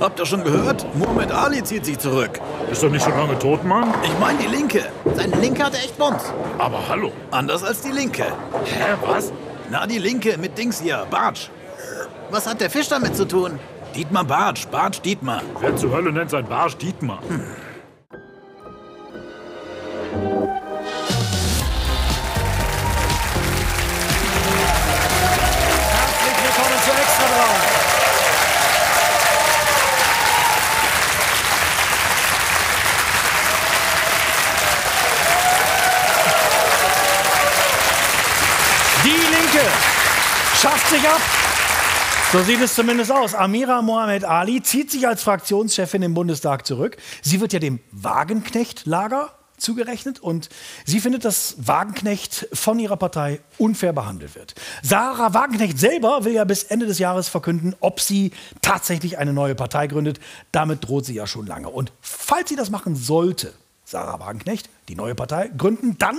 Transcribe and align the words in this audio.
Habt 0.00 0.20
ihr 0.20 0.26
schon 0.26 0.44
gehört? 0.44 0.86
Muhammad 0.94 1.32
Ali 1.32 1.62
zieht 1.64 1.86
sich 1.86 1.98
zurück. 1.98 2.40
Ist 2.70 2.82
doch 2.82 2.90
nicht 2.90 3.02
schon 3.02 3.16
lange 3.16 3.38
tot, 3.38 3.64
Mann? 3.64 3.94
Ich 4.02 4.18
meine 4.18 4.38
die 4.38 4.46
Linke. 4.46 4.84
Seine 5.14 5.36
Linke 5.36 5.64
hatte 5.64 5.78
echt 5.78 5.96
Bums. 5.96 6.22
Aber 6.58 6.86
hallo. 6.88 7.12
Anders 7.30 7.64
als 7.64 7.80
die 7.80 7.92
Linke. 7.92 8.24
Hä, 8.64 8.94
was? 9.06 9.32
Na, 9.70 9.86
die 9.86 9.98
Linke 9.98 10.36
mit 10.36 10.58
Dings 10.58 10.80
hier, 10.80 11.06
Bartsch. 11.10 11.48
Was 12.30 12.46
hat 12.46 12.60
der 12.60 12.68
Fisch 12.70 12.88
damit 12.88 13.16
zu 13.16 13.26
tun? 13.26 13.58
Dietmar 13.94 14.24
Bartsch, 14.24 14.66
Bartsch 14.68 15.00
Dietmar. 15.00 15.40
Wer 15.60 15.74
zur 15.76 15.90
Hölle 15.92 16.12
nennt 16.12 16.30
sein 16.30 16.46
Barsch 16.46 16.76
Dietmar? 16.76 17.20
Hm. 17.28 17.42
50 40.86 41.08
ab. 41.08 41.20
So 42.32 42.42
sieht 42.42 42.60
es 42.60 42.74
zumindest 42.76 43.10
aus. 43.10 43.34
Amira 43.34 43.82
Mohamed 43.82 44.24
Ali 44.24 44.62
zieht 44.62 44.90
sich 44.92 45.08
als 45.08 45.22
Fraktionschefin 45.24 46.02
im 46.02 46.14
Bundestag 46.14 46.64
zurück. 46.64 46.96
Sie 47.22 47.40
wird 47.40 47.52
ja 47.52 47.58
dem 47.58 47.80
Wagenknecht-Lager 47.90 49.30
zugerechnet 49.56 50.20
und 50.20 50.48
sie 50.84 51.00
findet, 51.00 51.24
dass 51.24 51.56
Wagenknecht 51.58 52.48
von 52.52 52.78
ihrer 52.78 52.96
Partei 52.96 53.40
unfair 53.58 53.92
behandelt 53.92 54.36
wird. 54.36 54.54
Sarah 54.82 55.34
Wagenknecht 55.34 55.76
selber 55.78 56.24
will 56.24 56.34
ja 56.34 56.44
bis 56.44 56.62
Ende 56.62 56.86
des 56.86 57.00
Jahres 57.00 57.28
verkünden, 57.28 57.74
ob 57.80 58.00
sie 58.00 58.30
tatsächlich 58.62 59.18
eine 59.18 59.32
neue 59.32 59.56
Partei 59.56 59.88
gründet. 59.88 60.20
Damit 60.52 60.86
droht 60.86 61.06
sie 61.06 61.14
ja 61.14 61.26
schon 61.26 61.46
lange. 61.46 61.68
Und 61.68 61.90
falls 62.00 62.48
sie 62.48 62.56
das 62.56 62.70
machen 62.70 62.94
sollte, 62.94 63.54
Sarah 63.84 64.20
Wagenknecht, 64.20 64.70
die 64.88 64.94
neue 64.94 65.16
Partei 65.16 65.48
gründen, 65.48 65.98
dann 65.98 66.18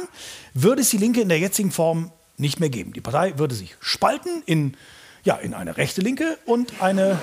würde 0.53 0.81
es 0.81 0.89
die 0.89 0.97
Linke 0.97 1.21
in 1.21 1.29
der 1.29 1.39
jetzigen 1.39 1.71
Form 1.71 2.11
nicht 2.37 2.59
mehr 2.59 2.69
geben. 2.69 2.93
Die 2.93 3.01
Partei 3.01 3.37
würde 3.37 3.55
sich 3.55 3.75
spalten 3.79 4.43
in, 4.45 4.75
ja, 5.23 5.35
in 5.35 5.53
eine 5.53 5.77
rechte 5.77 6.01
Linke 6.01 6.37
und 6.45 6.81
eine 6.81 7.19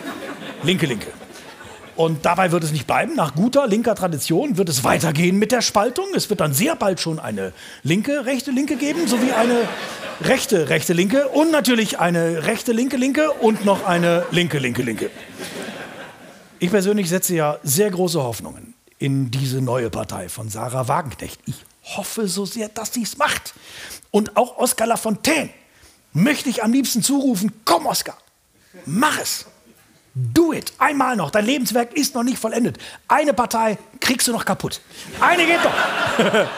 linke 0.63 0.87
Linke. 0.87 1.07
Und 1.97 2.25
dabei 2.25 2.51
wird 2.51 2.65
es 2.65 2.73
nicht 2.73 2.89
bleiben. 2.89 3.15
Nach 3.15 3.35
guter 3.35 3.69
linker 3.69 3.95
Tradition 3.95 4.57
wird 4.59 4.69
es 4.69 4.83
weitergehen 4.83 5.39
mit 5.39 5.53
der 5.53 5.63
Spaltung. 5.63 6.07
Es 6.15 6.29
wird 6.29 6.41
dann 6.41 6.53
sehr 6.53 6.75
bald 6.75 6.99
schon 6.99 7.21
eine 7.21 7.53
linke, 7.85 8.27
rechte 8.27 8.51
Linke 8.51 8.77
geben, 8.77 9.07
sowie 9.07 9.31
eine 9.31 9.69
rechte, 10.21 10.69
rechte 10.69 10.93
Linke 10.93 11.29
und 11.29 11.53
natürlich 11.53 12.01
eine 12.01 12.47
rechte, 12.47 12.73
linke 12.73 12.97
Linke 12.97 13.31
und 13.31 13.65
noch 13.65 13.87
eine 13.87 14.27
linke, 14.33 14.59
linke 14.59 14.83
Linke. 14.83 15.11
Ich 16.59 16.71
persönlich 16.71 17.09
setze 17.09 17.37
ja 17.37 17.59
sehr 17.63 17.91
große 17.91 18.21
Hoffnungen 18.21 18.75
in 18.99 19.31
diese 19.31 19.61
neue 19.61 19.91
Partei 19.91 20.29
von 20.29 20.49
Sarah 20.49 20.89
Wagenknecht. 20.89 21.41
Ich 21.47 21.65
hoffe 21.85 22.29
so 22.29 22.47
sehr, 22.47 22.69
dass 22.69 22.93
sie 22.93 23.03
es 23.03 23.19
macht. 23.19 23.55
Und 24.11 24.37
auch 24.37 24.59
Oskar 24.59 24.87
Lafontaine 24.87 25.51
möchte 26.13 26.49
ich 26.49 26.63
am 26.63 26.73
liebsten 26.73 27.03
zurufen, 27.03 27.53
komm 27.65 27.87
Oskar, 27.87 28.19
mach 28.87 29.19
es. 29.19 29.47
Do 30.15 30.53
it. 30.53 30.73
Einmal 30.79 31.17
noch. 31.17 31.33
Dein 31.33 31.45
Lebenswerk 31.45 31.93
ist 31.93 32.15
noch 32.15 32.23
nicht 32.23 32.39
vollendet. 32.39 32.79
Eine 33.09 33.35
Partei 33.35 33.79
kriegst 33.99 34.29
du 34.29 34.33
noch 34.33 34.45
kaputt. 34.45 34.81
Eine 35.21 35.45
geht 35.45 35.59
doch. 35.65 35.73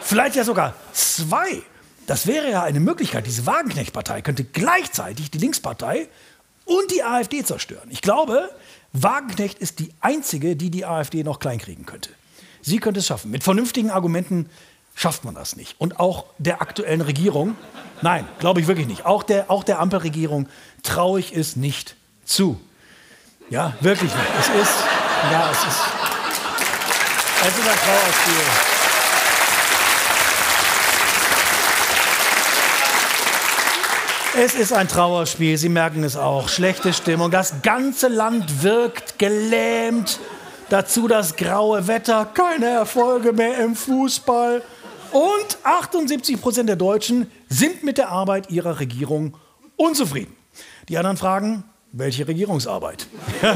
Vielleicht 0.00 0.36
ja 0.36 0.44
sogar 0.44 0.74
zwei. 0.92 1.62
Das 2.06 2.28
wäre 2.28 2.50
ja 2.50 2.62
eine 2.62 2.78
Möglichkeit. 2.78 3.26
Diese 3.26 3.44
Wagenknecht-Partei 3.44 4.22
könnte 4.22 4.44
gleichzeitig 4.44 5.32
die 5.32 5.38
Linkspartei 5.38 6.08
und 6.64 6.92
die 6.92 7.02
AfD 7.02 7.44
zerstören. 7.44 7.88
Ich 7.90 8.02
glaube, 8.02 8.50
Wagenknecht 8.92 9.58
ist 9.58 9.80
die 9.80 9.92
einzige, 10.00 10.54
die 10.54 10.70
die 10.70 10.84
AfD 10.84 11.24
noch 11.24 11.40
kleinkriegen 11.40 11.86
könnte. 11.86 12.10
Sie 12.62 12.78
könnte 12.78 13.00
es 13.00 13.06
schaffen. 13.06 13.30
Mit 13.30 13.42
vernünftigen 13.42 13.90
Argumenten 13.90 14.48
schafft 14.94 15.24
man 15.24 15.34
das 15.34 15.56
nicht. 15.56 15.74
Und 15.78 15.98
auch 16.00 16.24
der 16.38 16.62
aktuellen 16.62 17.00
Regierung, 17.00 17.56
nein, 18.02 18.26
glaube 18.38 18.60
ich 18.60 18.68
wirklich 18.68 18.86
nicht. 18.86 19.04
Auch 19.04 19.24
der, 19.24 19.50
auch 19.50 19.64
der 19.64 19.80
Ampelregierung 19.80 20.48
traue 20.82 21.20
ich 21.20 21.34
es 21.34 21.56
nicht 21.56 21.96
zu. 22.24 22.60
Ja, 23.50 23.74
wirklich 23.80 24.12
nicht. 24.14 24.26
Es 24.38 24.48
ist, 24.48 24.78
ja, 25.30 25.50
es 25.50 25.58
ist, 25.58 25.80
es 27.42 27.58
ist 27.58 27.68
ein 27.68 27.78
Trauerspiel. 27.78 28.72
Es 34.34 34.54
ist 34.54 34.72
ein 34.72 34.88
Trauerspiel, 34.88 35.58
Sie 35.58 35.68
merken 35.68 36.04
es 36.04 36.16
auch. 36.16 36.48
Schlechte 36.48 36.94
Stimmung. 36.94 37.30
Das 37.30 37.60
ganze 37.62 38.08
Land 38.08 38.62
wirkt 38.62 39.18
gelähmt. 39.18 40.20
Dazu 40.72 41.06
das 41.06 41.36
graue 41.36 41.86
Wetter, 41.86 42.24
keine 42.24 42.64
Erfolge 42.64 43.34
mehr 43.34 43.58
im 43.58 43.76
Fußball. 43.76 44.62
Und 45.10 45.58
78 45.64 46.40
Prozent 46.40 46.66
der 46.66 46.76
Deutschen 46.76 47.30
sind 47.50 47.84
mit 47.84 47.98
der 47.98 48.08
Arbeit 48.08 48.50
ihrer 48.50 48.80
Regierung 48.80 49.36
unzufrieden. 49.76 50.34
Die 50.88 50.96
anderen 50.96 51.18
fragen, 51.18 51.64
welche 51.92 52.26
Regierungsarbeit? 52.26 53.06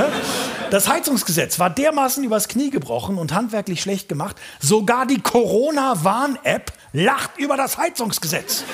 Das 0.69 0.89
Heizungsgesetz 0.89 1.61
war 1.61 1.71
dermaßen 1.71 2.25
übers 2.25 2.49
Knie 2.49 2.71
gebrochen 2.71 3.19
und 3.19 3.33
handwerklich 3.33 3.81
schlecht 3.81 4.09
gemacht. 4.09 4.35
Sogar 4.59 5.07
die 5.07 5.21
Corona-Warn-App 5.21 6.73
lacht 6.93 7.39
über 7.39 7.57
das 7.57 7.79
Heizungsgesetz. 7.79 8.65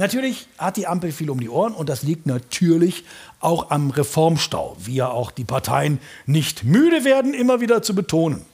Natürlich 0.00 0.48
hat 0.56 0.78
die 0.78 0.86
Ampel 0.86 1.12
viel 1.12 1.28
um 1.28 1.40
die 1.40 1.50
Ohren 1.50 1.74
und 1.74 1.90
das 1.90 2.02
liegt 2.02 2.24
natürlich 2.24 3.04
auch 3.38 3.70
am 3.70 3.90
Reformstau, 3.90 4.74
wie 4.78 4.94
ja 4.94 5.08
auch 5.08 5.30
die 5.30 5.44
Parteien 5.44 5.98
nicht 6.24 6.64
müde 6.64 7.04
werden, 7.04 7.34
immer 7.34 7.60
wieder 7.60 7.82
zu 7.82 7.94
betonen. 7.94 8.46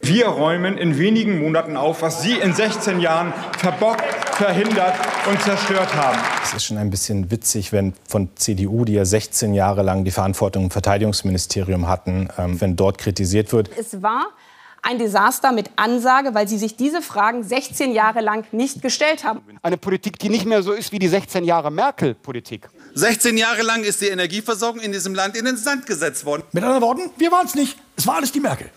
Wir 0.00 0.26
räumen 0.26 0.76
in 0.76 0.98
wenigen 0.98 1.38
Monaten 1.38 1.76
auf, 1.76 2.02
was 2.02 2.22
Sie 2.22 2.32
in 2.32 2.52
16 2.52 2.98
Jahren 2.98 3.32
verbockt, 3.56 4.02
verhindert 4.34 4.94
und 5.30 5.40
zerstört 5.42 5.94
haben. 5.94 6.18
Es 6.42 6.54
ist 6.54 6.64
schon 6.64 6.78
ein 6.78 6.90
bisschen 6.90 7.30
witzig, 7.30 7.70
wenn 7.70 7.92
von 8.08 8.30
CDU, 8.34 8.84
die 8.84 8.94
ja 8.94 9.04
16 9.04 9.54
Jahre 9.54 9.82
lang 9.82 10.02
die 10.02 10.10
Verantwortung 10.10 10.64
im 10.64 10.70
Verteidigungsministerium 10.72 11.86
hatten, 11.86 12.30
ähm, 12.36 12.60
wenn 12.60 12.74
dort 12.74 12.98
kritisiert 12.98 13.52
wird. 13.52 13.70
Es 13.78 14.02
war 14.02 14.26
ein 14.84 14.98
Desaster 14.98 15.52
mit 15.52 15.70
Ansage, 15.76 16.34
weil 16.34 16.46
sie 16.46 16.58
sich 16.58 16.76
diese 16.76 17.02
Fragen 17.02 17.42
16 17.42 17.92
Jahre 17.92 18.20
lang 18.20 18.46
nicht 18.52 18.82
gestellt 18.82 19.24
haben. 19.24 19.40
Eine 19.62 19.78
Politik, 19.78 20.18
die 20.18 20.28
nicht 20.28 20.44
mehr 20.44 20.62
so 20.62 20.72
ist 20.72 20.92
wie 20.92 20.98
die 20.98 21.08
16 21.08 21.44
Jahre 21.44 21.70
Merkel-Politik. 21.70 22.68
16 22.94 23.36
Jahre 23.36 23.62
lang 23.62 23.82
ist 23.82 24.00
die 24.00 24.08
Energieversorgung 24.08 24.80
in 24.80 24.92
diesem 24.92 25.14
Land 25.14 25.36
in 25.36 25.46
den 25.46 25.56
Sand 25.56 25.86
gesetzt 25.86 26.24
worden. 26.24 26.42
Mit 26.52 26.62
anderen 26.62 26.82
Worten, 26.82 27.10
wir 27.16 27.32
waren 27.32 27.46
es 27.46 27.54
nicht. 27.54 27.76
Es 27.96 28.06
war 28.06 28.16
alles 28.16 28.30
die 28.30 28.40
Merkel. 28.40 28.70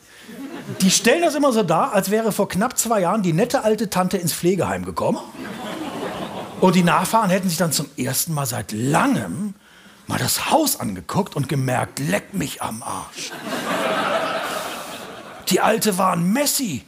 Die 0.82 0.92
stellen 0.92 1.22
das 1.22 1.36
immer 1.36 1.52
so 1.52 1.64
dar, 1.64 1.94
als 1.94 2.10
wäre 2.10 2.32
vor 2.32 2.48
knapp 2.48 2.78
zwei 2.78 3.02
Jahren 3.02 3.22
die 3.22 3.34
nette 3.34 3.64
alte 3.64 3.90
Tante 3.90 4.18
ins 4.18 4.34
Pflegeheim 4.34 4.86
gekommen. 4.86 5.20
Und 6.60 6.76
die 6.76 6.84
Nachfahren 6.84 7.30
hätten 7.30 7.50
sich 7.50 7.58
dann 7.58 7.72
zum 7.72 7.88
ersten 7.98 8.34
Mal 8.34 8.46
seit 8.46 8.72
langem 8.72 9.54
mal 10.08 10.18
das 10.18 10.50
Haus 10.50 10.80
angeguckt 10.80 11.36
und 11.36 11.50
gemerkt, 11.50 12.00
leck 12.00 12.34
mich 12.34 12.62
am 12.62 12.82
Arsch. 12.82 13.32
Die 15.50 15.60
Alte 15.62 15.98
war 15.98 16.14
ein 16.14 16.32
Messi. 16.32 16.84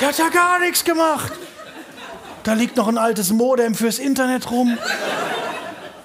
Die 0.00 0.04
hat 0.04 0.18
ja 0.18 0.28
gar 0.28 0.58
nichts 0.58 0.84
gemacht. 0.84 1.32
Da 2.42 2.52
liegt 2.52 2.76
noch 2.76 2.88
ein 2.88 2.98
altes 2.98 3.30
Modem 3.30 3.74
fürs 3.74 3.98
Internet 3.98 4.50
rum. 4.50 4.76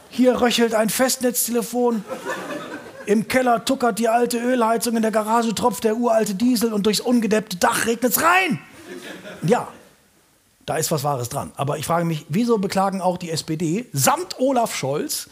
Hier 0.09 0.39
röchelt 0.39 0.73
ein 0.73 0.89
Festnetztelefon. 0.89 2.03
Im 3.05 3.27
Keller 3.27 3.65
tuckert 3.65 3.99
die 3.99 4.07
alte 4.07 4.37
Ölheizung, 4.37 4.95
in 4.95 5.01
der 5.01 5.11
Garage 5.11 5.53
tropft 5.55 5.83
der 5.83 5.97
uralte 5.97 6.35
Diesel 6.35 6.71
und 6.71 6.85
durchs 6.85 6.99
ungedeppte 6.99 7.57
Dach 7.57 7.85
regnet's 7.87 8.21
rein. 8.21 8.59
Ja, 9.41 9.67
da 10.65 10.77
ist 10.77 10.91
was 10.91 11.03
Wahres 11.03 11.29
dran. 11.29 11.51
Aber 11.55 11.77
ich 11.77 11.85
frage 11.85 12.05
mich, 12.05 12.25
wieso 12.29 12.59
beklagen 12.59 13.01
auch 13.01 13.17
die 13.17 13.31
SPD 13.31 13.87
samt 13.91 14.39
Olaf 14.39 14.75
Scholz, 14.75 15.27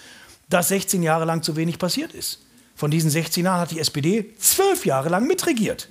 dass 0.50 0.69
16 0.69 1.03
Jahre 1.03 1.25
lang 1.25 1.44
zu 1.44 1.56
wenig 1.56 1.78
passiert 1.78 2.13
ist? 2.13 2.40
Von 2.77 2.91
diesen 2.91 3.09
16 3.09 3.43
Jahren 3.43 3.61
hat 3.61 3.72
die 3.72 3.79
SPD 3.79 4.35
zwölf 4.37 4.85
Jahre 4.85 5.09
lang 5.09 5.25
mitregiert. 5.25 5.90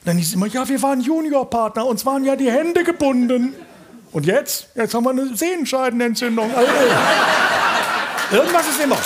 Und 0.00 0.06
dann 0.06 0.18
hieß 0.18 0.28
es 0.28 0.34
immer, 0.34 0.46
ja, 0.46 0.68
wir 0.68 0.82
waren 0.82 1.00
Juniorpartner, 1.00 1.86
uns 1.86 2.04
waren 2.04 2.24
ja 2.24 2.36
die 2.36 2.50
Hände 2.50 2.84
gebunden. 2.84 3.54
Und 4.12 4.26
jetzt? 4.26 4.68
Jetzt 4.74 4.92
haben 4.94 5.04
wir 5.04 5.10
eine 5.10 5.34
Sehenscheidenentzündung. 5.34 6.54
Also, 6.54 6.70
irgendwas 8.32 8.68
ist 8.68 8.82
immer. 8.82 8.98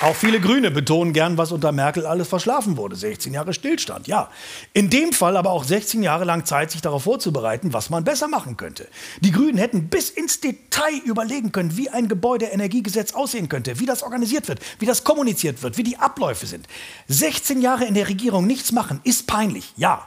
Auch 0.00 0.14
viele 0.14 0.38
Grüne 0.40 0.70
betonen 0.70 1.12
gern, 1.12 1.38
was 1.38 1.50
unter 1.50 1.72
Merkel 1.72 2.06
alles 2.06 2.28
verschlafen 2.28 2.76
wurde. 2.76 2.94
16 2.94 3.34
Jahre 3.34 3.52
Stillstand, 3.52 4.06
ja. 4.06 4.30
In 4.72 4.90
dem 4.90 5.12
Fall 5.12 5.36
aber 5.36 5.50
auch 5.50 5.64
16 5.64 6.04
Jahre 6.04 6.24
lang 6.24 6.44
Zeit, 6.44 6.70
sich 6.70 6.80
darauf 6.80 7.02
vorzubereiten, 7.02 7.72
was 7.72 7.90
man 7.90 8.04
besser 8.04 8.28
machen 8.28 8.56
könnte. 8.56 8.86
Die 9.20 9.32
Grünen 9.32 9.58
hätten 9.58 9.88
bis 9.88 10.10
ins 10.10 10.38
Detail 10.38 11.00
überlegen 11.04 11.50
können, 11.50 11.76
wie 11.76 11.88
ein 11.88 12.06
Gebäudeenergiegesetz 12.06 13.12
aussehen 13.14 13.48
könnte, 13.48 13.80
wie 13.80 13.86
das 13.86 14.04
organisiert 14.04 14.46
wird, 14.46 14.60
wie 14.78 14.86
das 14.86 15.02
kommuniziert 15.02 15.64
wird, 15.64 15.78
wie 15.78 15.82
die 15.82 15.98
Abläufe 15.98 16.46
sind. 16.46 16.68
16 17.08 17.60
Jahre 17.60 17.84
in 17.84 17.94
der 17.94 18.08
Regierung 18.08 18.46
nichts 18.46 18.70
machen, 18.70 19.00
ist 19.02 19.26
peinlich, 19.26 19.72
ja. 19.76 20.06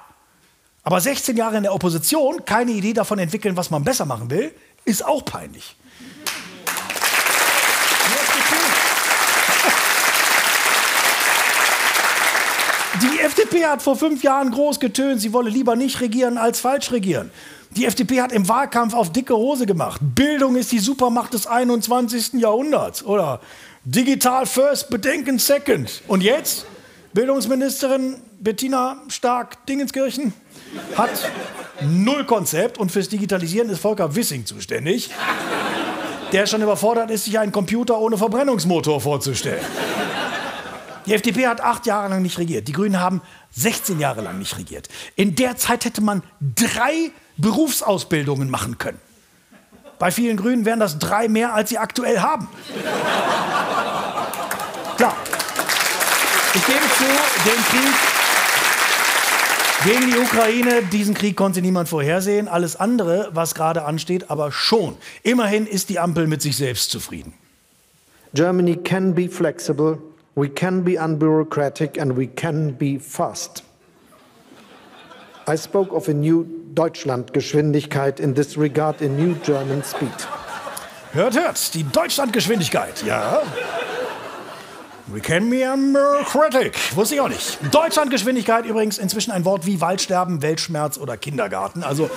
Aber 0.84 1.02
16 1.02 1.36
Jahre 1.36 1.58
in 1.58 1.64
der 1.64 1.76
Opposition, 1.76 2.46
keine 2.46 2.72
Idee 2.72 2.94
davon 2.94 3.20
entwickeln, 3.20 3.58
was 3.58 3.70
man 3.70 3.84
besser 3.84 4.06
machen 4.06 4.30
will, 4.30 4.54
Ist 4.84 5.06
auch 5.06 5.24
peinlich. 5.24 5.76
Die 13.02 13.20
FDP 13.20 13.66
hat 13.66 13.82
vor 13.82 13.96
fünf 13.96 14.22
Jahren 14.22 14.52
groß 14.52 14.80
getönt, 14.80 15.22
sie 15.22 15.34
wolle 15.34 15.50
lieber 15.50 15.76
nicht 15.76 16.02
regieren 16.02 16.38
als 16.38 16.60
falsch 16.60 16.92
regieren. 16.92 17.32
Die 17.72 17.86
FDP 17.86 18.22
hat 18.22 18.32
im 18.32 18.48
Wahlkampf 18.48 18.94
auf 18.94 19.12
dicke 19.12 19.36
Hose 19.36 19.66
gemacht. 19.66 20.02
Bildung 20.04 20.56
ist 20.56 20.72
die 20.72 20.80
Supermacht 20.80 21.34
des 21.34 21.48
21. 21.48 22.34
Jahrhunderts. 22.34 23.04
Oder 23.04 23.40
digital 23.86 24.46
first, 24.46 24.90
bedenken 24.90 25.40
second. 25.40 26.04
Und 26.08 26.22
jetzt? 26.22 26.66
Bildungsministerin 27.14 28.18
Bettina 28.40 29.02
Stark-Dingenskirchen 29.08 30.34
hat 30.96 31.10
null 31.82 32.26
Konzept 32.26 32.78
und 32.78 32.92
fürs 32.92 33.10
Digitalisieren 33.10 33.70
ist 33.70 33.80
Volker 33.80 34.16
Wissing 34.16 34.46
zuständig, 34.46 35.10
der 36.32 36.46
schon 36.46 36.62
überfordert 36.62 37.10
ist, 37.10 37.26
sich 37.26 37.40
einen 37.40 37.52
Computer 37.52 38.00
ohne 38.00 38.18
Verbrennungsmotor 38.18 39.02
vorzustellen. 39.02 39.66
Die 41.06 41.14
FDP 41.14 41.48
hat 41.48 41.62
acht 41.62 41.86
Jahre 41.86 42.10
lang 42.10 42.22
nicht 42.22 42.38
regiert. 42.38 42.68
Die 42.68 42.74
Grünen 42.74 43.00
haben 43.00 43.22
16 43.52 44.00
Jahre 44.00 44.22
lang 44.22 44.40
nicht 44.40 44.58
regiert. 44.58 44.90
In 45.16 45.36
der 45.36 45.58
Zeit 45.58 45.86
hätte 45.86 46.02
man 46.02 46.24
drei 46.40 47.12
Berufsausbildungen 47.38 48.50
machen 48.50 48.78
können. 48.78 49.00
Bei 50.00 50.12
vielen 50.12 50.38
Grünen 50.38 50.66
wären 50.66 50.80
das 50.80 50.98
drei 51.00 51.28
mehr, 51.28 51.54
als 51.54 51.70
sie 51.70 51.78
aktuell 51.78 52.20
haben. 52.20 52.48
Klar. 54.98 55.16
Ich 56.54 56.66
gebe 56.66 56.80
zu, 56.98 57.04
den 57.46 57.64
Krieg 57.70 57.94
gegen 59.84 60.12
die 60.12 60.18
Ukraine, 60.18 60.84
diesen 60.92 61.16
Krieg 61.16 61.36
konnte 61.36 61.62
niemand 61.62 61.90
vorhersehen. 61.90 62.48
Alles 62.48 62.76
andere, 62.76 63.30
was 63.34 63.56
gerade 63.56 63.84
ansteht, 63.84 64.30
aber 64.30 64.52
schon. 64.52 64.96
Immerhin 65.24 65.66
ist 65.66 65.90
die 65.90 65.98
Ampel 65.98 66.28
mit 66.28 66.42
sich 66.42 66.56
selbst 66.56 66.92
zufrieden. 66.92 67.34
Germany 68.34 68.78
can 68.78 69.16
be 69.16 69.28
flexible, 69.28 69.98
we 70.36 70.50
can 70.50 70.84
be 70.84 70.96
unbureaucratic 70.96 71.98
and 71.98 72.16
we 72.16 72.28
can 72.28 72.72
be 72.72 72.98
fast. 72.98 73.64
I 75.48 75.56
spoke 75.56 75.92
of 75.94 76.08
a 76.08 76.14
new 76.14 76.46
Deutschlandgeschwindigkeit 76.74 78.20
in 78.20 78.36
this 78.36 78.58
regard, 78.58 79.02
a 79.02 79.10
new 79.10 79.36
German 79.44 79.84
speed. 79.84 80.14
Hört, 81.14 81.36
hört, 81.36 81.74
die 81.74 81.84
Deutschlandgeschwindigkeit, 81.84 83.04
ja. 83.04 83.42
We 85.08 85.20
can 85.20 85.50
be 85.50 85.66
bureaucratic. 85.92 86.96
Wusste 86.96 87.16
ich 87.16 87.22
auch 87.22 87.28
nicht. 87.28 87.58
Deutschlandgeschwindigkeit 87.72 88.66
übrigens 88.66 88.98
inzwischen 88.98 89.32
ein 89.32 89.44
Wort 89.44 89.66
wie 89.66 89.82
Waldsterben, 89.82 90.42
Weltschmerz 90.42 90.98
oder 90.98 91.18
Kindergarten. 91.18 91.84
Also 91.84 92.10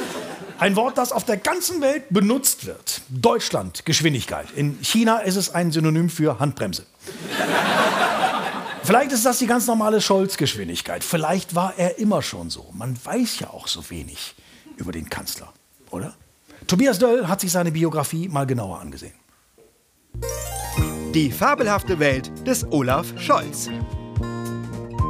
ein 0.60 0.76
Wort, 0.76 0.96
das 0.96 1.10
auf 1.10 1.24
der 1.24 1.36
ganzen 1.36 1.80
Welt 1.80 2.04
benutzt 2.10 2.66
wird. 2.66 3.00
Deutschlandgeschwindigkeit. 3.08 4.46
In 4.54 4.78
China 4.80 5.18
ist 5.18 5.34
es 5.34 5.52
ein 5.52 5.72
Synonym 5.72 6.08
für 6.08 6.38
Handbremse. 6.38 6.84
Vielleicht 8.82 9.12
ist 9.12 9.24
das 9.24 9.38
die 9.38 9.46
ganz 9.46 9.66
normale 9.66 10.00
Scholz-Geschwindigkeit. 10.00 11.02
Vielleicht 11.02 11.54
war 11.54 11.74
er 11.78 11.98
immer 11.98 12.20
schon 12.20 12.50
so. 12.50 12.66
Man 12.72 12.98
weiß 13.02 13.40
ja 13.40 13.48
auch 13.50 13.66
so 13.66 13.88
wenig 13.90 14.34
über 14.76 14.92
den 14.92 15.08
Kanzler, 15.08 15.52
oder? 15.90 16.14
Tobias 16.66 16.98
Döll 16.98 17.26
hat 17.28 17.40
sich 17.40 17.52
seine 17.52 17.72
Biografie 17.72 18.28
mal 18.28 18.46
genauer 18.46 18.80
angesehen. 18.80 19.14
Die 21.14 21.30
fabelhafte 21.30 21.98
Welt 21.98 22.30
des 22.46 22.64
Olaf 22.72 23.06
Scholz. 23.18 23.70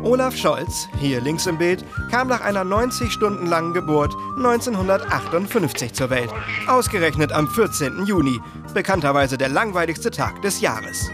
Olaf 0.05 0.37
Scholz, 0.37 0.87
hier 1.01 1.21
links 1.21 1.47
im 1.47 1.57
Bild, 1.57 1.83
kam 2.11 2.29
nach 2.29 2.43
einer 2.43 2.63
90 2.63 3.11
Stunden 3.11 3.47
langen 3.47 3.73
Geburt 3.73 4.15
1958 4.37 5.95
zur 5.95 6.11
Welt. 6.11 6.31
Ausgerechnet 6.69 7.33
am 7.33 7.49
14. 7.49 8.05
Juni, 8.05 8.39
bekannterweise 8.75 9.39
der 9.39 9.49
langweiligste 9.49 10.11
Tag 10.11 10.43
des 10.43 10.61
Jahres. 10.61 11.11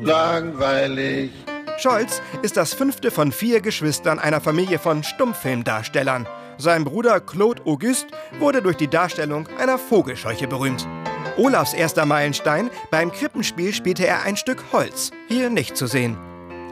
Langweilig. 0.00 1.30
Scholz 1.78 2.20
ist 2.42 2.56
das 2.56 2.74
fünfte 2.74 3.10
von 3.10 3.32
vier 3.32 3.60
Geschwistern 3.60 4.18
einer 4.18 4.40
Familie 4.40 4.78
von 4.78 5.02
Stummfilmdarstellern. 5.02 6.26
Sein 6.58 6.84
Bruder 6.84 7.20
Claude 7.20 7.62
Auguste 7.64 8.08
wurde 8.38 8.60
durch 8.60 8.76
die 8.76 8.88
Darstellung 8.88 9.48
einer 9.58 9.78
Vogelscheuche 9.78 10.46
berühmt. 10.46 10.86
Olafs 11.36 11.72
erster 11.72 12.04
Meilenstein, 12.04 12.70
beim 12.90 13.12
Krippenspiel 13.12 13.72
spielte 13.72 14.06
er 14.06 14.22
ein 14.22 14.36
Stück 14.36 14.62
Holz, 14.72 15.10
hier 15.28 15.48
nicht 15.48 15.76
zu 15.76 15.86
sehen. 15.86 16.18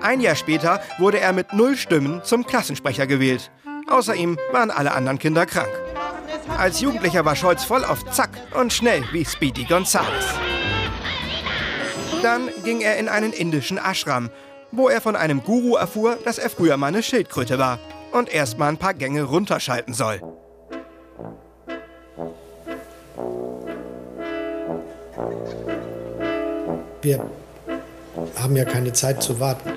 Ein 0.03 0.21
Jahr 0.21 0.37
später 0.37 0.81
wurde 0.99 1.21
er 1.21 1.33
mit 1.33 1.53
null 1.53 1.77
Stimmen 1.77 2.23
zum 2.25 2.47
Klassensprecher 2.47 3.07
gewählt. 3.07 3.51
Außer 3.89 4.15
ihm 4.15 4.39
waren 4.53 4.71
alle 4.71 4.93
anderen 4.93 5.19
Kinder 5.19 5.47
krank. 5.47 5.73
Als 6.59 6.81
Jugendlicher 6.81 7.25
war 7.25 7.37
Scholz 7.37 7.65
voll 7.65 7.85
auf 7.85 8.05
Zack 8.11 8.31
und 8.59 8.73
schnell 8.73 9.03
wie 9.13 9.25
Speedy 9.25 9.65
Gonzales. 9.65 10.27
Dann 12.23 12.49
ging 12.65 12.81
er 12.81 12.97
in 12.97 13.09
einen 13.09 13.33
indischen 13.33 13.79
Ashram, 13.79 14.31
wo 14.73 14.89
er 14.89 15.01
von 15.01 15.17
einem 15.17 15.43
Guru 15.43 15.77
erfuhr, 15.77 16.19
dass 16.25 16.39
er 16.39 16.51
früher 16.51 16.77
mal 16.77 16.89
eine 16.89 17.03
Schildkröte 17.03 17.59
war 17.59 17.79
und 18.13 18.33
erst 18.33 18.59
mal 18.59 18.69
ein 18.69 18.77
paar 18.79 18.95
Gänge 18.95 19.23
runterschalten 19.23 19.95
soll. 19.95 20.21
Wir 27.03 27.25
haben 28.37 28.57
ja 28.57 28.65
keine 28.65 28.93
Zeit 28.93 29.23
zu 29.23 29.39
warten. 29.39 29.71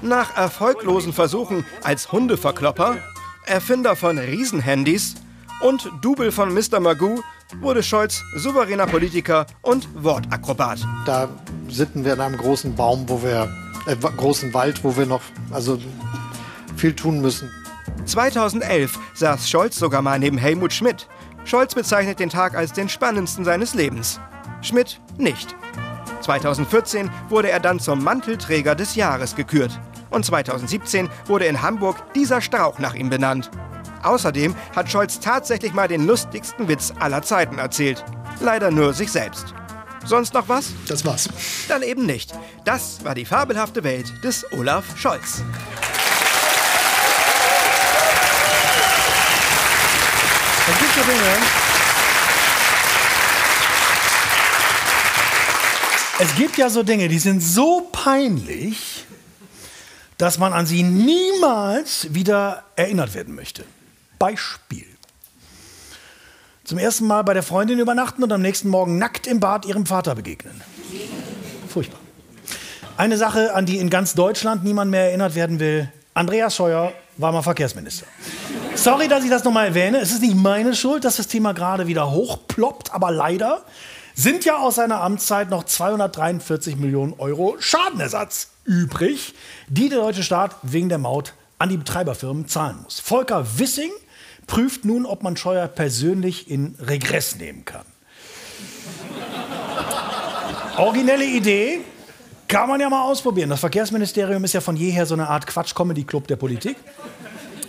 Nach 0.00 0.36
erfolglosen 0.36 1.12
Versuchen 1.12 1.64
als 1.82 2.12
Hundeverklopper, 2.12 2.98
Erfinder 3.46 3.96
von 3.96 4.18
Riesenhandys 4.18 5.16
und 5.60 5.90
Double 6.00 6.32
von 6.32 6.54
Mr. 6.54 6.80
Magoo 6.80 7.20
wurde 7.60 7.82
Scholz 7.82 8.22
souveräner 8.36 8.86
Politiker 8.86 9.46
und 9.62 9.88
Wortakrobat. 9.94 10.80
Da 11.06 11.28
sitzen 11.68 12.04
wir 12.04 12.14
in 12.14 12.20
einem 12.20 12.36
großen 12.36 12.74
Baum, 12.74 13.08
wo 13.08 13.22
wir, 13.22 13.48
äh, 13.86 13.96
großen 13.96 14.52
Wald, 14.54 14.82
wo 14.84 14.96
wir 14.96 15.06
noch 15.06 15.22
also 15.50 15.78
viel 16.76 16.94
tun 16.94 17.20
müssen. 17.20 17.50
2011 18.04 18.98
saß 19.14 19.48
Scholz 19.48 19.78
sogar 19.78 20.02
mal 20.02 20.18
neben 20.18 20.38
Helmut 20.38 20.72
Schmidt. 20.72 21.08
Scholz 21.44 21.74
bezeichnet 21.74 22.20
den 22.20 22.30
Tag 22.30 22.54
als 22.54 22.72
den 22.72 22.88
spannendsten 22.88 23.44
seines 23.44 23.74
Lebens. 23.74 24.20
Schmidt 24.60 25.00
nicht. 25.18 25.54
2014 26.20 27.10
wurde 27.28 27.50
er 27.50 27.60
dann 27.60 27.80
zum 27.80 28.02
Mantelträger 28.02 28.74
des 28.74 28.94
Jahres 28.94 29.34
gekürt. 29.34 29.78
Und 30.10 30.24
2017 30.24 31.08
wurde 31.26 31.46
in 31.46 31.62
Hamburg 31.62 31.96
dieser 32.14 32.40
Strauch 32.40 32.78
nach 32.78 32.94
ihm 32.94 33.10
benannt. 33.10 33.50
Außerdem 34.02 34.54
hat 34.74 34.90
Scholz 34.90 35.20
tatsächlich 35.20 35.72
mal 35.72 35.88
den 35.88 36.06
lustigsten 36.06 36.68
Witz 36.68 36.92
aller 36.98 37.22
Zeiten 37.22 37.58
erzählt. 37.58 38.04
Leider 38.40 38.70
nur 38.70 38.94
sich 38.94 39.10
selbst. 39.10 39.54
Sonst 40.04 40.34
noch 40.34 40.48
was? 40.48 40.72
Das 40.88 41.04
war's. 41.04 41.28
Dann 41.68 41.82
eben 41.82 42.06
nicht. 42.06 42.32
Das 42.64 43.04
war 43.04 43.14
die 43.14 43.24
fabelhafte 43.24 43.84
Welt 43.84 44.12
des 44.24 44.44
Olaf 44.52 44.84
Scholz. 44.98 45.42
Es 50.68 50.78
gibt 50.78 50.94
so 50.94 51.02
Dinge. 51.02 51.36
Es 56.18 56.34
gibt 56.36 56.56
ja 56.56 56.70
so 56.70 56.82
Dinge, 56.82 57.08
die 57.08 57.18
sind 57.18 57.40
so 57.40 57.88
peinlich, 57.90 59.06
dass 60.18 60.38
man 60.38 60.52
an 60.52 60.66
sie 60.66 60.82
niemals 60.84 62.14
wieder 62.14 62.62
erinnert 62.76 63.14
werden 63.14 63.34
möchte. 63.34 63.64
Beispiel. 64.18 64.91
Zum 66.72 66.78
ersten 66.78 67.06
Mal 67.06 67.20
bei 67.20 67.34
der 67.34 67.42
Freundin 67.42 67.78
übernachten 67.80 68.22
und 68.22 68.32
am 68.32 68.40
nächsten 68.40 68.70
Morgen 68.70 68.96
nackt 68.96 69.26
im 69.26 69.40
Bad 69.40 69.66
ihrem 69.66 69.84
Vater 69.84 70.14
begegnen. 70.14 70.58
Furchtbar. 71.68 72.00
Eine 72.96 73.18
Sache, 73.18 73.52
an 73.52 73.66
die 73.66 73.76
in 73.76 73.90
ganz 73.90 74.14
Deutschland 74.14 74.64
niemand 74.64 74.90
mehr 74.90 75.08
erinnert 75.08 75.34
werden 75.34 75.60
will. 75.60 75.92
Andreas 76.14 76.56
Scheuer 76.56 76.94
war 77.18 77.30
mal 77.30 77.42
Verkehrsminister. 77.42 78.06
Sorry, 78.74 79.06
dass 79.06 79.22
ich 79.22 79.28
das 79.28 79.44
nochmal 79.44 79.66
erwähne. 79.66 79.98
Es 79.98 80.12
ist 80.12 80.22
nicht 80.22 80.34
meine 80.34 80.74
Schuld, 80.74 81.04
dass 81.04 81.16
das 81.16 81.28
Thema 81.28 81.52
gerade 81.52 81.88
wieder 81.88 82.10
hochploppt, 82.10 82.94
aber 82.94 83.10
leider 83.10 83.66
sind 84.14 84.46
ja 84.46 84.56
aus 84.56 84.76
seiner 84.76 85.02
Amtszeit 85.02 85.50
noch 85.50 85.64
243 85.64 86.76
Millionen 86.76 87.12
Euro 87.18 87.56
Schadenersatz 87.58 88.48
übrig, 88.64 89.34
die 89.68 89.90
der 89.90 89.98
deutsche 89.98 90.22
Staat 90.22 90.56
wegen 90.62 90.88
der 90.88 90.96
Maut 90.96 91.34
an 91.58 91.68
die 91.68 91.76
Betreiberfirmen 91.76 92.48
zahlen 92.48 92.78
muss. 92.82 92.98
Volker 92.98 93.58
Wissing 93.58 93.90
prüft 94.46 94.84
nun, 94.84 95.06
ob 95.06 95.22
man 95.22 95.36
Scheuer 95.36 95.68
persönlich 95.68 96.50
in 96.50 96.74
Regress 96.80 97.36
nehmen 97.36 97.64
kann. 97.64 97.86
Originelle 100.76 101.24
Idee, 101.24 101.80
kann 102.52 102.68
man 102.68 102.78
ja 102.78 102.90
mal 102.90 103.04
ausprobieren. 103.04 103.48
Das 103.48 103.60
Verkehrsministerium 103.60 104.44
ist 104.44 104.52
ja 104.52 104.60
von 104.60 104.76
jeher 104.76 105.06
so 105.06 105.14
eine 105.14 105.26
Art 105.26 105.46
Quatsch-Comedy-Club 105.46 106.26
der 106.26 106.36
Politik. 106.36 106.76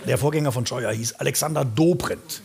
Der 0.06 0.18
Vorgänger 0.18 0.52
von 0.52 0.66
Scheuer 0.66 0.92
hieß 0.92 1.14
Alexander 1.14 1.64
Dobrindt. 1.64 2.42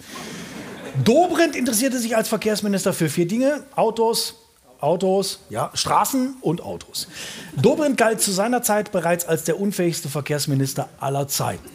Dobrindt 1.03 1.57
interessierte 1.57 1.99
sich 1.99 2.15
als 2.15 2.29
Verkehrsminister 2.29 2.93
für 2.93 3.09
vier 3.09 3.27
Dinge: 3.27 3.65
Autos, 3.75 4.35
Autos, 4.79 5.39
ja, 5.49 5.69
Straßen 5.73 6.37
und 6.39 6.61
Autos. 6.61 7.09
Dobrindt 7.57 7.97
galt 7.97 8.21
zu 8.21 8.31
seiner 8.31 8.61
Zeit 8.61 8.93
bereits 8.93 9.25
als 9.25 9.43
der 9.43 9.59
unfähigste 9.59 10.07
Verkehrsminister 10.07 10.87
aller 11.01 11.27
Zeiten. 11.27 11.69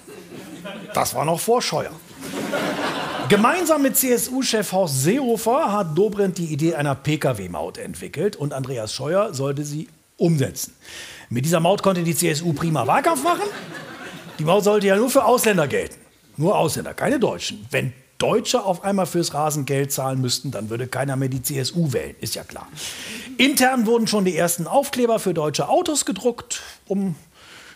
Das 0.95 1.15
war 1.15 1.27
noch 1.27 1.41
vor 1.41 1.61
Scheuer. 1.61 1.93
Gemeinsam 3.35 3.83
mit 3.83 3.97
CSU-Chef 3.97 4.71
Horst 4.71 5.03
Seehofer 5.03 5.73
hat 5.73 5.99
Dobrindt 5.99 6.39
die 6.39 6.53
Idee 6.53 6.77
einer 6.77 6.95
Pkw-Maut 6.95 7.79
entwickelt 7.79 8.37
und 8.37 8.53
Andreas 8.53 8.95
Scheuer 8.95 9.35
sollte 9.35 9.65
sie 9.65 9.89
umsetzen. 10.17 10.73
Mit 11.31 11.45
dieser 11.45 11.59
Maut 11.59 11.83
konnte 11.83 12.05
die 12.05 12.15
CSU 12.15 12.53
prima 12.53 12.87
Wahlkampf 12.87 13.25
machen. 13.25 13.43
Die 14.39 14.45
Maut 14.45 14.63
sollte 14.63 14.87
ja 14.87 14.95
nur 14.95 15.11
für 15.11 15.25
Ausländer 15.25 15.67
gelten. 15.67 15.97
Nur 16.37 16.57
Ausländer, 16.57 16.95
keine 16.95 17.19
Deutschen. 17.19 17.67
Wenn 17.73 17.93
Deutsche 18.19 18.63
auf 18.63 18.85
einmal 18.85 19.07
fürs 19.07 19.35
Rasengeld 19.35 19.91
zahlen 19.91 20.21
müssten, 20.21 20.53
dann 20.53 20.71
würde 20.71 20.87
keiner 20.87 21.17
mehr 21.17 21.29
die 21.29 21.43
CSU 21.43 21.93
wählen, 21.93 22.15
ist 22.21 22.37
ja 22.37 22.45
klar. 22.45 22.69
Intern 23.37 23.87
wurden 23.87 24.07
schon 24.07 24.25
die 24.25 24.37
ersten 24.37 24.69
Aufkleber 24.69 25.19
für 25.19 25.35
deutsche 25.35 25.69
Autos 25.69 26.05
gedruckt, 26.05 26.63
um 26.87 27.17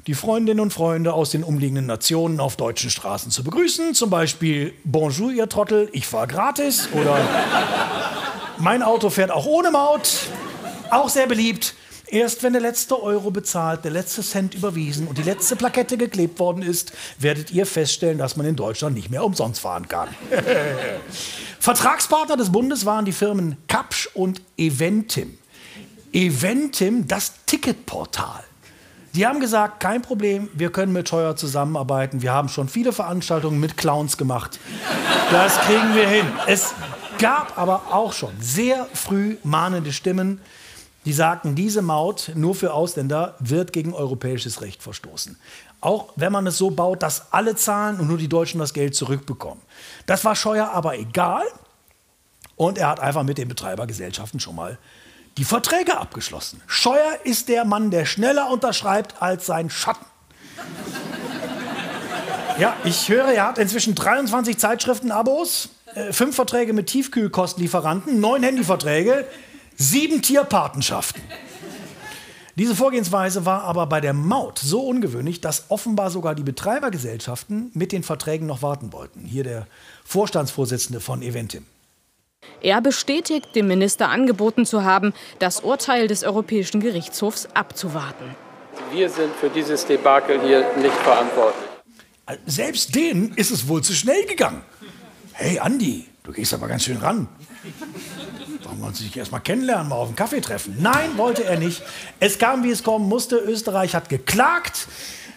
die 0.09 0.15
Freundinnen 0.15 0.61
und 0.61 0.73
Freunde 0.73 1.13
aus 1.13 1.31
den 1.31 1.45
umliegenden 1.45 1.85
Nationen 1.85 2.41
auf 2.41 2.57
deutschen 2.57 2.89
Straßen 2.89 3.31
zu 3.31 3.45
begrüßen. 3.45 3.93
Zum 3.93 4.09
Beispiel 4.09 4.73
Bonjour, 4.83 5.31
ihr 5.31 5.51
Trottel, 5.51 5.91
ich 5.93 6.07
fahre 6.07 6.27
gratis 6.27 6.89
oder 6.95 7.19
mein 8.59 8.83
Auto 8.83 9.11
fährt 9.11 9.31
auch 9.31 9.45
ohne 9.45 9.71
Maut. 9.71 10.09
Auch 10.89 11.11
sehr 11.11 11.27
beliebt. 11.27 11.75
Erst 12.07 12.43
wenn 12.43 12.55
der 12.55 12.63
letzte 12.63 13.03
Euro 13.03 13.31
bezahlt, 13.31 13.85
der 13.85 13.91
letzte 13.91 14.23
Cent 14.23 14.55
überwiesen 14.55 15.07
und 15.07 15.19
die 15.19 15.23
letzte 15.23 15.57
Plakette 15.57 15.99
geklebt 15.99 16.39
worden 16.39 16.63
ist, 16.63 16.93
werdet 17.19 17.51
ihr 17.51 17.67
feststellen, 17.67 18.17
dass 18.17 18.35
man 18.35 18.47
in 18.47 18.57
Deutschland 18.57 18.97
nicht 18.97 19.11
mehr 19.11 19.23
umsonst 19.23 19.61
fahren 19.61 19.89
kann. 19.89 20.09
Vertragspartner 21.61 22.39
des 22.39 22.51
Bundes 22.51 22.87
waren 22.87 23.05
die 23.05 23.13
Firmen 23.13 23.59
Kapsch 23.69 24.09
und 24.15 24.41
Eventim. 24.57 25.37
Eventim, 26.15 27.07
das 27.07 27.45
Ticketportal. 27.45 28.48
Die 29.15 29.27
haben 29.27 29.41
gesagt, 29.41 29.81
kein 29.81 30.03
Problem, 30.03 30.49
wir 30.55 30.71
können 30.71 30.93
mit 30.93 31.09
Scheuer 31.09 31.35
zusammenarbeiten. 31.37 32.23
Wir 32.23 32.33
haben 32.33 32.49
schon 32.49 32.69
viele 32.69 32.93
Veranstaltungen 32.93 33.59
mit 33.59 33.77
Clowns 33.77 34.17
gemacht. 34.17 34.59
Das 35.31 35.59
kriegen 35.61 35.95
wir 35.95 36.09
hin. 36.09 36.27
Es 36.47 36.75
gab 37.19 37.59
aber 37.59 37.83
auch 37.91 38.13
schon 38.13 38.33
sehr 38.41 38.87
früh 38.93 39.37
mahnende 39.43 39.93
Stimmen, 39.93 40.41
die 41.05 41.13
sagten, 41.13 41.55
diese 41.55 41.81
Maut 41.81 42.33
nur 42.35 42.55
für 42.55 42.75
Ausländer 42.75 43.35
wird 43.39 43.73
gegen 43.73 43.95
europäisches 43.95 44.61
Recht 44.61 44.83
verstoßen. 44.83 45.39
Auch 45.81 46.13
wenn 46.17 46.33
man 46.33 46.47
es 46.47 46.59
so 46.59 46.71
baut, 46.71 47.03
dass 47.03 47.33
alle 47.33 47.57
zahlen 47.57 48.01
und 48.01 48.09
nur 48.09 48.19
die 48.19 48.29
Deutschen 48.29 48.59
das 48.59 48.75
Geld 48.75 48.95
zurückbekommen. 48.95 49.63
Das 50.07 50.25
war 50.25 50.35
Scheuer 50.35 50.71
aber 50.73 50.99
egal. 50.99 51.45
Und 52.57 52.77
er 52.77 52.89
hat 52.89 53.01
einfach 53.01 53.23
mit 53.23 53.39
den 53.39 53.49
Betreibergesellschaften 53.49 54.41
schon 54.41 54.57
mal 54.57 54.79
die 55.39 55.45
Verträge 55.45 55.97
abgeschlossen. 55.97 56.61
Scheuer 56.67 57.21
ist 57.23 57.49
der 57.49 57.65
Mann, 57.65 57.93
der 57.93 58.05
schneller 58.05 58.51
unterschreibt 58.51 59.23
als 59.23 59.47
sein 59.47 59.71
Schatten. 59.71 60.05
Ja, 62.59 62.75
ich 62.83 63.09
höre, 63.09 63.29
er 63.29 63.47
hat 63.47 63.59
inzwischen 63.59 63.95
23 63.95 64.59
Zeitschriften-Abos, 64.59 65.69
äh, 65.95 66.13
fünf 66.13 66.35
Verträge 66.35 66.73
mit 66.73 66.89
Tiefkühlkostenlieferanten, 66.89 68.19
neun 68.19 68.43
Handyverträge, 68.43 69.29
sieben 69.77 70.23
Tierpatenschaften. 70.23 71.23
Diese 72.57 72.75
Vorgehensweise 72.75 73.47
war 73.47 73.63
aber 73.63 73.87
bei 73.87 74.01
der 74.01 74.13
Maut 74.13 74.59
so 74.59 74.81
ungewöhnlich, 74.81 75.41
dass 75.41 75.67
offenbar 75.69 76.11
sogar 76.11 76.35
die 76.35 76.43
Betreibergesellschaften 76.43 77.71
mit 77.75 77.93
den 77.93 78.03
Verträgen 78.03 78.49
noch 78.49 78.61
warten 78.63 78.93
wollten. 78.93 79.21
Hier 79.21 79.45
der 79.45 79.69
Vorstandsvorsitzende 80.05 80.99
von 80.99 81.23
Eventim. 81.23 81.65
Er 82.61 82.81
bestätigt, 82.81 83.55
dem 83.55 83.69
Minister 83.69 84.09
angeboten 84.09 84.67
zu 84.67 84.85
haben, 84.85 85.13
das 85.39 85.61
Urteil 85.61 86.09
des 86.09 86.25
Europäischen 86.25 86.81
Gerichtshofs 86.81 87.49
abzuwarten. 87.55 88.35
Wir 88.93 89.09
sind 89.09 89.35
für 89.37 89.49
dieses 89.49 89.87
Debakel 89.87 90.41
hier 90.41 90.67
nicht 90.77 90.95
verantwortlich. 90.95 91.69
Selbst 92.47 92.95
denen 92.95 93.33
ist 93.35 93.51
es 93.51 93.69
wohl 93.69 93.83
zu 93.83 93.93
schnell 93.93 94.27
gegangen. 94.27 94.63
Hey 95.33 95.59
Andi, 95.59 96.07
du 96.25 96.33
gehst 96.33 96.53
aber 96.53 96.67
ganz 96.67 96.85
schön 96.85 96.97
ran. 96.97 97.29
Warum 98.65 98.83
wollen 98.83 98.95
Sie 98.95 99.05
sich 99.05 99.17
erst 99.17 99.33
mal 99.33 99.39
kennenlernen, 99.39 99.89
mal 99.89 99.97
auf 99.97 100.09
einen 100.09 100.17
Kaffee 100.17 100.41
treffen? 100.41 100.77
Nein, 100.81 101.17
wollte 101.17 101.45
er 101.45 101.59
nicht. 101.59 101.83
Es 102.19 102.39
kam, 102.39 102.65
wie 102.65 102.71
es 102.71 102.83
kommen 102.83 103.09
musste. 103.09 103.37
Österreich 103.37 103.95
hat 103.95 104.09
geklagt. 104.09 104.89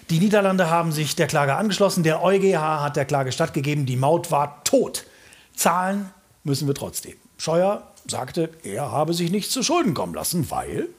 Die 0.09 0.19
Niederlande 0.19 0.69
haben 0.69 0.91
sich 0.91 1.15
der 1.15 1.27
Klage 1.27 1.55
angeschlossen. 1.55 2.03
Der 2.03 2.23
EuGH 2.23 2.83
hat 2.83 2.95
der 2.95 3.05
Klage 3.05 3.31
stattgegeben. 3.31 3.85
Die 3.85 3.95
Maut 3.95 4.31
war 4.31 4.63
tot. 4.63 5.05
Zahlen 5.55 6.11
müssen 6.43 6.67
wir 6.67 6.75
trotzdem. 6.75 7.13
Scheuer 7.37 7.87
sagte, 8.07 8.49
er 8.63 8.91
habe 8.91 9.13
sich 9.13 9.31
nichts 9.31 9.51
zu 9.51 9.63
Schulden 9.63 9.93
kommen 9.93 10.13
lassen, 10.13 10.49
weil 10.49 10.89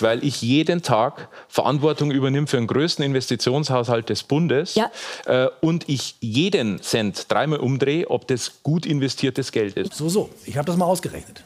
weil 0.00 0.22
ich 0.22 0.42
jeden 0.42 0.82
Tag 0.82 1.28
Verantwortung 1.48 2.12
übernehme 2.12 2.46
für 2.46 2.56
den 2.56 2.68
größten 2.68 3.04
Investitionshaushalt 3.04 4.08
des 4.08 4.22
Bundes 4.22 4.76
ja. 4.76 4.90
äh, 5.26 5.48
und 5.60 5.88
ich 5.88 6.14
jeden 6.20 6.80
Cent 6.80 7.26
dreimal 7.28 7.58
umdrehe, 7.58 8.08
ob 8.08 8.28
das 8.28 8.62
gut 8.62 8.86
investiertes 8.86 9.50
Geld 9.50 9.76
ist. 9.76 9.94
So, 9.94 10.08
so, 10.08 10.30
ich 10.44 10.56
habe 10.56 10.66
das 10.66 10.76
mal 10.76 10.84
ausgerechnet. 10.84 11.42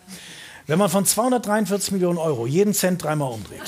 Wenn 0.67 0.79
man 0.79 0.91
von 0.91 1.05
243 1.05 1.93
Millionen 1.93 2.19
Euro 2.19 2.47
jeden 2.47 2.73
Cent 2.75 3.03
dreimal 3.03 3.33
umdreht, 3.33 3.63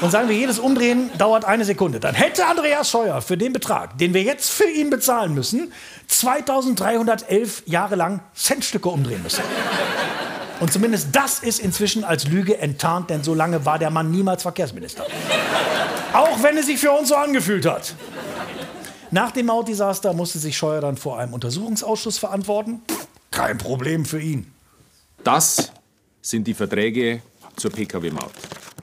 und 0.00 0.10
sagen 0.10 0.28
wir, 0.28 0.36
jedes 0.36 0.58
Umdrehen 0.58 1.10
dauert 1.18 1.44
eine 1.44 1.64
Sekunde. 1.64 2.00
Dann 2.00 2.14
hätte 2.14 2.46
Andreas 2.46 2.90
Scheuer 2.90 3.22
für 3.22 3.36
den 3.36 3.52
Betrag, 3.52 3.96
den 3.98 4.14
wir 4.14 4.22
jetzt 4.22 4.50
für 4.50 4.68
ihn 4.68 4.90
bezahlen 4.90 5.34
müssen, 5.34 5.72
2311 6.08 7.62
Jahre 7.66 7.96
lang 7.96 8.20
Centstücke 8.34 8.88
umdrehen 8.88 9.22
müssen. 9.22 9.42
Und 10.60 10.72
zumindest 10.72 11.08
das 11.12 11.40
ist 11.40 11.60
inzwischen 11.60 12.04
als 12.04 12.28
Lüge 12.28 12.58
enttarnt, 12.58 13.10
denn 13.10 13.22
so 13.22 13.34
lange 13.34 13.64
war 13.64 13.78
der 13.78 13.90
Mann 13.90 14.10
niemals 14.10 14.42
Verkehrsminister. 14.42 15.04
Auch 16.12 16.42
wenn 16.42 16.56
es 16.56 16.66
sich 16.66 16.78
für 16.78 16.92
uns 16.92 17.08
so 17.08 17.16
angefühlt 17.16 17.66
hat. 17.66 17.94
Nach 19.10 19.30
dem 19.30 19.46
Mautdesaster 19.46 20.12
musste 20.14 20.38
sich 20.38 20.56
Scheuer 20.56 20.80
dann 20.80 20.96
vor 20.96 21.18
einem 21.18 21.34
Untersuchungsausschuss 21.34 22.18
verantworten. 22.18 22.80
Kein 23.30 23.58
Problem 23.58 24.04
für 24.04 24.20
ihn. 24.20 24.50
Das 25.22 25.70
sind 26.22 26.46
die 26.46 26.54
Verträge 26.54 27.20
zur 27.56 27.70
Pkw-Maut. 27.70 28.32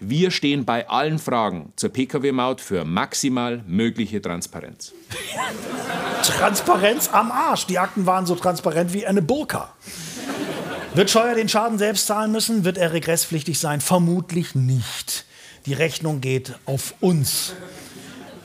Wir 0.05 0.31
stehen 0.31 0.65
bei 0.65 0.89
allen 0.89 1.17
Fragen 1.17 1.71
zur 1.77 1.89
Pkw-Maut 1.89 2.59
für 2.59 2.83
maximal 2.83 3.63
mögliche 3.65 4.21
Transparenz. 4.21 4.91
Transparenz 6.23 7.09
am 7.09 7.31
Arsch. 7.31 7.67
Die 7.67 7.79
Akten 7.79 8.05
waren 8.05 8.25
so 8.25 8.35
transparent 8.35 8.93
wie 8.93 9.07
eine 9.07 9.21
Burka. 9.21 9.73
Wird 10.93 11.09
Scheuer 11.09 11.35
den 11.35 11.47
Schaden 11.47 11.77
selbst 11.77 12.05
zahlen 12.05 12.33
müssen? 12.33 12.65
Wird 12.65 12.77
er 12.77 12.91
regresspflichtig 12.91 13.57
sein? 13.57 13.79
Vermutlich 13.79 14.55
nicht. 14.55 15.25
Die 15.67 15.73
Rechnung 15.73 16.19
geht 16.19 16.53
auf 16.65 16.95
uns. 16.99 17.53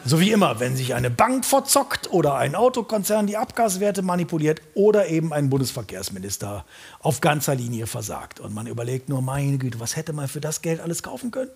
So 0.08 0.20
wie 0.20 0.32
immer, 0.32 0.58
wenn 0.58 0.74
sich 0.74 0.94
eine 0.94 1.10
Bank 1.10 1.44
verzockt 1.44 2.10
oder 2.10 2.36
ein 2.36 2.54
Autokonzern 2.54 3.26
die 3.26 3.36
Abgaswerte 3.36 4.00
manipuliert 4.00 4.62
oder 4.72 5.08
eben 5.08 5.34
ein 5.34 5.50
Bundesverkehrsminister 5.50 6.64
auf 7.00 7.20
ganzer 7.20 7.54
Linie 7.54 7.86
versagt. 7.86 8.40
Und 8.40 8.54
man 8.54 8.66
überlegt 8.66 9.10
nur, 9.10 9.20
meine 9.20 9.58
Güte, 9.58 9.80
was 9.80 9.96
hätte 9.96 10.14
man 10.14 10.26
für 10.26 10.40
das 10.40 10.62
Geld 10.62 10.80
alles 10.80 11.02
kaufen 11.02 11.30
können? 11.30 11.50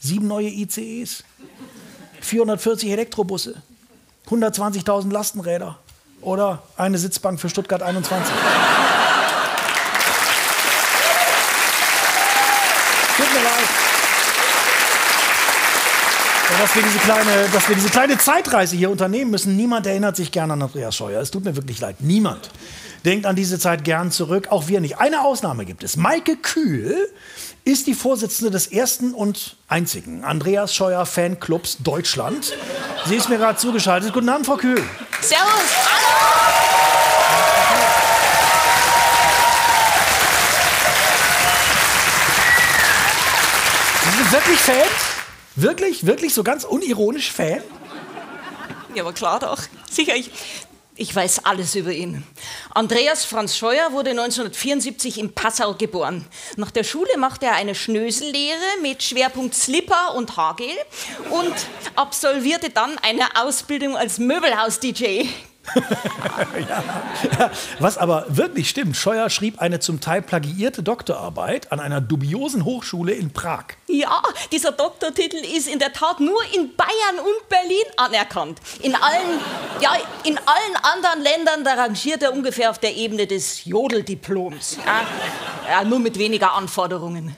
Sieben 0.00 0.26
neue 0.26 0.48
ICEs, 0.48 1.22
440 2.22 2.90
Elektrobusse, 2.90 3.62
120.000 4.28 5.12
Lastenräder 5.12 5.78
oder 6.22 6.64
eine 6.76 6.98
Sitzbank 6.98 7.38
für 7.40 7.48
Stuttgart 7.48 7.84
21. 7.84 8.34
Tut 13.16 13.32
mir 13.32 13.44
leid 13.44 13.86
dass 16.58 16.74
wir, 16.74 16.82
diese 16.82 16.98
kleine, 16.98 17.48
dass 17.52 17.68
wir 17.68 17.76
diese 17.76 17.88
kleine 17.90 18.18
Zeitreise 18.18 18.76
hier 18.76 18.90
unternehmen 18.90 19.30
müssen. 19.30 19.56
Niemand 19.56 19.86
erinnert 19.86 20.16
sich 20.16 20.32
gern 20.32 20.50
an 20.50 20.62
Andreas 20.62 20.96
Scheuer. 20.96 21.20
Es 21.20 21.30
tut 21.30 21.44
mir 21.44 21.56
wirklich 21.56 21.80
leid. 21.80 21.96
Niemand 22.00 22.50
denkt 23.04 23.26
an 23.26 23.36
diese 23.36 23.58
Zeit 23.58 23.84
gern 23.84 24.10
zurück. 24.10 24.48
Auch 24.50 24.68
wir 24.68 24.80
nicht. 24.80 24.98
Eine 24.98 25.22
Ausnahme 25.22 25.64
gibt 25.64 25.84
es. 25.84 25.96
Maike 25.96 26.36
Kühl 26.36 26.96
ist 27.64 27.86
die 27.86 27.94
Vorsitzende 27.94 28.50
des 28.50 28.68
ersten 28.68 29.12
und 29.12 29.56
einzigen 29.68 30.24
Andreas 30.24 30.74
Scheuer 30.74 31.04
Fanclubs 31.04 31.78
Deutschland. 31.80 32.54
Sie 33.06 33.16
ist 33.16 33.28
mir 33.28 33.38
gerade 33.38 33.58
zugeschaltet. 33.58 34.12
Guten 34.12 34.28
Abend, 34.28 34.46
Frau 34.46 34.56
Kühl. 34.56 34.82
Servus. 35.20 35.42
Sie 44.04 44.16
sind 44.16 44.32
wirklich 44.32 44.60
Fans? 44.60 45.05
Wirklich, 45.56 46.04
wirklich 46.04 46.34
so 46.34 46.44
ganz 46.44 46.64
unironisch 46.64 47.32
Fan? 47.32 47.62
Ja, 48.94 49.02
aber 49.02 49.14
klar 49.14 49.40
doch. 49.40 49.58
Sicher, 49.90 50.14
ich, 50.14 50.30
ich 50.96 51.14
weiß 51.14 51.46
alles 51.46 51.74
über 51.74 51.92
ihn. 51.92 52.24
Andreas 52.74 53.24
Franz 53.24 53.56
Scheuer 53.56 53.92
wurde 53.92 54.10
1974 54.10 55.18
in 55.18 55.32
Passau 55.32 55.72
geboren. 55.72 56.26
Nach 56.56 56.70
der 56.70 56.84
Schule 56.84 57.16
machte 57.16 57.46
er 57.46 57.54
eine 57.54 57.74
Schnösellehre 57.74 58.58
mit 58.82 59.02
Schwerpunkt 59.02 59.54
Slipper 59.54 60.14
und 60.14 60.36
Haargel 60.36 60.68
und 61.30 61.54
absolvierte 61.94 62.68
dann 62.68 62.98
eine 62.98 63.24
Ausbildung 63.42 63.96
als 63.96 64.18
Möbelhaus-DJ. 64.18 65.26
Ja. 66.68 67.50
Was 67.78 67.98
aber 67.98 68.26
wirklich 68.28 68.68
stimmt, 68.68 68.96
Scheuer 68.96 69.30
schrieb 69.30 69.60
eine 69.60 69.80
zum 69.80 70.00
Teil 70.00 70.22
plagiierte 70.22 70.82
Doktorarbeit 70.82 71.72
an 71.72 71.80
einer 71.80 72.00
dubiosen 72.00 72.64
Hochschule 72.64 73.12
in 73.12 73.32
Prag. 73.32 73.64
Ja, 73.86 74.22
dieser 74.52 74.72
Doktortitel 74.72 75.36
ist 75.36 75.68
in 75.68 75.78
der 75.78 75.92
Tat 75.92 76.20
nur 76.20 76.40
in 76.54 76.74
Bayern 76.76 77.18
und 77.18 77.48
Berlin 77.48 77.84
anerkannt. 77.96 78.60
In 78.82 78.94
allen, 78.94 79.40
ja, 79.80 79.96
in 80.24 80.38
allen 80.38 80.76
anderen 80.82 81.22
Ländern, 81.22 81.64
da 81.64 81.74
rangiert 81.74 82.22
er 82.22 82.32
ungefähr 82.32 82.70
auf 82.70 82.78
der 82.78 82.94
Ebene 82.96 83.26
des 83.26 83.64
Jodeldiploms. 83.64 84.78
Ja, 84.84 85.06
ja, 85.70 85.84
nur 85.84 85.98
mit 85.98 86.18
weniger 86.18 86.54
Anforderungen. 86.54 87.34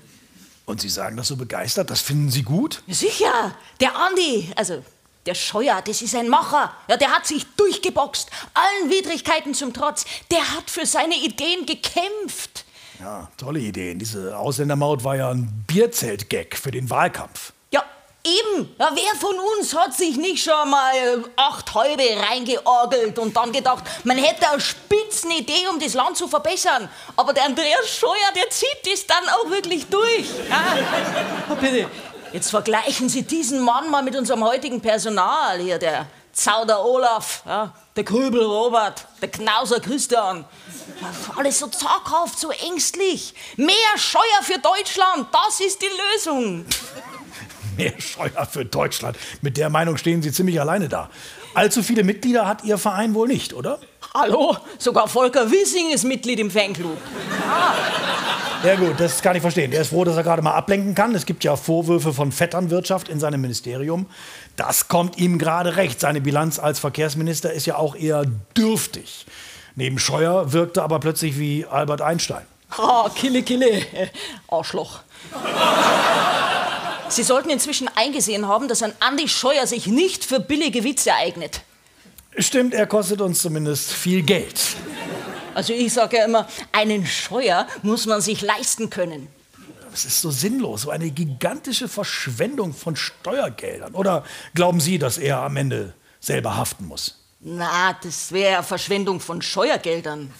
Und 0.66 0.82
Sie 0.82 0.90
sagen 0.90 1.16
das 1.16 1.28
so 1.28 1.36
begeistert, 1.36 1.88
das 1.88 2.02
finden 2.02 2.30
Sie 2.30 2.42
gut? 2.42 2.82
Sicher, 2.88 3.54
der 3.80 3.96
Andi, 3.96 4.50
also 4.54 4.84
der 5.28 5.34
Scheuer, 5.34 5.82
das 5.84 6.00
ist 6.00 6.14
ein 6.14 6.28
Macher. 6.30 6.72
Ja, 6.88 6.96
der 6.96 7.10
hat 7.10 7.26
sich 7.26 7.44
durchgeboxt, 7.56 8.30
allen 8.54 8.90
Widrigkeiten 8.90 9.52
zum 9.52 9.74
Trotz. 9.74 10.06
Der 10.30 10.56
hat 10.56 10.70
für 10.70 10.86
seine 10.86 11.16
Ideen 11.16 11.66
gekämpft. 11.66 12.64
Ja, 12.98 13.28
tolle 13.36 13.60
Ideen. 13.60 13.98
Diese 13.98 14.36
Ausländermaut 14.38 15.04
war 15.04 15.16
ja 15.16 15.28
ein 15.30 15.64
Bierzelt-Gag 15.66 16.56
für 16.56 16.70
den 16.70 16.88
Wahlkampf. 16.88 17.52
Ja, 17.70 17.84
eben. 18.24 18.74
Ja, 18.78 18.90
wer 18.94 19.20
von 19.20 19.36
uns 19.38 19.76
hat 19.76 19.94
sich 19.94 20.16
nicht 20.16 20.42
schon 20.42 20.70
mal 20.70 21.24
acht 21.36 21.74
Häube 21.74 22.04
reingeorgelt 22.30 23.18
und 23.18 23.36
dann 23.36 23.52
gedacht, 23.52 23.84
man 24.04 24.16
hätte 24.16 24.48
eine 24.48 24.62
Spitzenidee, 24.62 25.68
um 25.70 25.78
das 25.78 25.92
Land 25.92 26.16
zu 26.16 26.26
verbessern. 26.26 26.88
Aber 27.16 27.34
der 27.34 27.44
Andreas 27.44 27.86
Scheuer, 27.86 28.32
der 28.34 28.48
zieht 28.48 28.90
das 28.90 29.06
dann 29.06 29.28
auch 29.28 29.50
wirklich 29.50 29.86
durch. 29.88 30.26
Ja. 30.48 31.54
Bitte. 31.54 31.86
Jetzt 32.32 32.50
vergleichen 32.50 33.08
Sie 33.08 33.22
diesen 33.22 33.60
Mann 33.60 33.90
mal 33.90 34.02
mit 34.02 34.14
unserem 34.14 34.44
heutigen 34.44 34.80
Personal 34.80 35.58
hier, 35.58 35.78
der 35.78 36.06
Zauder 36.32 36.84
Olaf, 36.84 37.42
ja, 37.46 37.74
der 37.96 38.04
Krübel 38.04 38.42
Robert, 38.42 39.06
der 39.20 39.30
Knauser 39.30 39.80
Christian. 39.80 40.44
Alles 41.36 41.58
so 41.58 41.68
zaghaft, 41.68 42.38
so 42.38 42.50
ängstlich. 42.50 43.34
Mehr 43.56 43.74
Scheuer 43.96 44.42
für 44.42 44.58
Deutschland, 44.58 45.26
das 45.32 45.60
ist 45.60 45.80
die 45.80 45.86
Lösung. 46.14 46.66
Mehr 47.76 47.98
Scheuer 48.00 48.46
für 48.46 48.64
Deutschland. 48.64 49.16
Mit 49.40 49.56
der 49.56 49.70
Meinung 49.70 49.96
stehen 49.96 50.22
Sie 50.22 50.32
ziemlich 50.32 50.60
alleine 50.60 50.88
da. 50.88 51.10
Allzu 51.54 51.82
viele 51.82 52.04
Mitglieder 52.04 52.46
hat 52.46 52.62
Ihr 52.64 52.76
Verein 52.78 53.14
wohl 53.14 53.26
nicht, 53.26 53.54
oder? 53.54 53.80
Hallo, 54.20 54.56
sogar 54.78 55.06
Volker 55.06 55.48
Wissing 55.48 55.92
ist 55.92 56.02
Mitglied 56.02 56.40
im 56.40 56.50
Fanclub. 56.50 56.96
Ah. 57.48 57.72
Ja 58.66 58.74
gut, 58.74 58.98
das 58.98 59.22
kann 59.22 59.36
ich 59.36 59.42
verstehen. 59.42 59.70
Der 59.70 59.82
ist 59.82 59.90
froh, 59.90 60.02
dass 60.02 60.16
er 60.16 60.24
gerade 60.24 60.42
mal 60.42 60.54
ablenken 60.54 60.96
kann. 60.96 61.14
Es 61.14 61.24
gibt 61.24 61.44
ja 61.44 61.54
Vorwürfe 61.54 62.12
von 62.12 62.32
Vetternwirtschaft 62.32 63.08
in 63.08 63.20
seinem 63.20 63.40
Ministerium. 63.40 64.06
Das 64.56 64.88
kommt 64.88 65.18
ihm 65.18 65.38
gerade 65.38 65.76
recht. 65.76 66.00
Seine 66.00 66.20
Bilanz 66.20 66.58
als 66.58 66.80
Verkehrsminister 66.80 67.52
ist 67.52 67.66
ja 67.66 67.76
auch 67.76 67.94
eher 67.94 68.24
dürftig. 68.56 69.24
Neben 69.76 70.00
Scheuer 70.00 70.52
wirkte 70.52 70.82
aber 70.82 70.98
plötzlich 70.98 71.38
wie 71.38 71.64
Albert 71.66 72.00
Einstein. 72.00 72.44
Ah, 72.76 73.08
Kille, 73.14 73.44
Kille, 73.44 73.70
äh, 73.70 74.08
Arschloch. 74.48 74.98
Sie 77.08 77.22
sollten 77.22 77.50
inzwischen 77.50 77.88
eingesehen 77.94 78.48
haben, 78.48 78.66
dass 78.66 78.82
ein 78.82 78.94
Andi 78.98 79.28
Scheuer 79.28 79.68
sich 79.68 79.86
nicht 79.86 80.24
für 80.24 80.40
billige 80.40 80.82
Witze 80.82 81.14
eignet. 81.14 81.60
Stimmt, 82.36 82.74
er 82.74 82.86
kostet 82.86 83.20
uns 83.20 83.40
zumindest 83.40 83.92
viel 83.92 84.22
Geld. 84.22 84.76
Also 85.54 85.72
ich 85.72 85.92
sage 85.92 86.18
ja 86.18 86.24
immer, 86.24 86.46
einen 86.72 87.06
Scheuer 87.06 87.66
muss 87.82 88.06
man 88.06 88.20
sich 88.20 88.42
leisten 88.42 88.90
können. 88.90 89.28
Das 89.90 90.04
ist 90.04 90.20
so 90.20 90.30
sinnlos, 90.30 90.82
so 90.82 90.90
eine 90.90 91.10
gigantische 91.10 91.88
Verschwendung 91.88 92.74
von 92.74 92.94
Steuergeldern. 92.94 93.94
Oder 93.94 94.24
glauben 94.54 94.80
Sie, 94.80 94.98
dass 94.98 95.18
er 95.18 95.38
am 95.38 95.56
Ende 95.56 95.94
selber 96.20 96.56
haften 96.56 96.86
muss? 96.86 97.18
Na, 97.40 97.96
das 98.02 98.30
wäre 98.30 98.62
Verschwendung 98.62 99.20
von 99.20 99.42
Steuergeldern. 99.42 100.32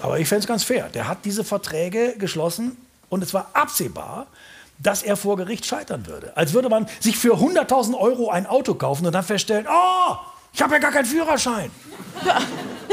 Aber 0.00 0.18
ich 0.18 0.26
fände 0.26 0.40
es 0.40 0.46
ganz 0.48 0.64
fair. 0.64 0.88
Der 0.88 1.06
hat 1.06 1.24
diese 1.24 1.44
Verträge 1.44 2.16
geschlossen 2.18 2.76
und 3.08 3.22
es 3.22 3.32
war 3.34 3.50
absehbar, 3.52 4.26
dass 4.78 5.02
er 5.02 5.16
vor 5.16 5.36
Gericht 5.36 5.66
scheitern 5.66 6.06
würde. 6.06 6.36
Als 6.36 6.52
würde 6.52 6.68
man 6.68 6.88
sich 7.00 7.16
für 7.16 7.34
100.000 7.34 7.96
Euro 7.98 8.30
ein 8.30 8.46
Auto 8.46 8.74
kaufen 8.74 9.06
und 9.06 9.12
dann 9.12 9.22
feststellen, 9.22 9.66
oh, 9.68 10.16
ich 10.52 10.60
habe 10.60 10.74
ja 10.74 10.80
gar 10.80 10.92
keinen 10.92 11.06
Führerschein. 11.06 11.70
Ja, 12.24 12.40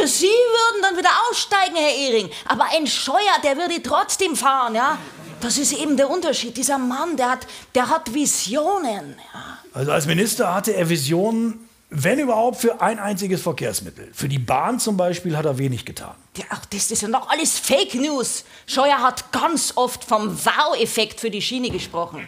Sie 0.06 0.28
würden 0.28 0.82
dann 0.82 0.98
wieder 0.98 1.10
aussteigen, 1.30 1.76
Herr 1.76 1.94
Ehring. 1.94 2.30
Aber 2.46 2.66
ein 2.74 2.88
Scheuer, 2.88 3.16
der 3.44 3.58
würde 3.58 3.82
trotzdem 3.84 4.36
fahren, 4.36 4.76
ja. 4.76 4.98
Das 5.42 5.58
ist 5.58 5.74
eben 5.74 5.96
der 5.96 6.10
Unterschied. 6.10 6.58
Dieser 6.58 6.78
Mann, 6.78 7.16
der 7.16 7.32
hat, 7.32 7.48
der 7.74 7.90
hat 7.90 8.14
Visionen. 8.14 9.16
Ja. 9.34 9.58
Also 9.74 9.92
als 9.92 10.06
Minister 10.06 10.54
hatte 10.54 10.74
er 10.74 10.90
Visionen, 10.90 11.69
wenn 11.90 12.20
überhaupt, 12.20 12.58
für 12.58 12.82
ein 12.82 13.00
einziges 13.00 13.42
Verkehrsmittel. 13.42 14.10
Für 14.14 14.30
die 14.30 14.38
Bahn 14.38 14.80
zum 14.80 14.96
Beispiel 14.96 15.36
hat 15.36 15.46
er 15.46 15.58
wenig 15.58 15.86
getan. 15.86 16.14
Ja, 16.38 16.46
ach, 16.50 16.66
das 16.66 16.92
ist 16.92 17.02
ja 17.02 17.08
noch 17.08 17.30
alles 17.30 17.58
Fake 17.58 17.96
News. 17.96 18.44
Scheuer 18.68 19.02
hat 19.02 19.32
ganz 19.32 19.74
oft 19.76 20.04
vom 20.04 20.38
Wow-Effekt 20.46 21.20
für 21.20 21.32
die 21.32 21.42
Schiene 21.42 21.70
gesprochen. 21.70 22.28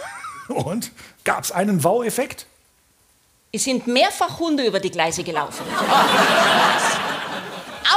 Und? 0.48 0.92
Gab 1.24 1.42
es 1.44 1.52
einen 1.52 1.82
Wow-Effekt? 1.82 2.46
Es 3.52 3.64
sind 3.64 3.88
mehrfach 3.88 4.38
Hunde 4.38 4.64
über 4.64 4.78
die 4.78 4.90
Gleise 4.90 5.24
gelaufen. 5.24 5.64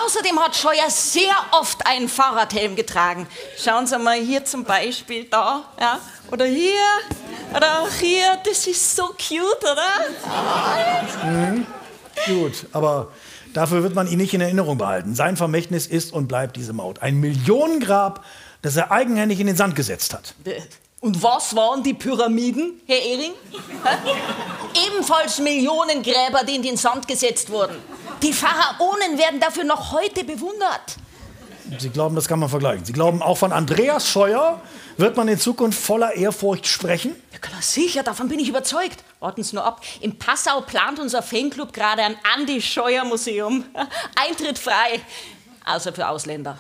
Außerdem 0.04 0.40
hat 0.40 0.56
Scheuer 0.56 0.90
sehr 0.90 1.36
oft 1.52 1.86
einen 1.86 2.10
Fahrradhelm 2.10 2.76
getragen. 2.76 3.28
Schauen 3.64 3.86
Sie 3.86 4.00
mal 4.00 4.20
hier 4.20 4.44
zum 4.46 4.64
Beispiel 4.64 5.26
da, 5.26 5.64
ja? 5.80 6.00
oder 6.32 6.46
hier, 6.46 6.74
oder 7.56 7.82
auch 7.82 7.90
hier. 8.00 8.38
Das 8.46 8.68
ist 8.68 8.96
so 8.96 9.08
cute, 9.08 9.64
oder? 9.64 11.30
Mhm. 11.30 11.68
Gut, 12.26 12.68
aber 12.72 13.12
dafür 13.54 13.84
wird 13.84 13.96
man 13.96 14.08
ihn 14.08 14.18
nicht 14.18 14.34
in 14.34 14.42
Erinnerung 14.42 14.78
behalten. 14.78 15.16
Sein 15.16 15.38
Vermächtnis 15.38 15.88
ist 15.88 16.14
und 16.14 16.28
bleibt 16.28 16.56
diese 16.56 16.74
Maut. 16.74 17.02
Ein 17.02 17.20
Millionengrab, 17.20 18.24
das 18.62 18.76
er 18.76 18.92
eigenhändig 18.92 19.40
in 19.40 19.48
den 19.48 19.56
Sand 19.56 19.76
gesetzt 19.76 20.14
hat. 20.14 20.36
Und 21.02 21.22
was 21.22 21.54
waren 21.56 21.84
die 21.84 21.94
Pyramiden, 21.94 22.80
Herr 22.88 23.02
Ehring? 23.02 23.34
Ebenfalls 24.88 25.40
Millionengräber, 25.40 26.44
die 26.48 26.56
in 26.56 26.64
den 26.64 26.78
Sand 26.78 27.08
gesetzt 27.08 27.50
wurden. 27.50 27.76
Die 28.22 28.32
Pharaonen 28.32 29.18
werden 29.18 29.40
dafür 29.42 29.66
noch 29.66 29.92
heute 29.92 30.24
bewundert. 30.24 30.96
Sie 31.80 31.90
glauben, 31.90 32.16
das 32.16 32.28
kann 32.28 32.40
man 32.40 32.50
vergleichen. 32.50 32.86
Sie 32.86 32.94
glauben, 32.94 33.22
auch 33.22 33.38
von 33.38 33.52
Andreas 33.52 34.08
Scheuer 34.08 34.62
wird 34.98 35.18
man 35.18 35.28
in 35.28 35.40
Zukunft 35.40 35.80
voller 35.80 36.14
Ehrfurcht 36.14 36.68
sprechen? 36.68 37.16
Ja, 37.32 37.40
klar, 37.40 37.62
sicher, 37.62 38.04
davon 38.04 38.28
bin 38.30 38.40
ich 38.40 38.50
überzeugt. 38.50 39.04
Warten 39.20 39.44
Sie 39.44 39.56
nur 39.56 39.66
ab. 39.66 39.82
In 40.02 40.18
Passau 40.18 40.62
plant 40.62 41.00
unser 41.00 41.22
Fanclub 41.22 41.74
gerade 41.74 42.04
ein 42.04 42.16
Andi 42.36 42.62
Scheuer 42.62 43.06
Museum. 43.06 43.66
Eintritt 44.16 44.60
frei. 44.60 45.02
Außer 45.66 45.94
für 45.94 46.08
Ausländer. 46.08 46.58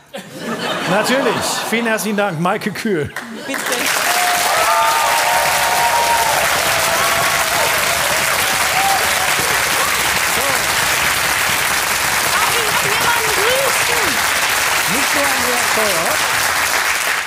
Natürlich. 0.89 1.43
Vielen 1.69 1.88
herzlichen 1.88 2.17
Dank, 2.17 2.39
Maike 2.39 2.71
Kühl. 2.71 3.12
Bitte. 3.45 3.60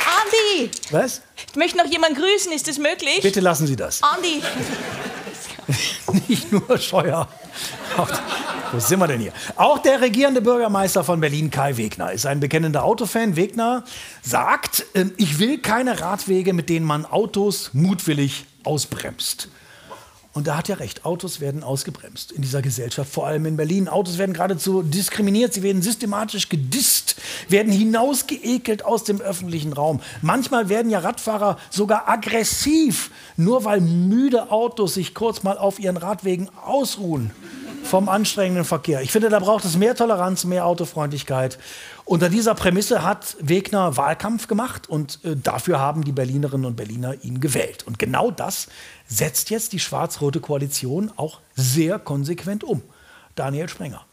Andi! 0.07 0.71
Was? 0.91 1.23
Ich 1.51 1.57
möchte 1.57 1.79
noch 1.79 1.87
jemanden 1.87 2.17
grüßen, 2.21 2.53
ist 2.53 2.69
das 2.69 2.79
möglich? 2.79 3.21
Bitte 3.23 3.41
lassen 3.41 3.67
Sie 3.67 3.77
das. 3.77 4.03
Andi! 4.03 4.43
Nicht 6.29 6.53
nur 6.53 6.79
Scheuer. 6.79 7.29
Wo 8.73 8.79
sind 8.79 9.01
wir 9.01 9.09
denn 9.09 9.21
hier? 9.21 9.33
Auch 9.57 9.79
der 9.79 10.01
regierende 10.01 10.41
Bürgermeister 10.41 11.03
von 11.03 11.21
Berlin, 11.21 11.51
Kai 11.51 11.77
Wegner, 11.77 12.13
ist 12.13 12.27
ein 12.27 12.39
bekennender 12.41 12.85
Autofan. 12.85 13.35
Wegner 13.37 13.85
sagt, 14.23 14.87
äh, 14.95 15.07
ich 15.17 15.39
will 15.39 15.59
keine 15.59 16.01
Radwege, 16.01 16.53
mit 16.53 16.69
denen 16.69 16.87
man 16.87 17.05
Autos 17.05 17.71
mutwillig 17.73 18.45
ausbremst. 18.65 19.49
Und 20.37 20.47
da 20.49 20.59
hat 20.59 20.69
er 20.69 20.81
recht. 20.81 21.07
Autos 21.07 21.41
werden 21.41 21.63
ausgebremst 21.63 22.31
in 22.31 22.43
dieser 22.43 22.61
Gesellschaft, 22.61 23.11
vor 23.11 23.27
allem 23.27 23.47
in 23.47 23.57
Berlin. 23.57 23.89
Autos 23.89 24.19
werden 24.19 24.35
geradezu 24.35 24.83
diskriminiert, 24.83 25.55
sie 25.55 25.63
werden 25.63 25.81
systematisch 25.81 26.51
gedisst, 26.51 27.17
werden 27.49 27.73
hinausgeekelt 27.73 28.85
aus 28.85 29.05
dem 29.05 29.23
öffentlichen 29.23 29.73
Raum. 29.73 30.03
Manchmal 30.21 30.69
werden 30.69 30.91
ja 30.91 30.99
Radfahrer 30.99 31.57
sogar 31.71 32.07
aggressiv, 32.11 33.11
nur 33.39 33.65
weil 33.65 33.81
müde 33.81 34.51
Autos 34.51 34.93
sich 34.93 35.15
kurz 35.15 35.43
mal 35.43 35.57
auf 35.57 35.79
ihren 35.79 35.97
Radwegen 35.97 36.51
ausruhen 36.67 37.31
vom 37.87 38.11
anstrengenden 38.11 38.67
Verkehr. 38.67 39.01
Ich 39.01 39.13
finde, 39.13 39.31
da 39.31 39.39
braucht 39.39 39.65
es 39.65 39.79
mehr 39.79 39.95
Toleranz, 39.95 40.45
mehr 40.45 40.67
Autofreundlichkeit. 40.67 41.57
Unter 42.09 42.29
dieser 42.29 42.55
Prämisse 42.55 43.03
hat 43.03 43.37
Wegner 43.41 43.97
Wahlkampf 43.97 44.47
gemacht 44.47 44.89
und 44.89 45.19
äh, 45.25 45.35
dafür 45.35 45.81
haben 45.81 46.05
die 46.05 46.13
Berlinerinnen 46.13 46.65
und 46.65 46.77
Berliner 46.77 47.25
ihn 47.25 47.41
gewählt. 47.41 47.85
Und 47.85 47.99
genau 47.99 48.31
das 48.31 48.69
setzt 49.09 49.51
jetzt 49.51 49.73
die 49.73 49.81
schwarz-rote 49.81 50.39
Koalition 50.39 51.11
auch 51.17 51.41
sehr 51.57 51.99
konsequent 51.99 52.63
um. 52.63 52.81
Daniel 53.35 53.69
Sprenger. 53.69 54.07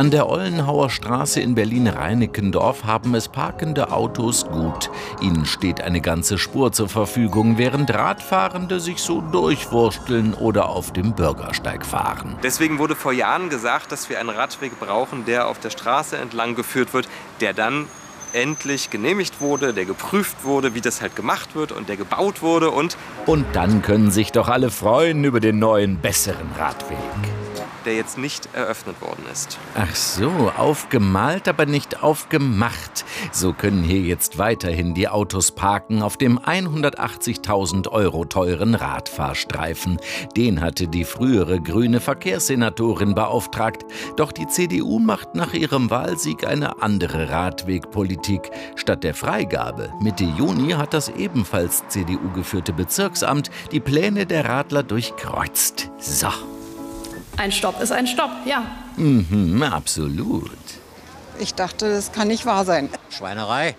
An 0.00 0.10
der 0.10 0.30
Ollenhauer 0.30 0.88
Straße 0.88 1.42
in 1.42 1.54
Berlin-Reinickendorf 1.54 2.84
haben 2.84 3.14
es 3.14 3.28
parkende 3.28 3.92
Autos 3.92 4.46
gut. 4.46 4.90
Ihnen 5.20 5.44
steht 5.44 5.82
eine 5.82 6.00
ganze 6.00 6.38
Spur 6.38 6.72
zur 6.72 6.88
Verfügung, 6.88 7.58
während 7.58 7.92
Radfahrende 7.92 8.80
sich 8.80 9.02
so 9.02 9.20
durchwursteln 9.20 10.32
oder 10.32 10.70
auf 10.70 10.94
dem 10.94 11.12
Bürgersteig 11.12 11.84
fahren. 11.84 12.38
Deswegen 12.42 12.78
wurde 12.78 12.96
vor 12.96 13.12
Jahren 13.12 13.50
gesagt, 13.50 13.92
dass 13.92 14.08
wir 14.08 14.18
einen 14.18 14.30
Radweg 14.30 14.80
brauchen, 14.80 15.26
der 15.26 15.48
auf 15.48 15.60
der 15.60 15.68
Straße 15.68 16.16
entlang 16.16 16.54
geführt 16.54 16.94
wird, 16.94 17.06
der 17.42 17.52
dann 17.52 17.84
endlich 18.32 18.88
genehmigt 18.88 19.42
wurde, 19.42 19.74
der 19.74 19.84
geprüft 19.84 20.44
wurde, 20.44 20.74
wie 20.74 20.80
das 20.80 21.02
halt 21.02 21.14
gemacht 21.14 21.54
wird 21.54 21.72
und 21.72 21.90
der 21.90 21.98
gebaut 21.98 22.40
wurde 22.40 22.70
und 22.70 22.96
Und 23.26 23.44
dann 23.52 23.82
können 23.82 24.10
sich 24.10 24.32
doch 24.32 24.48
alle 24.48 24.70
freuen 24.70 25.24
über 25.24 25.40
den 25.40 25.58
neuen, 25.58 25.98
besseren 25.98 26.48
Radweg. 26.58 26.96
Der 27.84 27.94
jetzt 27.94 28.18
nicht 28.18 28.48
eröffnet 28.52 29.00
worden 29.00 29.24
ist. 29.32 29.58
Ach 29.74 29.94
so, 29.94 30.52
aufgemalt, 30.56 31.48
aber 31.48 31.66
nicht 31.66 32.02
aufgemacht. 32.02 33.04
So 33.32 33.52
können 33.52 33.82
hier 33.82 34.00
jetzt 34.00 34.38
weiterhin 34.38 34.94
die 34.94 35.08
Autos 35.08 35.52
parken 35.52 36.02
auf 36.02 36.16
dem 36.16 36.38
180.000 36.38 37.88
Euro 37.88 38.24
teuren 38.24 38.74
Radfahrstreifen. 38.74 39.98
Den 40.36 40.60
hatte 40.60 40.88
die 40.88 41.04
frühere 41.04 41.60
grüne 41.60 42.00
Verkehrssenatorin 42.00 43.14
beauftragt. 43.14 43.84
Doch 44.16 44.32
die 44.32 44.46
CDU 44.46 44.98
macht 44.98 45.34
nach 45.34 45.54
ihrem 45.54 45.90
Wahlsieg 45.90 46.46
eine 46.46 46.82
andere 46.82 47.30
Radwegpolitik. 47.30 48.50
Statt 48.76 49.04
der 49.04 49.14
Freigabe 49.14 49.92
Mitte 50.00 50.24
Juni 50.24 50.72
hat 50.72 50.94
das 50.94 51.08
ebenfalls 51.08 51.86
CDU-geführte 51.88 52.72
Bezirksamt 52.72 53.50
die 53.72 53.80
Pläne 53.80 54.26
der 54.26 54.48
Radler 54.48 54.82
durchkreuzt. 54.82 55.90
So. 55.98 56.28
Ein 57.40 57.52
Stopp 57.52 57.80
ist 57.80 57.90
ein 57.90 58.06
Stopp, 58.06 58.32
ja. 58.44 58.62
Mhm, 58.98 59.62
absolut. 59.62 60.50
Ich 61.38 61.54
dachte, 61.54 61.90
das 61.90 62.12
kann 62.12 62.28
nicht 62.28 62.44
wahr 62.44 62.66
sein. 62.66 62.90
Schweinerei. 63.08 63.76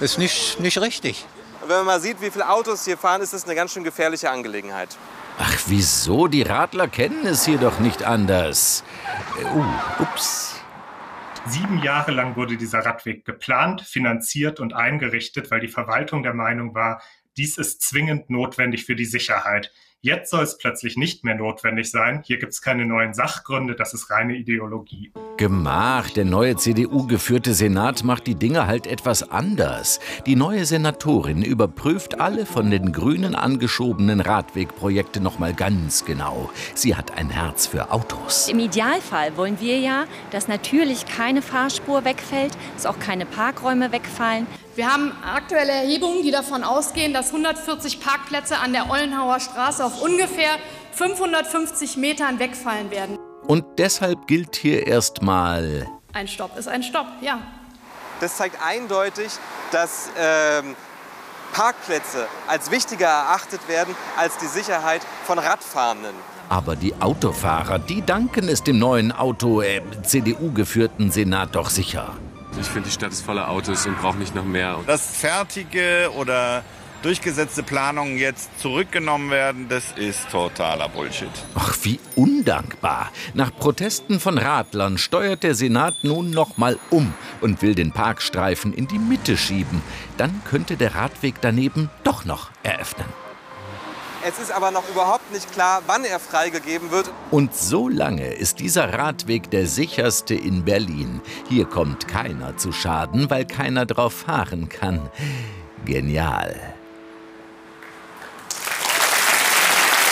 Ist 0.00 0.16
nicht, 0.16 0.58
nicht 0.58 0.80
richtig. 0.80 1.26
Wenn 1.60 1.76
man 1.76 1.84
mal 1.84 2.00
sieht, 2.00 2.22
wie 2.22 2.30
viele 2.30 2.48
Autos 2.48 2.86
hier 2.86 2.96
fahren, 2.96 3.20
ist 3.20 3.34
das 3.34 3.44
eine 3.44 3.54
ganz 3.54 3.74
schön 3.74 3.84
gefährliche 3.84 4.30
Angelegenheit. 4.30 4.96
Ach, 5.38 5.58
wieso? 5.66 6.26
Die 6.26 6.40
Radler 6.40 6.88
kennen 6.88 7.26
es 7.26 7.44
hier 7.44 7.58
doch 7.58 7.78
nicht 7.78 8.04
anders. 8.04 8.84
Äh, 9.38 9.44
Uh, 9.44 9.64
ups. 10.00 10.54
Sieben 11.44 11.82
Jahre 11.82 12.12
lang 12.12 12.36
wurde 12.36 12.56
dieser 12.56 12.86
Radweg 12.86 13.26
geplant, 13.26 13.82
finanziert 13.82 14.60
und 14.60 14.72
eingerichtet, 14.72 15.50
weil 15.50 15.60
die 15.60 15.68
Verwaltung 15.68 16.22
der 16.22 16.32
Meinung 16.32 16.74
war, 16.74 17.02
dies 17.36 17.58
ist 17.58 17.82
zwingend 17.82 18.30
notwendig 18.30 18.84
für 18.84 18.94
die 18.94 19.04
Sicherheit. 19.04 19.72
Jetzt 20.00 20.30
soll 20.30 20.42
es 20.44 20.58
plötzlich 20.58 20.98
nicht 20.98 21.24
mehr 21.24 21.34
notwendig 21.34 21.90
sein. 21.90 22.22
Hier 22.26 22.38
gibt 22.38 22.52
es 22.52 22.60
keine 22.60 22.84
neuen 22.84 23.14
Sachgründe, 23.14 23.74
das 23.74 23.94
ist 23.94 24.10
reine 24.10 24.36
Ideologie. 24.36 25.14
Gemach, 25.38 26.10
der 26.10 26.26
neue 26.26 26.56
CDU-geführte 26.56 27.54
Senat 27.54 28.04
macht 28.04 28.26
die 28.26 28.34
Dinge 28.34 28.66
halt 28.66 28.86
etwas 28.86 29.30
anders. 29.30 30.00
Die 30.26 30.36
neue 30.36 30.66
Senatorin 30.66 31.42
überprüft 31.42 32.20
alle 32.20 32.44
von 32.44 32.70
den 32.70 32.92
Grünen 32.92 33.34
angeschobenen 33.34 34.20
Radwegprojekte 34.20 35.22
nochmal 35.22 35.54
ganz 35.54 36.04
genau. 36.04 36.50
Sie 36.74 36.94
hat 36.94 37.16
ein 37.16 37.30
Herz 37.30 37.66
für 37.66 37.90
Autos. 37.90 38.48
Im 38.48 38.58
Idealfall 38.58 39.38
wollen 39.38 39.58
wir 39.58 39.78
ja, 39.78 40.04
dass 40.32 40.48
natürlich 40.48 41.06
keine 41.06 41.40
Fahrspur 41.40 42.04
wegfällt, 42.04 42.52
dass 42.74 42.84
auch 42.84 42.98
keine 42.98 43.24
Parkräume 43.24 43.90
wegfallen. 43.90 44.46
Wir 44.76 44.92
haben 44.92 45.12
aktuelle 45.22 45.70
Erhebungen, 45.70 46.24
die 46.24 46.32
davon 46.32 46.64
ausgehen, 46.64 47.12
dass 47.12 47.28
140 47.28 48.00
Parkplätze 48.00 48.58
an 48.58 48.72
der 48.72 48.90
Ollenhauer 48.90 49.38
Straße 49.38 49.84
auf 49.84 50.02
ungefähr 50.02 50.58
550 50.92 51.96
Metern 51.96 52.40
wegfallen 52.40 52.90
werden. 52.90 53.16
Und 53.46 53.64
deshalb 53.78 54.26
gilt 54.26 54.56
hier 54.56 54.84
erstmal. 54.86 55.86
Ein 56.12 56.26
Stopp 56.26 56.58
ist 56.58 56.66
ein 56.66 56.82
Stopp, 56.82 57.06
ja. 57.20 57.38
Das 58.20 58.36
zeigt 58.36 58.56
eindeutig, 58.64 59.30
dass 59.70 60.10
ähm, 60.18 60.74
Parkplätze 61.52 62.26
als 62.48 62.72
wichtiger 62.72 63.06
erachtet 63.06 63.68
werden 63.68 63.94
als 64.16 64.38
die 64.38 64.46
Sicherheit 64.46 65.02
von 65.24 65.38
Radfahrenden. 65.38 66.14
Aber 66.48 66.74
die 66.74 66.94
Autofahrer, 67.00 67.78
die 67.78 68.04
danken 68.04 68.48
es 68.48 68.64
dem 68.64 68.78
neuen 68.78 69.12
Auto, 69.12 69.60
äh, 69.62 69.82
CDU-geführten 70.02 71.12
Senat 71.12 71.54
doch 71.54 71.70
sicher. 71.70 72.16
Ich 72.60 72.66
finde, 72.66 72.88
die 72.88 72.94
Stadt 72.94 73.12
ist 73.12 73.24
voller 73.24 73.50
Autos 73.50 73.86
und 73.86 73.98
braucht 73.98 74.18
nicht 74.18 74.34
noch 74.34 74.44
mehr. 74.44 74.78
Dass 74.86 75.16
fertige 75.16 76.10
oder 76.16 76.62
durchgesetzte 77.02 77.62
Planungen 77.62 78.16
jetzt 78.16 78.58
zurückgenommen 78.60 79.30
werden, 79.30 79.68
das 79.68 79.92
ist 79.96 80.30
totaler 80.30 80.88
Bullshit. 80.88 81.28
Ach, 81.54 81.76
wie 81.82 82.00
undankbar. 82.16 83.10
Nach 83.34 83.54
Protesten 83.54 84.20
von 84.20 84.38
Radlern 84.38 84.96
steuert 84.96 85.42
der 85.42 85.54
Senat 85.54 85.94
nun 86.02 86.30
noch 86.30 86.56
mal 86.56 86.78
um 86.90 87.12
und 87.40 87.60
will 87.60 87.74
den 87.74 87.92
Parkstreifen 87.92 88.72
in 88.72 88.88
die 88.88 88.98
Mitte 88.98 89.36
schieben. 89.36 89.82
Dann 90.16 90.40
könnte 90.44 90.76
der 90.76 90.94
Radweg 90.94 91.34
daneben 91.42 91.90
doch 92.04 92.24
noch 92.24 92.50
eröffnen. 92.62 93.23
Es 94.26 94.38
ist 94.38 94.50
aber 94.50 94.70
noch 94.70 94.88
überhaupt 94.88 95.30
nicht 95.32 95.52
klar, 95.52 95.82
wann 95.86 96.02
er 96.02 96.18
freigegeben 96.18 96.90
wird. 96.90 97.10
Und 97.30 97.54
so 97.54 97.90
lange 97.90 98.32
ist 98.32 98.58
dieser 98.58 98.90
Radweg 98.94 99.50
der 99.50 99.66
sicherste 99.66 100.34
in 100.34 100.64
Berlin. 100.64 101.20
Hier 101.46 101.66
kommt 101.66 102.08
keiner 102.08 102.56
zu 102.56 102.72
Schaden, 102.72 103.28
weil 103.28 103.44
keiner 103.44 103.84
drauf 103.84 104.14
fahren 104.14 104.70
kann. 104.70 105.10
Genial. 105.84 106.58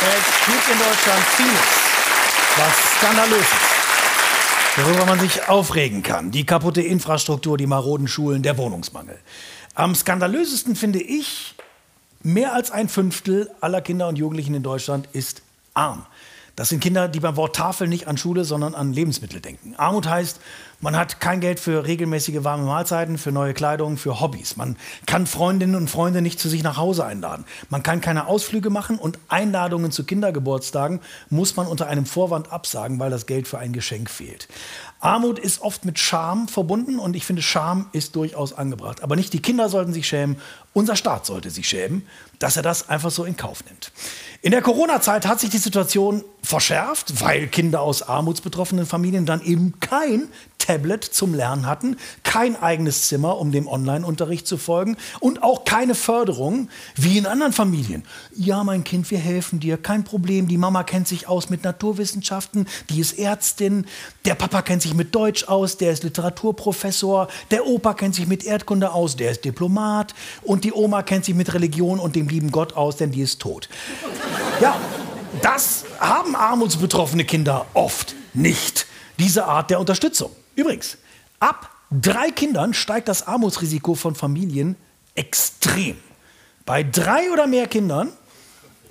Es 0.02 0.46
gibt 0.46 0.68
in 0.68 0.78
Deutschland 0.78 1.24
vieles, 1.36 1.60
was 2.56 2.98
skandalös 2.98 3.40
ist, 3.40 4.86
worüber 4.86 5.06
man 5.06 5.20
sich 5.20 5.48
aufregen 5.48 6.02
kann. 6.02 6.30
Die 6.30 6.44
kaputte 6.44 6.82
Infrastruktur, 6.82 7.56
die 7.56 7.66
maroden 7.66 8.08
Schulen, 8.08 8.42
der 8.42 8.58
Wohnungsmangel. 8.58 9.18
Am 9.74 9.94
skandalösesten 9.94 10.76
finde 10.76 11.00
ich, 11.00 11.54
mehr 12.22 12.54
als 12.54 12.70
ein 12.70 12.88
Fünftel 12.88 13.50
aller 13.60 13.80
Kinder 13.80 14.08
und 14.08 14.16
Jugendlichen 14.16 14.54
in 14.54 14.62
Deutschland 14.62 15.08
ist 15.12 15.42
arm. 15.74 16.06
Das 16.56 16.68
sind 16.68 16.80
Kinder, 16.80 17.08
die 17.08 17.20
beim 17.20 17.36
Wort 17.36 17.56
Tafel 17.56 17.88
nicht 17.88 18.08
an 18.08 18.18
Schule, 18.18 18.44
sondern 18.44 18.74
an 18.74 18.92
Lebensmittel 18.92 19.40
denken. 19.40 19.74
Armut 19.76 20.06
heißt, 20.06 20.38
man 20.82 20.96
hat 20.96 21.20
kein 21.20 21.40
Geld 21.40 21.60
für 21.60 21.86
regelmäßige 21.86 22.42
warme 22.42 22.64
Mahlzeiten, 22.64 23.16
für 23.16 23.30
neue 23.30 23.54
Kleidung, 23.54 23.96
für 23.96 24.20
Hobbys. 24.20 24.56
Man 24.56 24.76
kann 25.06 25.26
Freundinnen 25.26 25.76
und 25.76 25.88
Freunde 25.88 26.20
nicht 26.20 26.40
zu 26.40 26.48
sich 26.48 26.64
nach 26.64 26.76
Hause 26.76 27.06
einladen. 27.06 27.44
Man 27.70 27.84
kann 27.84 28.00
keine 28.00 28.26
Ausflüge 28.26 28.68
machen 28.68 28.98
und 28.98 29.18
Einladungen 29.28 29.92
zu 29.92 30.04
Kindergeburtstagen 30.04 31.00
muss 31.30 31.56
man 31.56 31.68
unter 31.68 31.86
einem 31.86 32.04
Vorwand 32.04 32.52
absagen, 32.52 32.98
weil 32.98 33.10
das 33.10 33.26
Geld 33.26 33.46
für 33.46 33.58
ein 33.58 33.72
Geschenk 33.72 34.10
fehlt. 34.10 34.48
Armut 34.98 35.38
ist 35.38 35.62
oft 35.62 35.84
mit 35.84 35.98
Scham 35.98 36.48
verbunden 36.48 36.98
und 36.98 37.14
ich 37.16 37.24
finde, 37.24 37.42
Scham 37.42 37.86
ist 37.92 38.16
durchaus 38.16 38.52
angebracht. 38.52 39.02
Aber 39.02 39.14
nicht 39.14 39.32
die 39.32 39.42
Kinder 39.42 39.68
sollten 39.68 39.92
sich 39.92 40.06
schämen, 40.06 40.36
unser 40.72 40.96
Staat 40.96 41.26
sollte 41.26 41.50
sich 41.50 41.68
schämen, 41.68 42.06
dass 42.38 42.56
er 42.56 42.62
das 42.62 42.88
einfach 42.88 43.10
so 43.10 43.24
in 43.24 43.36
Kauf 43.36 43.64
nimmt. 43.64 43.92
In 44.42 44.50
der 44.50 44.62
Corona-Zeit 44.62 45.26
hat 45.26 45.38
sich 45.38 45.50
die 45.50 45.58
Situation 45.58 46.24
verschärft, 46.42 47.20
weil 47.20 47.46
Kinder 47.46 47.80
aus 47.80 48.02
armutsbetroffenen 48.02 48.86
Familien 48.86 49.26
dann 49.26 49.42
eben 49.42 49.78
kein 49.80 50.28
Tablet 50.62 51.04
zum 51.04 51.34
Lernen 51.34 51.66
hatten, 51.66 51.96
kein 52.22 52.60
eigenes 52.60 53.08
Zimmer, 53.08 53.38
um 53.38 53.50
dem 53.50 53.66
Online-Unterricht 53.66 54.46
zu 54.46 54.56
folgen 54.56 54.96
und 55.18 55.42
auch 55.42 55.64
keine 55.64 55.94
Förderung 55.96 56.68
wie 56.94 57.18
in 57.18 57.26
anderen 57.26 57.52
Familien. 57.52 58.04
Ja, 58.34 58.62
mein 58.62 58.84
Kind, 58.84 59.10
wir 59.10 59.18
helfen 59.18 59.58
dir, 59.58 59.76
kein 59.76 60.04
Problem. 60.04 60.46
Die 60.46 60.58
Mama 60.58 60.84
kennt 60.84 61.08
sich 61.08 61.28
aus 61.28 61.50
mit 61.50 61.64
Naturwissenschaften, 61.64 62.68
die 62.90 63.00
ist 63.00 63.18
Ärztin, 63.18 63.86
der 64.24 64.36
Papa 64.36 64.62
kennt 64.62 64.82
sich 64.82 64.94
mit 64.94 65.14
Deutsch 65.14 65.48
aus, 65.48 65.78
der 65.78 65.92
ist 65.92 66.04
Literaturprofessor, 66.04 67.26
der 67.50 67.66
Opa 67.66 67.94
kennt 67.94 68.14
sich 68.14 68.28
mit 68.28 68.44
Erdkunde 68.44 68.92
aus, 68.92 69.16
der 69.16 69.32
ist 69.32 69.44
Diplomat 69.44 70.14
und 70.42 70.62
die 70.62 70.72
Oma 70.72 71.02
kennt 71.02 71.24
sich 71.24 71.34
mit 71.34 71.52
Religion 71.54 71.98
und 71.98 72.14
dem 72.14 72.28
lieben 72.28 72.52
Gott 72.52 72.74
aus, 72.74 72.96
denn 72.96 73.10
die 73.10 73.22
ist 73.22 73.40
tot. 73.40 73.68
Ja, 74.60 74.76
das 75.40 75.84
haben 75.98 76.36
armutsbetroffene 76.36 77.24
Kinder 77.24 77.66
oft 77.74 78.14
nicht, 78.32 78.86
diese 79.18 79.46
Art 79.46 79.70
der 79.70 79.80
Unterstützung. 79.80 80.30
Übrigens, 80.54 80.98
ab 81.40 81.70
drei 81.90 82.30
Kindern 82.30 82.74
steigt 82.74 83.08
das 83.08 83.26
Armutsrisiko 83.26 83.94
von 83.94 84.14
Familien 84.14 84.76
extrem. 85.14 85.96
Bei 86.64 86.82
drei 86.82 87.30
oder 87.30 87.46
mehr 87.46 87.66
Kindern 87.66 88.12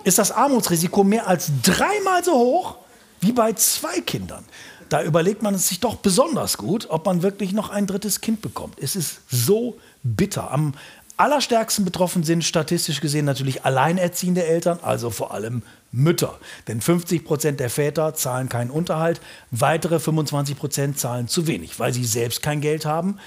ist 0.04 0.17
das 0.17 0.32
Armutsrisiko 0.32 1.04
mehr 1.04 1.28
als 1.28 1.52
dreimal 1.63 2.24
so 2.24 2.34
hoch 2.34 2.78
wie 3.21 3.32
bei 3.32 3.54
zwei 3.54 4.02
Kindern. 4.02 4.43
Da 4.89 5.04
überlegt 5.04 5.41
man 5.41 5.56
es 5.56 5.69
sich 5.69 5.80
doch 5.80 5.95
besonders 5.95 6.58
gut, 6.58 6.88
ob 6.89 7.06
man 7.06 7.21
wirklich 7.21 7.54
noch 7.54 7.69
ein 7.69 7.88
drittes 7.88 8.19
Kind 8.19 8.41
bekommt. 8.41 8.78
Es 8.78 8.97
ist 8.97 9.21
so 9.30 9.78
bitter. 10.04 10.52
Am 10.52 10.74
allerstärksten 11.22 11.86
betroffen 11.86 12.24
sind 12.24 12.44
statistisch 12.44 13.00
gesehen 13.00 13.26
natürlich 13.26 13.64
alleinerziehende 13.64 14.44
Eltern, 14.44 14.80
also 14.82 15.12
vor 15.12 15.34
allem 15.34 15.62
Mütter. 15.92 16.40
Denn 16.68 16.82
50 16.82 17.24
Prozent 17.24 17.60
der 17.60 17.70
Väter 17.70 18.16
zahlen 18.16 18.50
keinen 18.50 18.72
Unterhalt, 18.72 19.22
weitere 19.52 20.00
25 20.00 20.58
Prozent 20.58 20.98
zahlen 20.98 21.28
zu 21.28 21.48
wenig, 21.48 21.80
weil 21.80 21.94
sie 21.94 22.06
selbst 22.06 22.42
kein 22.42 22.60
Geld 22.60 22.86
haben 22.86 23.18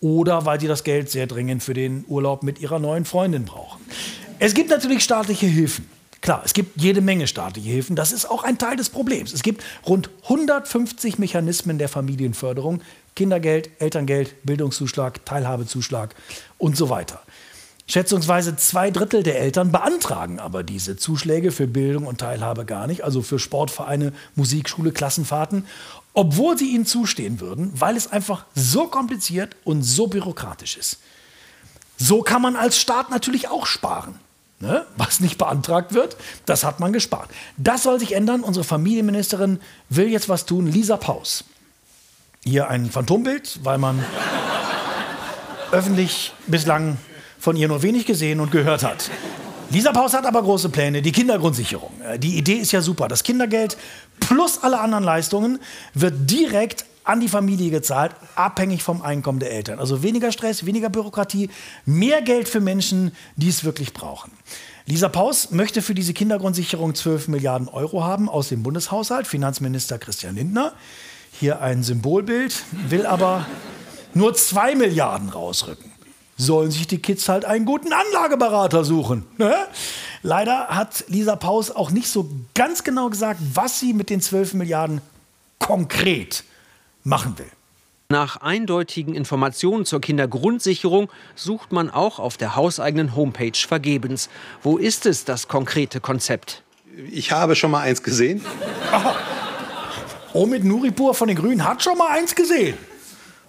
oder 0.00 0.44
weil 0.44 0.60
sie 0.60 0.66
das 0.66 0.84
Geld 0.84 1.10
sehr 1.10 1.26
dringend 1.26 1.62
für 1.62 1.74
den 1.74 2.04
Urlaub 2.06 2.42
mit 2.42 2.60
ihrer 2.60 2.78
neuen 2.78 3.06
Freundin 3.06 3.44
brauchen. 3.44 3.80
Es 4.38 4.52
gibt 4.52 4.70
natürlich 4.70 5.02
staatliche 5.02 5.46
Hilfen. 5.46 5.88
Klar, 6.22 6.42
es 6.44 6.52
gibt 6.54 6.80
jede 6.80 7.00
Menge 7.00 7.26
staatliche 7.26 7.68
Hilfen. 7.68 7.96
Das 7.96 8.12
ist 8.12 8.30
auch 8.30 8.44
ein 8.44 8.56
Teil 8.56 8.76
des 8.76 8.90
Problems. 8.90 9.32
Es 9.32 9.42
gibt 9.42 9.64
rund 9.86 10.08
150 10.24 11.18
Mechanismen 11.18 11.78
der 11.78 11.88
Familienförderung. 11.88 12.80
Kindergeld, 13.14 13.70
Elterngeld, 13.78 14.34
Bildungszuschlag, 14.44 15.24
Teilhabezuschlag 15.24 16.14
und 16.58 16.76
so 16.76 16.88
weiter. 16.88 17.20
Schätzungsweise 17.86 18.56
zwei 18.56 18.90
Drittel 18.90 19.22
der 19.22 19.40
Eltern 19.40 19.72
beantragen 19.72 20.38
aber 20.38 20.62
diese 20.62 20.96
Zuschläge 20.96 21.52
für 21.52 21.66
Bildung 21.66 22.06
und 22.06 22.18
Teilhabe 22.18 22.64
gar 22.64 22.86
nicht, 22.86 23.04
also 23.04 23.22
für 23.22 23.38
Sportvereine, 23.38 24.12
Musikschule, 24.34 24.92
Klassenfahrten, 24.92 25.66
obwohl 26.14 26.56
sie 26.56 26.70
ihnen 26.70 26.86
zustehen 26.86 27.40
würden, 27.40 27.72
weil 27.74 27.96
es 27.96 28.10
einfach 28.10 28.46
so 28.54 28.86
kompliziert 28.86 29.56
und 29.64 29.82
so 29.82 30.06
bürokratisch 30.06 30.76
ist. 30.76 30.98
So 31.98 32.22
kann 32.22 32.42
man 32.42 32.56
als 32.56 32.78
Staat 32.78 33.10
natürlich 33.10 33.48
auch 33.48 33.66
sparen. 33.66 34.18
Ne? 34.60 34.86
Was 34.96 35.20
nicht 35.20 35.38
beantragt 35.38 35.92
wird, 35.92 36.16
das 36.46 36.64
hat 36.64 36.78
man 36.78 36.92
gespart. 36.92 37.28
Das 37.56 37.82
soll 37.82 37.98
sich 37.98 38.12
ändern. 38.12 38.42
Unsere 38.42 38.64
Familienministerin 38.64 39.60
will 39.88 40.08
jetzt 40.08 40.28
was 40.28 40.46
tun. 40.46 40.66
Lisa 40.66 40.96
Paus. 40.96 41.44
Hier 42.44 42.68
ein 42.68 42.90
Phantombild, 42.90 43.60
weil 43.62 43.78
man 43.78 44.04
öffentlich 45.70 46.32
bislang 46.48 46.98
von 47.38 47.54
ihr 47.56 47.68
nur 47.68 47.82
wenig 47.82 48.04
gesehen 48.04 48.40
und 48.40 48.50
gehört 48.50 48.82
hat. 48.82 49.10
Lisa 49.70 49.92
Paus 49.92 50.12
hat 50.12 50.26
aber 50.26 50.42
große 50.42 50.68
Pläne. 50.68 51.02
Die 51.02 51.12
Kindergrundsicherung. 51.12 51.92
Äh, 52.02 52.18
die 52.18 52.36
Idee 52.36 52.56
ist 52.56 52.72
ja 52.72 52.82
super. 52.82 53.06
Das 53.06 53.22
Kindergeld 53.22 53.76
plus 54.18 54.62
alle 54.62 54.80
anderen 54.80 55.04
Leistungen 55.04 55.60
wird 55.94 56.28
direkt 56.30 56.84
an 57.04 57.20
die 57.20 57.28
Familie 57.28 57.70
gezahlt, 57.70 58.12
abhängig 58.34 58.82
vom 58.82 59.02
Einkommen 59.02 59.38
der 59.38 59.52
Eltern. 59.52 59.78
Also 59.78 60.02
weniger 60.02 60.32
Stress, 60.32 60.66
weniger 60.66 60.90
Bürokratie, 60.90 61.48
mehr 61.86 62.22
Geld 62.22 62.48
für 62.48 62.60
Menschen, 62.60 63.12
die 63.36 63.48
es 63.48 63.62
wirklich 63.62 63.92
brauchen. 63.92 64.32
Lisa 64.86 65.08
Paus 65.08 65.52
möchte 65.52 65.80
für 65.80 65.94
diese 65.94 66.12
Kindergrundsicherung 66.12 66.94
12 66.96 67.28
Milliarden 67.28 67.68
Euro 67.68 68.02
haben 68.02 68.28
aus 68.28 68.48
dem 68.48 68.64
Bundeshaushalt. 68.64 69.28
Finanzminister 69.28 69.98
Christian 69.98 70.34
Lindner, 70.34 70.72
hier 71.32 71.60
ein 71.60 71.82
Symbolbild, 71.82 72.62
will 72.88 73.06
aber 73.06 73.46
nur 74.14 74.34
2 74.34 74.74
Milliarden 74.76 75.28
rausrücken. 75.28 75.90
Sollen 76.36 76.70
sich 76.70 76.86
die 76.86 76.98
Kids 76.98 77.28
halt 77.28 77.44
einen 77.44 77.64
guten 77.64 77.92
Anlageberater 77.92 78.84
suchen. 78.84 79.24
Ne? 79.38 79.54
Leider 80.22 80.68
hat 80.68 81.04
Lisa 81.08 81.36
Paus 81.36 81.70
auch 81.70 81.90
nicht 81.90 82.08
so 82.08 82.28
ganz 82.54 82.84
genau 82.84 83.10
gesagt, 83.10 83.40
was 83.54 83.80
sie 83.80 83.92
mit 83.92 84.10
den 84.10 84.20
12 84.20 84.54
Milliarden 84.54 85.00
konkret 85.58 86.44
machen 87.04 87.38
will. 87.38 87.50
Nach 88.08 88.36
eindeutigen 88.36 89.14
Informationen 89.14 89.86
zur 89.86 90.00
Kindergrundsicherung 90.00 91.08
sucht 91.34 91.72
man 91.72 91.90
auch 91.90 92.18
auf 92.18 92.36
der 92.36 92.56
hauseigenen 92.56 93.16
Homepage 93.16 93.56
vergebens. 93.56 94.28
Wo 94.62 94.76
ist 94.76 95.06
es, 95.06 95.24
das 95.24 95.48
konkrete 95.48 95.98
Konzept? 95.98 96.62
Ich 97.10 97.32
habe 97.32 97.56
schon 97.56 97.70
mal 97.70 97.80
eins 97.80 98.02
gesehen. 98.02 98.44
Omid 100.34 100.64
Nuripur 100.64 101.14
von 101.14 101.28
den 101.28 101.36
Grünen 101.36 101.64
hat 101.64 101.82
schon 101.82 101.98
mal 101.98 102.10
eins 102.10 102.34
gesehen. 102.34 102.76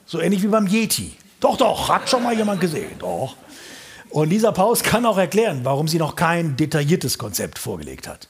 So 0.06 0.20
ähnlich 0.20 0.44
wie 0.44 0.48
beim 0.48 0.68
Yeti. 0.68 1.14
Doch, 1.40 1.58
doch, 1.58 1.90
hat 1.90 2.10
schon 2.10 2.24
mal 2.24 2.36
jemand 2.36 2.62
gesehen. 2.62 2.92
Doch. 3.00 3.36
Und 4.10 4.30
Lisa 4.30 4.52
Paus 4.52 4.84
kann 4.84 5.06
auch 5.06 5.18
erklären, 5.18 5.62
warum 5.64 5.88
sie 5.88 5.98
noch 5.98 6.16
kein 6.16 6.56
detailliertes 6.56 7.18
Konzept 7.18 7.58
vorgelegt 7.58 8.08
hat. 8.08 8.28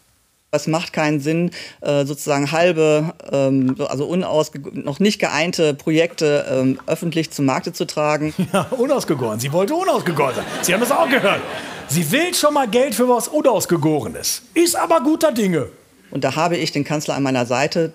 Es 0.52 0.68
macht 0.68 0.94
keinen 0.94 1.20
Sinn, 1.20 1.50
äh, 1.82 2.06
sozusagen 2.06 2.52
halbe, 2.52 3.14
ähm, 3.32 3.76
also 3.90 4.16
noch 4.16 5.00
nicht 5.00 5.20
geeinte 5.20 5.74
Projekte 5.74 6.46
ähm, 6.50 6.80
öffentlich 6.86 7.32
zum 7.32 7.46
Markte 7.46 7.74
zu 7.74 7.86
tragen. 7.86 8.34
Ja, 8.54 8.68
unausgegoren. 8.70 9.40
Sie 9.40 9.52
wollte 9.52 9.74
unausgegoren 9.74 10.36
sein. 10.36 10.46
Sie 10.62 10.74
haben 10.74 10.84
es 10.84 10.92
auch 10.92 11.10
gehört. 11.10 11.42
Sie 11.88 12.12
will 12.12 12.34
schon 12.36 12.54
mal 12.54 12.68
Geld 12.68 12.94
für 12.94 13.10
was 13.10 13.28
Unausgegorenes. 13.28 14.44
Ist 14.54 14.76
aber 14.76 15.02
guter 15.02 15.32
Dinge. 15.32 15.70
Und 16.12 16.24
da 16.24 16.36
habe 16.36 16.56
ich 16.58 16.72
den 16.72 16.84
Kanzler 16.84 17.16
an 17.16 17.24
meiner 17.24 17.48
Seite. 17.48 17.94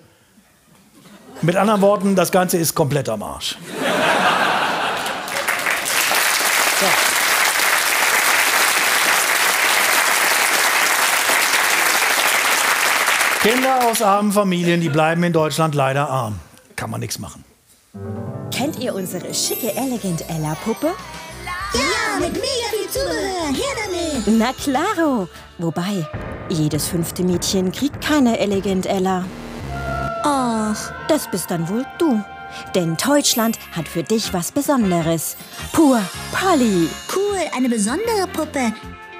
Mit 1.41 1.55
anderen 1.55 1.81
Worten, 1.81 2.15
das 2.15 2.31
Ganze 2.31 2.57
ist 2.57 2.75
komplett 2.75 3.07
am 3.07 3.23
Arsch. 3.23 3.57
Kinder 13.41 13.87
aus 13.89 14.01
armen 14.01 14.33
Familien, 14.33 14.81
die 14.81 14.89
bleiben 14.89 15.23
in 15.23 15.31
Deutschland 15.31 15.73
leider 15.73 16.09
arm. 16.09 16.39
Kann 16.75 16.89
man 16.89 16.99
nichts 16.99 17.19
machen. 17.19 17.45
Kennt 18.51 18.77
ihr 18.79 18.93
unsere 18.93 19.33
schicke 19.33 19.73
Elegant 19.77 20.29
Ella 20.29 20.55
Puppe? 20.65 20.87
Ja, 21.73 22.19
mit 22.19 22.33
mega 22.33 22.43
viel 22.69 22.89
Zubehör. 22.89 23.47
Her 23.53 23.75
damit. 23.85 24.37
Na 24.37 24.51
klaro. 24.51 25.29
Wobei, 25.57 26.05
jedes 26.49 26.87
fünfte 26.87 27.23
Mädchen 27.23 27.71
kriegt 27.71 28.03
keine 28.03 28.37
Elegant 28.39 28.85
Ella. 28.85 29.23
Och, 30.69 30.91
das 31.07 31.29
bist 31.29 31.49
dann 31.49 31.67
wohl 31.67 31.85
du. 31.97 32.23
Denn 32.75 32.95
Deutschland 32.97 33.57
hat 33.71 33.87
für 33.87 34.03
dich 34.03 34.33
was 34.33 34.51
Besonderes. 34.51 35.35
Pur 35.71 36.01
Polly. 36.31 36.89
Cool, 37.15 37.39
eine 37.55 37.69
besondere 37.69 38.27
Puppe. 38.31 38.73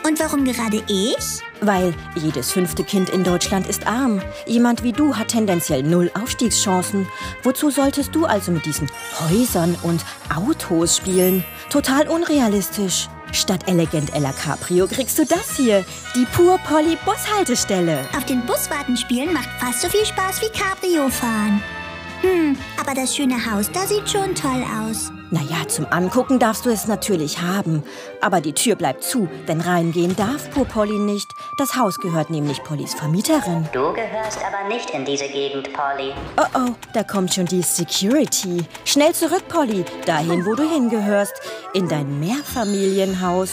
Und 0.06 0.20
warum 0.20 0.46
gerade 0.46 0.84
ich? 0.88 1.42
Weil 1.62 1.94
jedes 2.16 2.52
fünfte 2.52 2.84
Kind 2.84 3.10
in 3.10 3.24
Deutschland 3.24 3.68
ist 3.68 3.86
arm. 3.86 4.22
Jemand 4.46 4.84
wie 4.84 4.94
du 4.94 5.16
hat 5.16 5.30
tendenziell 5.30 5.84
null 5.84 6.10
Aufstiegschancen. 6.20 7.08
Wozu 7.44 7.70
solltest 7.70 8.16
du 8.16 8.26
also 8.26 8.52
mit 8.52 8.66
diesen 8.66 8.90
Häusern 9.20 9.76
und 9.84 10.06
Autos 10.34 10.98
spielen? 10.98 11.44
Total 11.70 12.08
unrealistisch. 12.08 13.10
Statt 13.32 13.68
Elegant 13.68 14.14
Ella 14.16 14.32
Caprio 14.32 14.88
kriegst 14.88 15.18
du 15.20 15.26
das 15.26 15.56
hier, 15.56 15.86
die 16.16 16.26
Pur 16.26 16.58
Polly 16.60 16.98
Bushaltestelle. 17.06 18.08
Auf 18.16 18.26
den 18.26 18.46
Buswarten 18.46 18.98
spielen 18.98 19.34
macht 19.34 19.50
fast 19.60 19.82
so 19.82 19.90
viel 19.90 20.06
Spaß 20.06 20.42
wie 20.42 20.50
Cabrio 20.50 21.10
fahren. 21.10 21.62
Hm, 22.22 22.58
aber 22.80 22.94
das 22.94 23.16
schöne 23.16 23.36
Haus 23.50 23.72
da 23.72 23.88
sieht 23.88 24.10
schon 24.10 24.36
toll 24.36 24.64
aus. 24.82 25.12
Naja, 25.32 25.68
zum 25.68 25.86
Angucken 25.92 26.40
darfst 26.40 26.66
du 26.66 26.72
es 26.72 26.88
natürlich 26.88 27.40
haben. 27.40 27.84
Aber 28.20 28.42
die 28.42 28.54
Tür 28.54 28.76
bleibt 28.76 29.04
zu, 29.04 29.30
denn 29.48 29.62
reingehen 29.62 30.16
darf 30.16 30.50
pur 30.50 30.66
Polly 30.66 30.98
nicht. 30.98 31.30
Das 31.58 31.76
Haus 31.76 31.98
gehört 32.00 32.32
nämlich 32.32 32.64
Pollys 32.64 32.96
Vermieterin. 32.96 33.70
Du 33.72 33.94
gehörst 33.94 34.40
aber 34.44 34.68
nicht 34.68 34.90
in 34.90 35.06
diese 35.06 35.28
Gegend, 35.28 35.72
Polly. 35.72 36.14
Oh 36.38 36.46
oh, 36.56 36.76
da 36.94 37.04
kommt 37.04 37.34
schon 37.34 37.46
die 37.46 37.62
Security. 37.62 38.66
Schnell 38.86 39.14
zurück, 39.14 39.44
Polly, 39.48 39.86
dahin, 40.06 40.46
wo 40.46 40.56
du 40.56 40.64
hingehörst. 40.64 41.34
In 41.74 41.88
dein 41.88 42.20
Mehrfamilienhaus. 42.20 43.52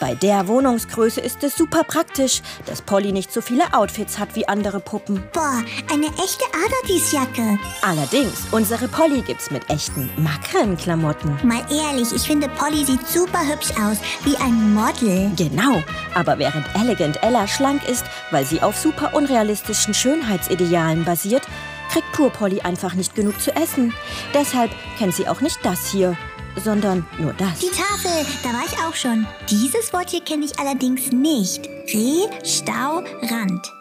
Bei 0.00 0.14
der 0.14 0.46
Wohnungsgröße 0.46 1.20
ist 1.20 1.42
es 1.42 1.56
super 1.56 1.82
praktisch, 1.82 2.40
dass 2.66 2.82
Polly 2.82 3.10
nicht 3.10 3.32
so 3.32 3.40
viele 3.40 3.74
Outfits 3.74 4.18
hat 4.18 4.36
wie 4.36 4.46
andere 4.46 4.78
Puppen. 4.78 5.24
Boah, 5.32 5.64
eine 5.92 6.06
echte 6.06 6.44
Adadis-Jacke. 6.54 7.58
Allerdings, 7.82 8.46
unsere 8.52 8.86
Polly 8.86 9.22
gibt's 9.22 9.50
mit 9.50 9.68
echten 9.68 10.08
Makrenklamotten. 10.16 11.36
Mal 11.42 11.62
ehrlich, 11.70 12.12
ich 12.14 12.22
finde 12.22 12.48
Polly 12.48 12.84
sieht 12.84 13.08
super 13.08 13.40
hübsch 13.40 13.72
aus, 13.82 13.98
wie 14.22 14.36
ein 14.36 14.72
Model. 14.72 15.32
Genau, 15.36 15.82
aber 16.14 16.38
während 16.38 16.66
Elegant 16.76 17.20
Ella 17.24 17.48
schlank 17.48 17.88
ist, 17.88 18.04
weil 18.30 18.44
sie 18.44 18.62
auf 18.62 18.76
super 18.76 19.14
unrealistischen 19.14 19.94
Schönheitsidealen 19.94 21.04
basiert, 21.04 21.42
kriegt 21.90 22.12
Pur 22.12 22.30
Polly 22.30 22.60
einfach 22.60 22.94
nicht 22.94 23.16
genug 23.16 23.40
zu 23.40 23.54
essen. 23.56 23.92
Deshalb 24.32 24.70
kennt 24.96 25.14
sie 25.14 25.26
auch 25.26 25.40
nicht 25.40 25.58
das 25.64 25.90
hier 25.90 26.16
sondern 26.56 27.06
nur 27.18 27.32
das. 27.34 27.58
Die 27.60 27.70
Tafel, 27.70 28.26
da 28.42 28.50
war 28.50 28.64
ich 28.66 28.78
auch 28.78 28.94
schon. 28.94 29.26
Dieses 29.48 29.92
Wort 29.92 30.10
hier 30.10 30.22
kenne 30.22 30.44
ich 30.44 30.58
allerdings 30.58 31.12
nicht. 31.12 31.66
Reh, 31.92 32.26
Stau, 32.44 33.02
Rand. 33.22 33.72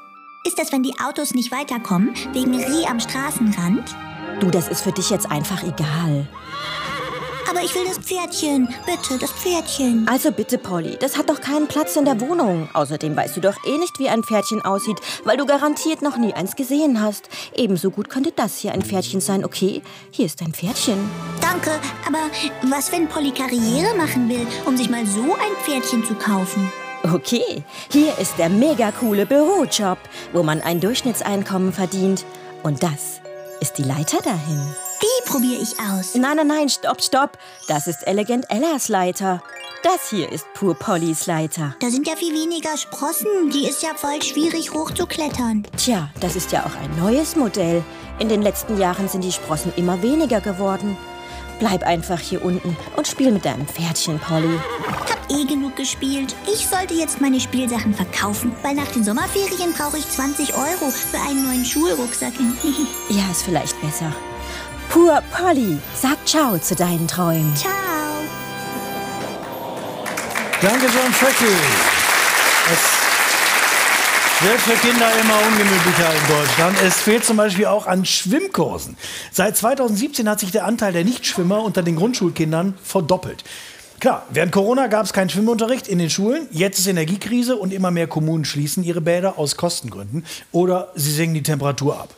Ist 0.45 0.57
das, 0.57 0.71
wenn 0.71 0.83
die 0.83 0.93
Autos 1.03 1.33
nicht 1.33 1.51
weiterkommen, 1.51 2.13
wegen 2.33 2.55
Reh 2.55 2.85
am 2.87 2.99
Straßenrand? 2.99 3.95
Du, 4.39 4.49
das 4.49 4.67
ist 4.67 4.81
für 4.81 4.91
dich 4.91 5.09
jetzt 5.09 5.29
einfach 5.29 5.63
egal. 5.63 6.27
Aber 7.49 7.61
ich 7.61 7.73
will 7.75 7.85
das 7.85 7.97
Pferdchen. 7.97 8.67
Bitte, 8.85 9.17
das 9.17 9.31
Pferdchen. 9.31 10.05
Also 10.09 10.31
bitte, 10.31 10.57
Polly, 10.57 10.97
das 10.99 11.17
hat 11.17 11.29
doch 11.29 11.39
keinen 11.39 11.67
Platz 11.67 11.95
in 11.95 12.03
der 12.03 12.19
Wohnung. 12.19 12.69
Außerdem 12.73 13.15
weißt 13.15 13.37
du 13.37 13.41
doch 13.41 13.55
eh 13.65 13.77
nicht, 13.77 13.99
wie 13.99 14.09
ein 14.09 14.23
Pferdchen 14.23 14.61
aussieht, 14.63 14.97
weil 15.23 15.37
du 15.37 15.45
garantiert 15.45 16.01
noch 16.01 16.17
nie 16.17 16.33
eins 16.33 16.55
gesehen 16.55 17.01
hast. 17.01 17.29
Ebenso 17.55 17.89
gut 17.89 18.09
könnte 18.09 18.33
das 18.35 18.57
hier 18.57 18.73
ein 18.73 18.81
Pferdchen 18.81 19.21
sein, 19.21 19.45
okay? 19.45 19.81
Hier 20.11 20.25
ist 20.25 20.41
ein 20.41 20.53
Pferdchen. 20.53 21.09
Danke, 21.39 21.71
aber 22.05 22.29
was, 22.63 22.91
wenn 22.91 23.07
Polly 23.07 23.31
Karriere 23.31 23.95
machen 23.95 24.27
will, 24.27 24.45
um 24.65 24.75
sich 24.75 24.89
mal 24.89 25.05
so 25.05 25.33
ein 25.33 25.55
Pferdchen 25.63 26.03
zu 26.03 26.15
kaufen? 26.15 26.71
Okay, 27.13 27.63
hier 27.91 28.17
ist 28.17 28.37
der 28.37 28.49
mega 28.49 28.91
coole 28.91 29.25
Bürojob, 29.25 29.99
wo 30.33 30.43
man 30.43 30.61
ein 30.61 30.81
Durchschnittseinkommen 30.81 31.71
verdient. 31.71 32.25
Und 32.63 32.83
das 32.83 33.21
ist 33.61 33.77
die 33.77 33.83
Leiter 33.83 34.17
dahin. 34.21 34.75
Die 35.01 35.29
probiere 35.29 35.61
ich 35.61 35.79
aus. 35.79 36.15
Nein, 36.15 36.37
nein, 36.37 36.47
nein, 36.47 36.69
stopp, 36.69 37.01
stopp. 37.01 37.37
Das 37.67 37.87
ist 37.87 38.07
Elegant 38.07 38.45
Ellas 38.49 38.89
Leiter. 38.89 39.43
Das 39.83 40.09
hier 40.09 40.31
ist 40.31 40.45
Pur 40.53 40.73
Pollys 40.73 41.27
Leiter. 41.27 41.75
Da 41.79 41.89
sind 41.89 42.07
ja 42.07 42.15
viel 42.15 42.33
weniger 42.33 42.75
Sprossen. 42.77 43.51
Die 43.51 43.67
ist 43.67 43.83
ja 43.83 43.89
voll 43.95 44.21
schwierig 44.23 44.73
hochzuklettern. 44.73 45.67
Tja, 45.77 46.09
das 46.19 46.35
ist 46.35 46.51
ja 46.51 46.65
auch 46.65 46.75
ein 46.81 46.97
neues 46.99 47.35
Modell. 47.35 47.83
In 48.19 48.27
den 48.27 48.41
letzten 48.41 48.79
Jahren 48.79 49.07
sind 49.07 49.23
die 49.23 49.31
Sprossen 49.31 49.71
immer 49.75 50.01
weniger 50.01 50.41
geworden. 50.41 50.97
Bleib 51.59 51.83
einfach 51.83 52.19
hier 52.19 52.43
unten 52.43 52.75
und 52.95 53.07
spiel 53.07 53.31
mit 53.31 53.45
deinem 53.45 53.67
Pferdchen, 53.67 54.19
Polly. 54.19 54.59
Habt 54.89 55.31
eh 55.31 55.45
genug 55.45 55.75
gespielt. 55.75 56.35
Ich 56.51 56.67
sollte 56.67 56.95
jetzt 56.95 57.21
meine 57.21 57.39
Spielsachen 57.39 57.93
verkaufen, 57.93 58.55
weil 58.63 58.75
nach 58.75 58.91
den 58.91 59.03
Sommerferien 59.03 59.73
brauche 59.73 59.97
ich 59.97 60.09
20 60.09 60.55
Euro 60.55 60.89
für 60.89 61.19
einen 61.19 61.43
neuen 61.43 61.65
Schulrucksack. 61.65 62.33
ja, 63.09 63.29
ist 63.31 63.43
vielleicht 63.43 63.79
besser. 63.81 64.11
Pur 64.89 65.21
Polly, 65.31 65.77
sag 65.95 66.17
Ciao 66.25 66.57
zu 66.57 66.75
deinen 66.75 67.07
Träumen. 67.07 67.55
Ciao. 67.55 67.71
Danke, 70.61 70.85
John 70.85 71.13
Freckel. 71.13 71.53
Es 72.73 74.43
wird 74.43 74.59
für 74.61 74.87
Kinder 74.87 75.07
immer 75.21 75.37
ungemütlicher 75.47 76.11
in 76.13 76.27
Deutschland. 76.27 76.77
Es 76.83 76.99
fehlt 76.99 77.25
zum 77.25 77.37
Beispiel 77.37 77.65
auch 77.65 77.85
an 77.85 78.05
Schwimmkursen. 78.05 78.97
Seit 79.31 79.57
2017 79.57 80.29
hat 80.29 80.39
sich 80.39 80.51
der 80.51 80.65
Anteil 80.65 80.93
der 80.93 81.03
Nichtschwimmer 81.03 81.63
unter 81.63 81.83
den 81.83 81.95
Grundschulkindern 81.95 82.75
verdoppelt. 82.83 83.43
Klar, 83.99 84.25
während 84.29 84.51
Corona 84.51 84.87
gab 84.87 85.05
es 85.05 85.13
keinen 85.13 85.29
Schwimmunterricht 85.29 85.87
in 85.87 85.97
den 85.97 86.09
Schulen. 86.09 86.47
Jetzt 86.51 86.79
ist 86.79 86.87
Energiekrise 86.87 87.55
und 87.55 87.73
immer 87.73 87.89
mehr 87.89 88.07
Kommunen 88.07 88.45
schließen 88.45 88.83
ihre 88.83 89.01
Bäder 89.01 89.39
aus 89.39 89.57
Kostengründen 89.57 90.23
oder 90.51 90.91
sie 90.95 91.11
senken 91.11 91.33
die 91.33 91.43
Temperatur 91.43 91.99
ab. 91.99 92.13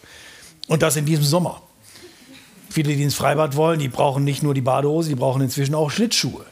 Und 0.67 0.81
das 0.81 0.97
in 0.97 1.05
diesem 1.05 1.23
Sommer. 1.23 1.61
Viele, 2.69 2.95
die 2.95 3.03
ins 3.03 3.15
Freibad 3.15 3.55
wollen, 3.55 3.79
die 3.79 3.87
brauchen 3.87 4.23
nicht 4.23 4.43
nur 4.43 4.53
die 4.53 4.61
Badehose, 4.61 5.09
die 5.09 5.15
brauchen 5.15 5.41
inzwischen 5.41 5.73
auch 5.75 5.89
Schlittschuhe. 5.89 6.45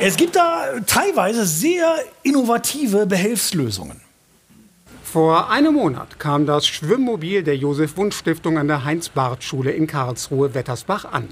Es 0.00 0.16
gibt 0.16 0.36
da 0.36 0.80
teilweise 0.86 1.44
sehr 1.44 1.96
innovative 2.22 3.06
Behelfslösungen. 3.06 4.00
Vor 5.02 5.50
einem 5.50 5.74
Monat 5.74 6.18
kam 6.18 6.46
das 6.46 6.66
Schwimmmobil 6.66 7.42
der 7.42 7.56
Josef-Wunsch-Stiftung 7.56 8.58
an 8.58 8.68
der 8.68 8.84
Heinz-Barth-Schule 8.84 9.70
in 9.70 9.86
Karlsruhe-Wettersbach 9.86 11.04
an. 11.04 11.28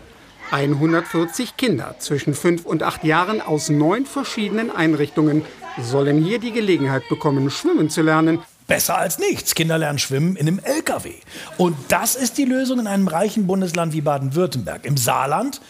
140 0.52 1.56
Kinder 1.56 1.96
zwischen 1.98 2.34
5 2.34 2.66
und 2.66 2.82
8 2.82 3.04
Jahren 3.04 3.40
aus 3.40 3.70
neun 3.70 4.04
verschiedenen 4.06 4.70
Einrichtungen 4.70 5.42
sollen 5.80 6.22
hier 6.22 6.38
die 6.38 6.52
Gelegenheit 6.52 7.08
bekommen, 7.08 7.50
schwimmen 7.50 7.88
zu 7.88 8.02
lernen 8.02 8.40
Besser 8.72 8.96
als 8.96 9.18
nichts. 9.18 9.54
Kinder 9.54 9.76
lernen 9.76 9.98
schwimmen 9.98 10.34
in 10.34 10.48
einem 10.48 10.58
LKW. 10.58 11.12
Und 11.58 11.76
das 11.88 12.14
ist 12.14 12.38
die 12.38 12.46
Lösung 12.46 12.78
in 12.78 12.86
einem 12.86 13.06
reichen 13.06 13.46
Bundesland 13.46 13.92
wie 13.92 14.00
Baden-Württemberg. 14.00 14.86
Im 14.86 14.96
Saarland 14.96 15.60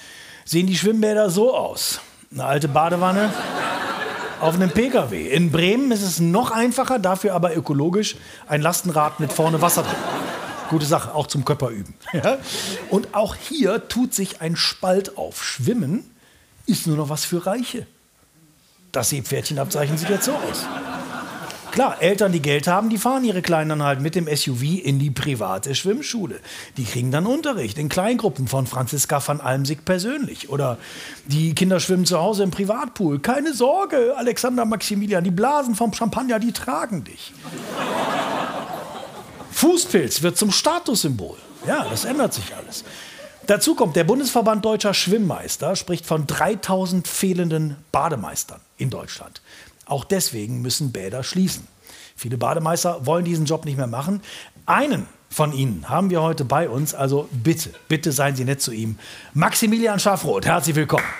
sehen 0.44 0.68
die 0.68 0.76
Schwimmbäder 0.76 1.28
so 1.28 1.52
aus. 1.52 1.98
Eine 2.32 2.44
alte 2.44 2.68
Badewanne 2.68 3.34
auf 4.40 4.54
einem 4.54 4.70
PKW. 4.70 5.26
In 5.26 5.50
Bremen 5.50 5.90
ist 5.90 6.02
es 6.02 6.20
noch 6.20 6.52
einfacher, 6.52 7.00
dafür 7.00 7.34
aber 7.34 7.56
ökologisch 7.56 8.14
ein 8.46 8.62
Lastenrad 8.62 9.18
mit 9.18 9.32
vorne 9.32 9.60
Wasser 9.60 9.82
drin. 9.82 9.96
Gute 10.70 10.86
Sache, 10.86 11.12
auch 11.12 11.26
zum 11.26 11.44
Körper 11.44 11.70
üben. 11.70 11.94
Und 12.88 13.16
auch 13.16 13.34
hier 13.34 13.88
tut 13.88 14.14
sich 14.14 14.40
ein 14.42 14.54
Spalt 14.54 15.18
auf. 15.18 15.42
Schwimmen 15.42 16.08
ist 16.66 16.86
nur 16.86 16.98
noch 16.98 17.08
was 17.08 17.24
für 17.24 17.46
Reiche. 17.46 17.84
Das 18.92 19.08
Seepferdchenabzeichen 19.08 19.98
sieht 19.98 20.10
jetzt 20.10 20.26
so 20.26 20.34
aus. 20.34 20.66
Klar, 21.72 22.02
Eltern, 22.02 22.32
die 22.32 22.42
Geld 22.42 22.66
haben, 22.66 22.90
die 22.90 22.98
fahren 22.98 23.24
ihre 23.24 23.40
Kleinen 23.40 23.70
dann 23.70 23.82
halt 23.82 24.02
mit 24.02 24.14
dem 24.14 24.26
SUV 24.26 24.62
in 24.84 24.98
die 24.98 25.10
private 25.10 25.74
Schwimmschule. 25.74 26.38
Die 26.76 26.84
kriegen 26.84 27.10
dann 27.10 27.24
Unterricht 27.24 27.78
in 27.78 27.88
Kleingruppen 27.88 28.46
von 28.46 28.66
Franziska 28.66 29.26
van 29.26 29.40
Almsick 29.40 29.86
persönlich. 29.86 30.50
Oder 30.50 30.76
die 31.24 31.54
Kinder 31.54 31.80
schwimmen 31.80 32.04
zu 32.04 32.18
Hause 32.18 32.42
im 32.42 32.50
Privatpool. 32.50 33.20
Keine 33.20 33.54
Sorge, 33.54 34.12
Alexander 34.18 34.66
Maximilian, 34.66 35.24
die 35.24 35.30
Blasen 35.30 35.74
vom 35.74 35.94
Champagner, 35.94 36.38
die 36.38 36.52
tragen 36.52 37.04
dich. 37.04 37.32
Fußpilz 39.52 40.20
wird 40.20 40.36
zum 40.36 40.52
Statussymbol. 40.52 41.38
Ja, 41.66 41.86
das 41.88 42.04
ändert 42.04 42.34
sich 42.34 42.54
alles. 42.54 42.84
Dazu 43.46 43.74
kommt, 43.74 43.96
der 43.96 44.04
Bundesverband 44.04 44.62
Deutscher 44.62 44.92
Schwimmmeister 44.92 45.74
spricht 45.74 46.04
von 46.04 46.26
3000 46.26 47.08
fehlenden 47.08 47.76
Bademeistern 47.92 48.60
in 48.76 48.90
Deutschland. 48.90 49.40
Auch 49.92 50.04
deswegen 50.04 50.62
müssen 50.62 50.90
Bäder 50.90 51.22
schließen. 51.22 51.68
Viele 52.16 52.38
Bademeister 52.38 53.04
wollen 53.04 53.26
diesen 53.26 53.44
Job 53.44 53.66
nicht 53.66 53.76
mehr 53.76 53.86
machen. 53.86 54.22
Einen 54.64 55.06
von 55.28 55.52
Ihnen 55.52 55.86
haben 55.90 56.08
wir 56.08 56.22
heute 56.22 56.46
bei 56.46 56.70
uns, 56.70 56.94
also 56.94 57.28
bitte, 57.30 57.74
bitte 57.88 58.10
seien 58.10 58.34
Sie 58.34 58.46
nett 58.46 58.62
zu 58.62 58.72
ihm. 58.72 58.98
Maximilian 59.34 59.98
Schafroth, 59.98 60.46
herzlich 60.46 60.76
willkommen. 60.76 61.04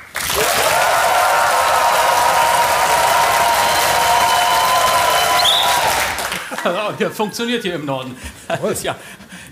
Ja, 6.98 7.10
funktioniert 7.10 7.62
hier 7.62 7.74
im 7.74 7.84
Norden. 7.84 8.16
Ja, 8.82 8.96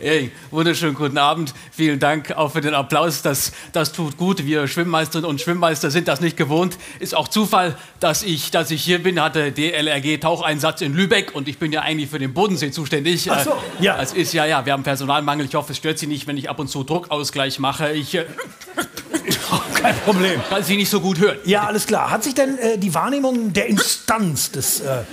Hey, 0.03 0.31
wunderschönen 0.51 0.95
guten 0.95 1.19
Abend. 1.19 1.53
Vielen 1.73 1.99
Dank 1.99 2.33
auch 2.33 2.53
für 2.53 2.63
den 2.63 2.73
Applaus. 2.73 3.21
Das, 3.21 3.53
das 3.73 3.93
tut 3.93 4.17
gut. 4.17 4.47
Wir 4.47 4.67
Schwimmmeisterinnen 4.67 5.29
und 5.29 5.43
Schwimmmeister 5.43 5.91
sind 5.91 6.09
das 6.09 6.23
nicht 6.23 6.39
gewohnt. 6.39 6.79
Ist 7.01 7.15
auch 7.15 7.29
Zufall, 7.29 7.77
dass 8.01 8.23
ich, 8.23 8.51
dass 8.51 8.71
ich 8.71 8.83
hier 8.83 9.03
bin. 9.03 9.21
Hatte 9.21 9.53
DLRG 9.53 10.19
Taucheinsatz 10.19 10.81
in 10.81 10.95
Lübeck 10.95 11.35
und 11.35 11.49
ich 11.49 11.59
bin 11.59 11.71
ja 11.71 11.83
eigentlich 11.83 12.09
für 12.09 12.19
den 12.19 12.33
Bodensee 12.33 12.71
zuständig. 12.71 13.31
Ach 13.31 13.45
so, 13.45 13.53
ja. 13.81 14.01
Es 14.01 14.15
ist 14.15 14.33
ja, 14.33 14.47
ja, 14.47 14.65
wir 14.65 14.73
haben 14.73 14.85
Personalmangel. 14.85 15.45
Ich 15.45 15.55
hoffe, 15.55 15.73
es 15.73 15.77
stört 15.77 15.99
Sie 15.99 16.07
nicht, 16.07 16.27
wenn 16.27 16.39
ich 16.39 16.49
ab 16.49 16.59
und 16.59 16.69
zu 16.69 16.83
Druckausgleich 16.83 17.59
mache. 17.59 17.93
Ich. 17.93 18.15
Äh, 18.15 18.25
Kein 19.81 19.97
Problem. 20.01 20.43
Kann 20.51 20.63
Sie 20.63 20.77
nicht 20.77 20.91
so 20.91 21.01
gut 21.01 21.19
hören. 21.19 21.39
Ja, 21.45 21.63
alles 21.63 21.87
klar. 21.87 22.11
Hat 22.11 22.23
sich 22.23 22.35
denn 22.35 22.59
äh, 22.59 22.77
die 22.77 22.95
Wahrnehmung 22.95 23.55
der 23.55 23.67
Instanz 23.67 24.51
des 24.51 24.81
äh, 24.81 25.05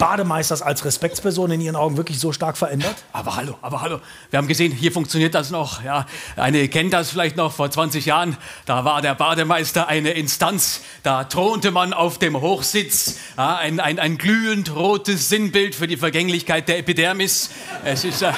Bademeisters 0.00 0.62
als 0.62 0.84
Respektsperson 0.84 1.52
in 1.52 1.60
Ihren 1.60 1.76
Augen 1.76 1.96
wirklich 1.96 2.18
so 2.18 2.32
stark 2.32 2.56
verändert? 2.56 2.96
Aber 3.12 3.36
hallo, 3.36 3.56
aber 3.62 3.82
hallo. 3.82 4.00
Wir 4.30 4.38
haben 4.38 4.48
gesehen, 4.48 4.72
hier 4.72 4.90
funktioniert 4.90 5.34
das 5.34 5.50
noch. 5.50 5.84
Ja, 5.84 6.06
eine 6.34 6.66
kennt 6.68 6.92
das 6.92 7.10
vielleicht 7.10 7.36
noch 7.36 7.52
vor 7.52 7.70
20 7.70 8.04
Jahren. 8.06 8.36
Da 8.64 8.84
war 8.84 9.00
der 9.00 9.14
Bademeister 9.14 9.86
eine 9.86 10.10
Instanz. 10.10 10.80
Da 11.04 11.22
thronte 11.24 11.70
man 11.70 11.92
auf 11.92 12.18
dem 12.18 12.40
Hochsitz. 12.40 13.18
Ja, 13.36 13.56
ein, 13.56 13.78
ein, 13.78 14.00
ein 14.00 14.18
glühend 14.18 14.74
rotes 14.74 15.28
Sinnbild 15.28 15.76
für 15.76 15.86
die 15.86 15.96
Vergänglichkeit 15.96 16.68
der 16.68 16.78
Epidermis. 16.78 17.50
Es 17.84 18.04
ist. 18.04 18.22
Äh, 18.22 18.32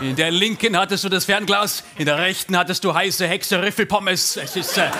in 0.00 0.16
der 0.16 0.30
linken 0.30 0.76
hattest 0.76 1.04
du 1.04 1.08
das 1.08 1.24
Fernglas, 1.24 1.82
in 1.96 2.06
der 2.06 2.18
rechten 2.18 2.56
hattest 2.56 2.84
du 2.84 2.94
heiße 2.94 3.26
Hexe 3.26 3.62
Riffelpommes. 3.62 4.36
Es 4.36 4.56
ist. 4.56 4.78
Äh, 4.78 4.90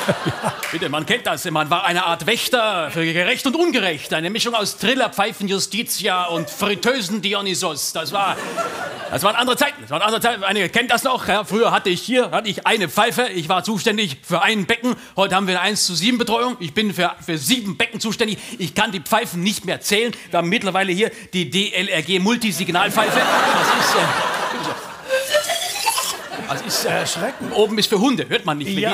bitte, 0.72 0.88
man 0.88 1.06
kennt 1.06 1.26
das. 1.26 1.44
Man 1.50 1.70
war 1.70 1.84
eine 1.84 2.04
Art 2.06 2.26
Wächter 2.26 2.90
für 2.90 3.04
gerecht 3.04 3.46
und 3.46 3.56
ungerecht. 3.56 4.12
Eine 4.14 4.30
Mischung 4.30 4.54
aus 4.54 4.76
Trillerpfeifen 4.76 5.48
Justitia 5.48 6.24
und 6.26 6.50
Fritteusen 6.50 7.22
Dionysos. 7.22 7.92
Das 7.92 8.12
war. 8.12 8.36
Das 9.10 9.22
waren 9.22 9.36
andere 9.36 9.56
Zeiten. 9.56 9.80
Das 9.80 9.90
waren 9.90 10.02
andere 10.02 10.20
Zeiten. 10.20 10.44
Einige 10.44 10.68
kennt 10.68 10.90
das 10.90 11.02
noch. 11.02 11.26
Ja, 11.26 11.44
früher 11.44 11.72
hatte 11.72 11.88
ich 11.88 12.02
hier 12.02 12.30
hatte 12.30 12.48
ich 12.48 12.66
eine 12.66 12.88
Pfeife. 12.88 13.28
Ich 13.28 13.48
war 13.48 13.64
zuständig 13.64 14.18
für 14.22 14.42
ein 14.42 14.66
Becken. 14.66 14.96
Heute 15.16 15.34
haben 15.34 15.46
wir 15.46 15.58
eine 15.58 15.70
1 15.70 15.86
zu 15.86 15.94
7 15.94 16.18
Betreuung. 16.18 16.56
Ich 16.60 16.74
bin 16.74 16.92
für, 16.92 17.14
für 17.24 17.38
sieben 17.38 17.76
Becken 17.76 18.00
zuständig. 18.00 18.38
Ich 18.58 18.74
kann 18.74 18.92
die 18.92 19.00
Pfeifen 19.00 19.42
nicht 19.42 19.64
mehr 19.64 19.80
zählen. 19.80 20.12
Wir 20.30 20.38
haben 20.38 20.48
mittlerweile 20.48 20.92
hier 20.92 21.10
die 21.32 21.50
DLRG 21.50 22.20
Multisignalpfeife. 22.20 23.18
Das 23.18 23.86
ist. 23.86 23.94
Äh, 23.94 24.27
das 26.48 26.62
ist 26.62 26.84
erschreckend. 26.84 27.54
Oben 27.54 27.78
ist 27.78 27.88
für 27.88 27.98
Hunde, 27.98 28.26
hört 28.28 28.44
man 28.44 28.58
nicht. 28.58 28.76
Ja. 28.78 28.92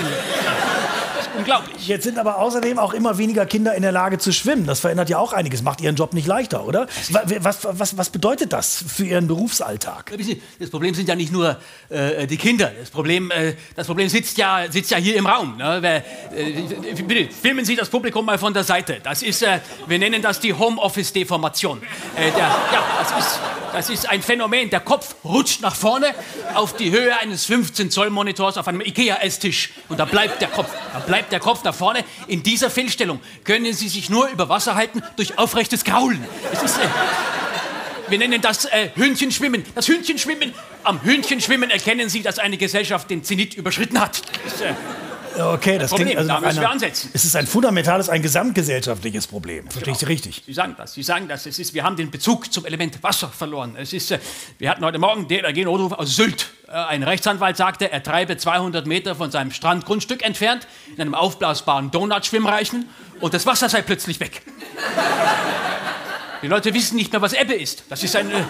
Unglaublich. 1.37 1.87
Jetzt 1.87 2.05
sind 2.05 2.18
aber 2.18 2.38
außerdem 2.38 2.79
auch 2.79 2.94
immer 2.94 3.18
weniger 3.18 3.47
Kinder 3.47 3.75
in 3.75 3.83
der 3.83 3.92
Lage 3.92 4.18
zu 4.18 4.33
schwimmen. 4.33 4.66
Das 4.66 4.81
verändert 4.81 5.09
ja 5.09 5.18
auch 5.18 5.33
einiges, 5.33 5.62
macht 5.62 5.81
Ihren 5.81 5.97
Job 5.97 6.14
nicht 6.14 6.27
leichter, 6.27 6.66
oder? 6.66 6.87
Was, 7.11 7.59
was, 7.62 7.97
was 7.97 8.11
bedeutet 8.11 8.53
das 8.53 8.85
für 8.87 9.05
Ihren 9.05 9.27
Berufsalltag? 9.27 10.12
Das 10.59 10.70
Problem 10.70 10.94
sind 10.94 11.09
ja 11.09 11.14
nicht 11.14 11.33
nur 11.33 11.59
äh, 11.88 12.27
die 12.27 12.37
Kinder. 12.37 12.73
Das 12.79 12.90
Problem, 12.90 13.31
äh, 13.31 13.55
das 13.75 13.87
Problem 13.87 14.09
sitzt, 14.09 14.38
ja, 14.38 14.64
sitzt 14.70 14.90
ja 14.90 14.99
hier 14.99 15.16
im 15.16 15.27
Raum. 15.27 15.57
Ne? 15.57 15.79
Wer, 15.81 15.97
äh, 16.37 17.03
bitte, 17.03 17.33
filmen 17.35 17.64
Sie 17.64 17.77
das 17.77 17.88
Publikum 17.88 18.25
mal 18.25 18.38
von 18.38 18.55
der 18.55 18.64
Seite. 18.64 19.01
Das 19.03 19.23
ist, 19.23 19.42
äh, 19.42 19.61
wir 19.87 19.99
nennen 19.99 20.23
das 20.23 20.40
die 20.40 20.55
Homeoffice-Deformation. 20.55 21.83
Äh, 22.16 22.29
ja, 22.38 22.57
das 23.01 23.27
ist, 23.27 23.40
das 23.73 23.90
ist 23.90 24.09
ein 24.09 24.23
Phänomen. 24.23 24.70
Der 24.70 24.81
Kopf 24.81 25.16
rutscht 25.25 25.61
nach 25.61 25.75
vorne 25.75 26.14
auf 26.55 26.77
die 26.77 26.90
Höhe 26.90 27.18
eines 27.18 27.49
15-Zoll-Monitors 27.49 28.57
auf 28.57 28.68
einem 28.68 28.81
Ikea-Esstisch. 28.81 29.73
Und 29.88 29.99
da 29.99 30.05
bleibt 30.05 30.40
der 30.40 30.49
Kopf. 30.49 30.70
Da 30.92 31.01
bleibt 31.01 31.24
der 31.31 31.41
Kopf 31.41 31.65
nach 31.65 31.75
vorne. 31.75 32.05
In 32.27 32.43
dieser 32.43 32.71
Fehlstellung 32.71 33.21
können 33.45 33.73
Sie 33.73 33.89
sich 33.89 34.11
nur 34.11 34.29
über 34.29 34.49
Wasser 34.49 34.75
halten 34.75 35.03
durch 35.17 35.39
aufrechtes 35.39 35.85
Kraulen. 35.85 36.25
Ist, 36.53 36.79
äh, 36.79 36.83
wir 38.09 38.19
nennen 38.19 38.41
das 38.41 38.67
äh, 38.67 38.91
Hühnchenschwimmen. 38.95 39.65
Das 39.75 39.89
Hühnchenschwimmen. 39.89 40.55
Am 40.83 41.03
Hühnchenschwimmen 41.03 41.71
erkennen 41.71 42.09
Sie, 42.09 42.23
dass 42.23 42.39
eine 42.39 42.59
Gesellschaft 42.59 43.09
den 43.11 43.25
Zenit 43.25 43.55
überschritten 43.55 44.01
hat. 44.01 44.23
Das, 44.45 44.61
äh, 44.61 44.75
Okay, 45.37 45.79
das 45.79 45.90
Problem, 45.90 46.09
klingt 46.09 46.18
also 46.18 46.29
da 46.29 46.40
müssen 46.40 46.57
wir 46.57 46.62
einer, 46.62 46.70
ansetzen. 46.70 47.11
Es 47.12 47.25
ist 47.25 47.35
ein 47.37 47.47
fundamentales, 47.47 48.09
ein 48.09 48.23
gesamtgesellschaftliches 48.23 49.27
Problem. 49.27 49.68
Verstehe 49.68 49.92
ich 49.92 49.99
Sie 49.99 50.07
richtig? 50.07 50.42
Sie 50.47 50.53
sagen 50.53 50.75
das, 50.79 50.94
Sie 50.94 51.03
sagen 51.03 51.29
das. 51.29 51.47
Es 51.47 51.59
ist, 51.59 51.75
wir 51.75 51.83
haben 51.83 51.97
den 51.97 52.11
Bezug 52.11 52.53
zum 52.53 52.64
Element 52.66 53.03
Wasser 53.03 53.29
verloren. 53.29 53.77
Es 53.77 53.92
ist, 53.92 54.11
äh, 54.11 54.18
wir 54.59 54.70
hatten 54.70 54.85
heute 54.85 54.99
Morgen 54.99 55.27
DLRG 55.27 55.64
Notruf 55.64 55.92
aus 55.92 56.14
Sylt. 56.14 56.51
Äh, 56.68 56.73
ein 56.73 57.03
Rechtsanwalt 57.03 57.57
sagte, 57.57 57.90
er 57.90 58.03
treibe 58.03 58.37
200 58.37 58.87
Meter 58.87 59.14
von 59.16 59.31
seinem 59.31 59.51
Strandgrundstück 59.51 60.25
entfernt 60.25 60.66
in 60.94 61.01
einem 61.01 61.14
aufblasbaren 61.14 61.90
Donutschwimmreichen 61.90 62.88
und 63.20 63.35
das 63.35 63.47
Wasser 63.47 63.68
sei 63.68 63.83
plötzlich 63.83 64.20
weg. 64.20 64.42
Die 66.42 66.49
Leute 66.49 66.75
wissen 66.75 66.97
nicht 66.97 67.11
mehr, 67.13 67.23
was 67.23 67.33
Ebbe 67.33 67.54
ist. 67.54 67.85
Das 67.88 68.02
ist 68.02 68.15
ein. 68.17 68.31
Äh, 68.31 68.44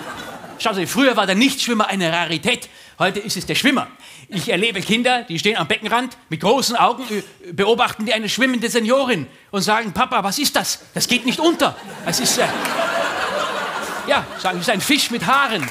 Schauen 0.58 0.74
Sie, 0.74 0.86
früher 0.86 1.16
war 1.16 1.26
der 1.26 1.34
Nichtschwimmer 1.34 1.88
eine 1.88 2.12
Rarität. 2.12 2.68
Heute 2.98 3.18
ist 3.18 3.36
es 3.36 3.44
der 3.44 3.56
Schwimmer. 3.56 3.88
Ich 4.28 4.48
erlebe 4.48 4.80
Kinder, 4.80 5.22
die 5.24 5.38
stehen 5.38 5.56
am 5.56 5.66
Beckenrand 5.66 6.16
mit 6.28 6.40
großen 6.40 6.76
Augen, 6.76 7.02
äh, 7.10 7.52
beobachten 7.52 8.06
die 8.06 8.12
eine 8.12 8.28
schwimmende 8.28 8.70
Seniorin 8.70 9.26
und 9.50 9.62
sagen, 9.62 9.92
Papa, 9.92 10.22
was 10.22 10.38
ist 10.38 10.54
das? 10.54 10.78
Das 10.94 11.08
geht 11.08 11.26
nicht 11.26 11.40
unter. 11.40 11.76
Es 12.06 12.20
ist, 12.20 12.38
äh, 12.38 12.46
ja, 14.06 14.24
sagen, 14.38 14.58
es 14.58 14.68
ist 14.68 14.70
ein 14.70 14.80
Fisch 14.80 15.10
mit 15.10 15.26
Haaren. 15.26 15.62
Das 15.62 15.68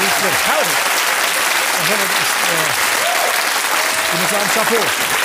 äh, 0.00 0.28
ich 4.14 4.20
muss 4.20 4.30
sagen, 4.30 4.50
Chapeau. 4.54 5.15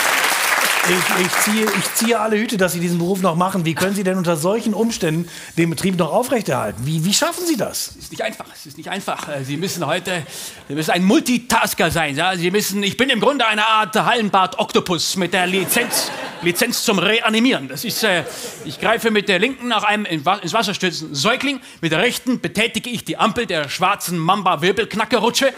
Ich, 0.89 1.25
ich, 1.25 1.31
ziehe, 1.43 1.65
ich 1.65 1.93
ziehe 1.93 2.19
alle 2.19 2.37
Hüte, 2.37 2.57
dass 2.57 2.73
Sie 2.73 2.79
diesen 2.79 2.97
Beruf 2.97 3.21
noch 3.21 3.35
machen. 3.35 3.65
Wie 3.65 3.75
können 3.75 3.93
Sie 3.93 4.03
denn 4.03 4.17
unter 4.17 4.35
solchen 4.35 4.73
Umständen 4.73 5.29
den 5.55 5.69
Betrieb 5.69 5.95
noch 5.95 6.11
aufrechterhalten? 6.11 6.85
Wie, 6.85 7.05
wie 7.05 7.13
schaffen 7.13 7.45
Sie 7.45 7.55
das? 7.55 7.89
Es 7.89 8.05
ist 8.05 8.11
nicht 8.11 8.23
einfach. 8.23 8.45
Es 8.51 8.65
ist 8.65 8.77
nicht 8.77 8.89
einfach. 8.89 9.29
Äh, 9.29 9.43
Sie 9.43 9.57
müssen 9.57 9.85
heute, 9.85 10.23
Sie 10.67 10.73
müssen 10.73 10.89
ein 10.89 11.03
Multitasker 11.03 11.91
sein. 11.91 12.15
Ja? 12.15 12.35
Sie 12.35 12.49
müssen, 12.49 12.81
ich 12.81 12.97
bin 12.97 13.11
im 13.11 13.19
Grunde 13.19 13.45
eine 13.45 13.67
Art 13.67 13.95
Hallenbad-Oktopus 13.95 15.17
mit 15.17 15.33
der 15.33 15.45
Lizenz, 15.45 16.09
Lizenz 16.41 16.83
zum 16.83 16.97
Reanimieren. 16.97 17.67
Das 17.67 17.85
ist, 17.85 18.03
äh, 18.03 18.23
ich 18.65 18.79
greife 18.79 19.11
mit 19.11 19.29
der 19.29 19.37
linken 19.37 19.67
nach 19.67 19.83
einem 19.83 20.05
ins 20.05 20.25
Wasser 20.25 20.73
stürzenden 20.73 21.13
Säugling, 21.13 21.61
mit 21.81 21.91
der 21.91 21.99
rechten 21.99 22.41
betätige 22.41 22.89
ich 22.89 23.05
die 23.05 23.17
Ampel 23.17 23.45
der 23.45 23.69
schwarzen 23.69 24.17
Mamba-Wirbelknackerutsche. 24.17 25.53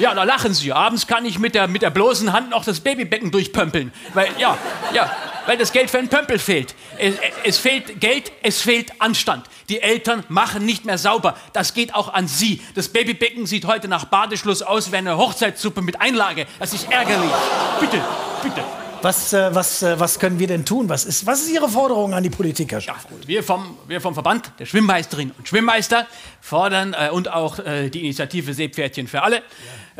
Ja, 0.00 0.14
da 0.14 0.24
lachen 0.24 0.54
sie. 0.54 0.72
Abends 0.72 1.06
kann 1.06 1.26
ich 1.26 1.38
mit 1.38 1.54
der, 1.54 1.68
mit 1.68 1.82
der 1.82 1.90
bloßen 1.90 2.32
Hand 2.32 2.50
noch 2.50 2.64
das 2.64 2.80
Babybecken 2.80 3.30
durchpömpeln. 3.30 3.92
Weil, 4.14 4.28
ja, 4.38 4.56
ja, 4.94 5.10
weil 5.46 5.58
das 5.58 5.72
Geld 5.72 5.90
für 5.90 5.98
einen 5.98 6.08
Pömpel 6.08 6.38
fehlt. 6.38 6.74
Es, 6.98 7.14
es, 7.44 7.58
fehlt 7.58 8.00
Geld, 8.00 8.32
es 8.42 8.62
fehlt 8.62 8.92
Anstand. 8.98 9.46
Die 9.68 9.82
Eltern 9.82 10.24
machen 10.28 10.64
nicht 10.64 10.86
mehr 10.86 10.96
sauber. 10.96 11.36
Das 11.52 11.74
geht 11.74 11.94
auch 11.94 12.12
an 12.12 12.28
sie. 12.28 12.62
Das 12.74 12.88
Babybecken 12.88 13.44
sieht 13.46 13.66
heute 13.66 13.88
nach 13.88 14.06
Badeschluss 14.06 14.62
aus 14.62 14.90
wie 14.90 14.96
eine 14.96 15.18
Hochzeitssuppe 15.18 15.82
mit 15.82 16.00
Einlage. 16.00 16.46
Das 16.58 16.72
ist 16.72 16.90
ärgerlich. 16.90 17.30
Bitte, 17.78 18.00
bitte. 18.42 18.64
Was, 19.02 19.32
äh, 19.32 19.54
was, 19.54 19.82
äh, 19.82 19.98
was 19.98 20.18
können 20.18 20.38
wir 20.38 20.46
denn 20.46 20.66
tun? 20.66 20.90
Was 20.90 21.06
ist, 21.06 21.24
was 21.24 21.40
ist 21.40 21.50
Ihre 21.50 21.70
Forderung 21.70 22.12
an 22.12 22.22
die 22.22 22.28
Politik, 22.28 22.72
Herr? 22.72 22.80
Ja, 22.80 22.96
wir, 23.24 23.42
vom, 23.42 23.78
wir 23.88 24.00
vom 24.00 24.12
Verband 24.12 24.52
der 24.58 24.66
Schwimmmeisterinnen 24.66 25.34
und 25.38 25.48
Schwimmmeister 25.48 26.06
fordern 26.42 26.94
äh, 26.98 27.08
und 27.08 27.32
auch 27.32 27.58
äh, 27.60 27.88
die 27.88 28.00
Initiative 28.00 28.52
Seepferdchen 28.52 29.08
für 29.08 29.22
alle. 29.22 29.42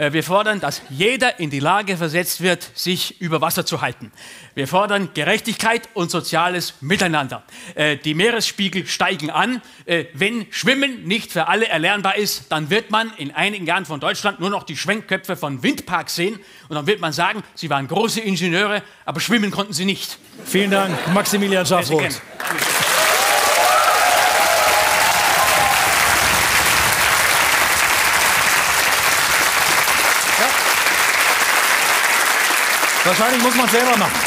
Äh, 0.01 0.15
wir 0.15 0.25
fordern, 0.25 0.61
dass 0.61 0.81
jeder 0.89 1.39
in 1.41 1.51
die 1.51 1.61
Lage 1.61 1.99
versetzt 1.99 2.41
wird, 2.41 2.71
sich 2.75 3.21
über 3.21 3.43
Wasser 3.43 3.67
zu 3.67 3.83
halten. 3.83 4.11
Wir 4.55 4.67
fordern 4.67 5.11
Gerechtigkeit 5.13 5.91
und 5.93 6.11
soziales 6.11 6.75
Miteinander. 6.81 7.43
Äh, 7.75 7.99
die 7.99 8.15
Meeresspiegel 8.15 8.87
steigen 8.87 9.29
an. 9.29 9.61
Äh, 9.85 10.07
wenn 10.15 10.47
Schwimmen 10.51 11.05
nicht 11.05 11.33
für 11.33 11.49
alle 11.49 11.69
erlernbar 11.69 12.17
ist, 12.17 12.51
dann 12.51 12.71
wird 12.71 12.91
man 12.91 13.13
in 13.19 13.31
einigen 13.33 13.67
Jahren 13.67 13.85
von 13.85 14.01
Deutschland 14.01 14.41
nur 14.41 14.49
noch 14.49 14.63
die 14.63 14.77
Schwenkköpfe 14.77 15.37
von 15.37 15.63
Windparks 15.63 16.15
sehen. 16.15 16.41
Und 16.71 16.77
dann 16.77 16.87
wird 16.87 17.01
man 17.01 17.13
sagen, 17.13 17.43
sie 17.55 17.69
waren 17.69 17.87
große 17.87 18.21
Ingenieure, 18.21 18.83
aber 19.05 19.21
schwimmen 19.21 19.51
konnten 19.51 19.75
sie 19.75 19.85
nicht. 19.85 20.19
Vielen 20.47 20.71
Dank, 20.71 20.97
Maximilian 21.13 21.67
Schafroth. 21.67 22.23
Wahrscheinlich 33.11 33.43
muss 33.43 33.57
man 33.57 33.67
es 33.67 33.73
selber 33.73 33.97
machen. 33.97 34.21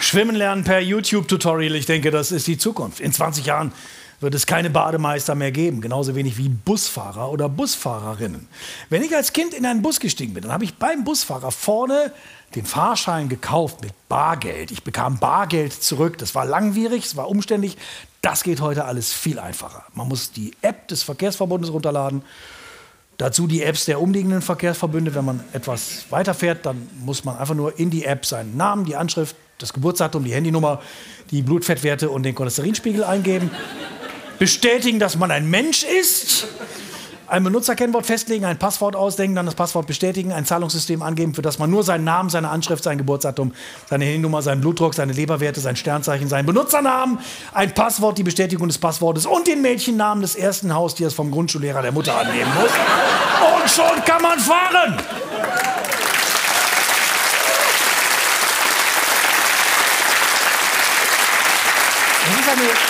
Schwimmen 0.00 0.34
lernen 0.34 0.64
per 0.64 0.80
YouTube-Tutorial, 0.80 1.76
ich 1.76 1.86
denke, 1.86 2.10
das 2.10 2.32
ist 2.32 2.44
die 2.48 2.58
Zukunft. 2.58 2.98
In 2.98 3.12
20 3.12 3.46
Jahren 3.46 3.70
wird 4.18 4.34
es 4.34 4.46
keine 4.46 4.68
Bademeister 4.68 5.36
mehr 5.36 5.52
geben, 5.52 5.80
genauso 5.80 6.16
wenig 6.16 6.36
wie 6.36 6.48
Busfahrer 6.48 7.30
oder 7.30 7.48
Busfahrerinnen. 7.48 8.48
Wenn 8.88 9.04
ich 9.04 9.14
als 9.14 9.32
Kind 9.32 9.54
in 9.54 9.64
einen 9.64 9.80
Bus 9.80 10.00
gestiegen 10.00 10.34
bin, 10.34 10.42
dann 10.42 10.52
habe 10.52 10.64
ich 10.64 10.74
beim 10.74 11.04
Busfahrer 11.04 11.52
vorne 11.52 12.12
den 12.56 12.66
Fahrschein 12.66 13.28
gekauft 13.28 13.80
mit 13.80 13.92
Bargeld. 14.08 14.72
Ich 14.72 14.82
bekam 14.82 15.20
Bargeld 15.20 15.72
zurück. 15.72 16.18
Das 16.18 16.34
war 16.34 16.44
langwierig, 16.44 17.04
es 17.04 17.16
war 17.16 17.28
umständlich. 17.28 17.76
Das 18.22 18.42
geht 18.42 18.60
heute 18.60 18.86
alles 18.86 19.12
viel 19.12 19.38
einfacher. 19.38 19.84
Man 19.94 20.08
muss 20.08 20.32
die 20.32 20.50
App 20.62 20.88
des 20.88 21.04
Verkehrsverbundes 21.04 21.72
runterladen 21.72 22.22
Dazu 23.20 23.46
die 23.46 23.62
Apps 23.62 23.84
der 23.84 24.00
umliegenden 24.00 24.40
Verkehrsverbünde. 24.40 25.14
Wenn 25.14 25.26
man 25.26 25.40
etwas 25.52 26.06
weiterfährt, 26.08 26.64
dann 26.64 26.88
muss 27.04 27.22
man 27.22 27.36
einfach 27.36 27.54
nur 27.54 27.78
in 27.78 27.90
die 27.90 28.06
App 28.06 28.24
seinen 28.24 28.56
Namen, 28.56 28.86
die 28.86 28.96
Anschrift, 28.96 29.36
das 29.58 29.74
Geburtsdatum, 29.74 30.24
die 30.24 30.32
Handynummer, 30.32 30.80
die 31.30 31.42
Blutfettwerte 31.42 32.08
und 32.08 32.22
den 32.22 32.34
Cholesterinspiegel 32.34 33.04
eingeben. 33.04 33.50
Bestätigen, 34.38 34.98
dass 34.98 35.18
man 35.18 35.30
ein 35.30 35.50
Mensch 35.50 35.82
ist 35.82 36.48
ein 37.30 37.44
Benutzerkennwort 37.44 38.06
festlegen, 38.06 38.44
ein 38.44 38.58
Passwort 38.58 38.96
ausdenken, 38.96 39.36
dann 39.36 39.46
das 39.46 39.54
Passwort 39.54 39.86
bestätigen, 39.86 40.32
ein 40.32 40.44
Zahlungssystem 40.44 41.00
angeben, 41.00 41.32
für 41.32 41.42
das 41.42 41.60
man 41.60 41.70
nur 41.70 41.84
seinen 41.84 42.02
Namen, 42.02 42.28
seine 42.28 42.50
Anschrift, 42.50 42.82
sein 42.82 42.98
Geburtsdatum, 42.98 43.52
seine 43.88 44.04
Handynummer, 44.04 44.42
seinen 44.42 44.60
Blutdruck, 44.60 44.94
seine 44.94 45.12
Leberwerte, 45.12 45.60
sein 45.60 45.76
Sternzeichen, 45.76 46.28
seinen 46.28 46.46
Benutzernamen, 46.46 47.20
ein 47.54 47.72
Passwort, 47.72 48.18
die 48.18 48.24
Bestätigung 48.24 48.66
des 48.66 48.78
Passwortes 48.78 49.26
und 49.26 49.46
den 49.46 49.62
Mädchennamen 49.62 50.22
des 50.22 50.34
ersten 50.34 50.74
Haustiers 50.74 51.14
vom 51.14 51.30
Grundschullehrer 51.30 51.82
der 51.82 51.92
Mutter 51.92 52.18
angeben 52.18 52.50
muss. 52.60 52.72
Und 53.62 53.70
schon 53.70 54.04
kann 54.04 54.22
man 54.22 54.38
fahren! 54.40 54.96
Das 62.26 62.40
ist 62.40 62.48
eine 62.48 62.89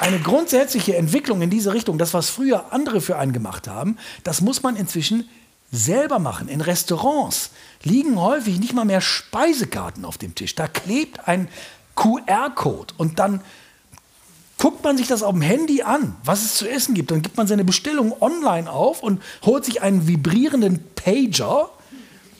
eine 0.00 0.18
grundsätzliche 0.20 0.96
Entwicklung 0.96 1.42
in 1.42 1.50
diese 1.50 1.74
Richtung, 1.74 1.98
das, 1.98 2.14
was 2.14 2.30
früher 2.30 2.72
andere 2.72 3.00
für 3.00 3.16
einen 3.16 3.32
gemacht 3.32 3.68
haben, 3.68 3.96
das 4.24 4.40
muss 4.40 4.62
man 4.62 4.76
inzwischen 4.76 5.28
selber 5.70 6.18
machen. 6.18 6.48
In 6.48 6.60
Restaurants 6.60 7.50
liegen 7.82 8.20
häufig 8.20 8.58
nicht 8.58 8.74
mal 8.74 8.84
mehr 8.84 9.00
Speisekarten 9.00 10.04
auf 10.04 10.18
dem 10.18 10.34
Tisch. 10.34 10.54
Da 10.54 10.66
klebt 10.66 11.28
ein 11.28 11.48
QR-Code 11.94 12.94
und 12.96 13.18
dann 13.18 13.42
guckt 14.56 14.82
man 14.82 14.96
sich 14.96 15.06
das 15.06 15.22
auf 15.22 15.32
dem 15.32 15.42
Handy 15.42 15.82
an, 15.82 16.16
was 16.24 16.42
es 16.42 16.56
zu 16.56 16.68
essen 16.68 16.94
gibt. 16.94 17.10
Dann 17.10 17.22
gibt 17.22 17.36
man 17.36 17.46
seine 17.46 17.64
Bestellung 17.64 18.14
online 18.20 18.70
auf 18.70 19.02
und 19.02 19.22
holt 19.44 19.64
sich 19.64 19.82
einen 19.82 20.08
vibrierenden 20.08 20.84
Pager, 20.94 21.70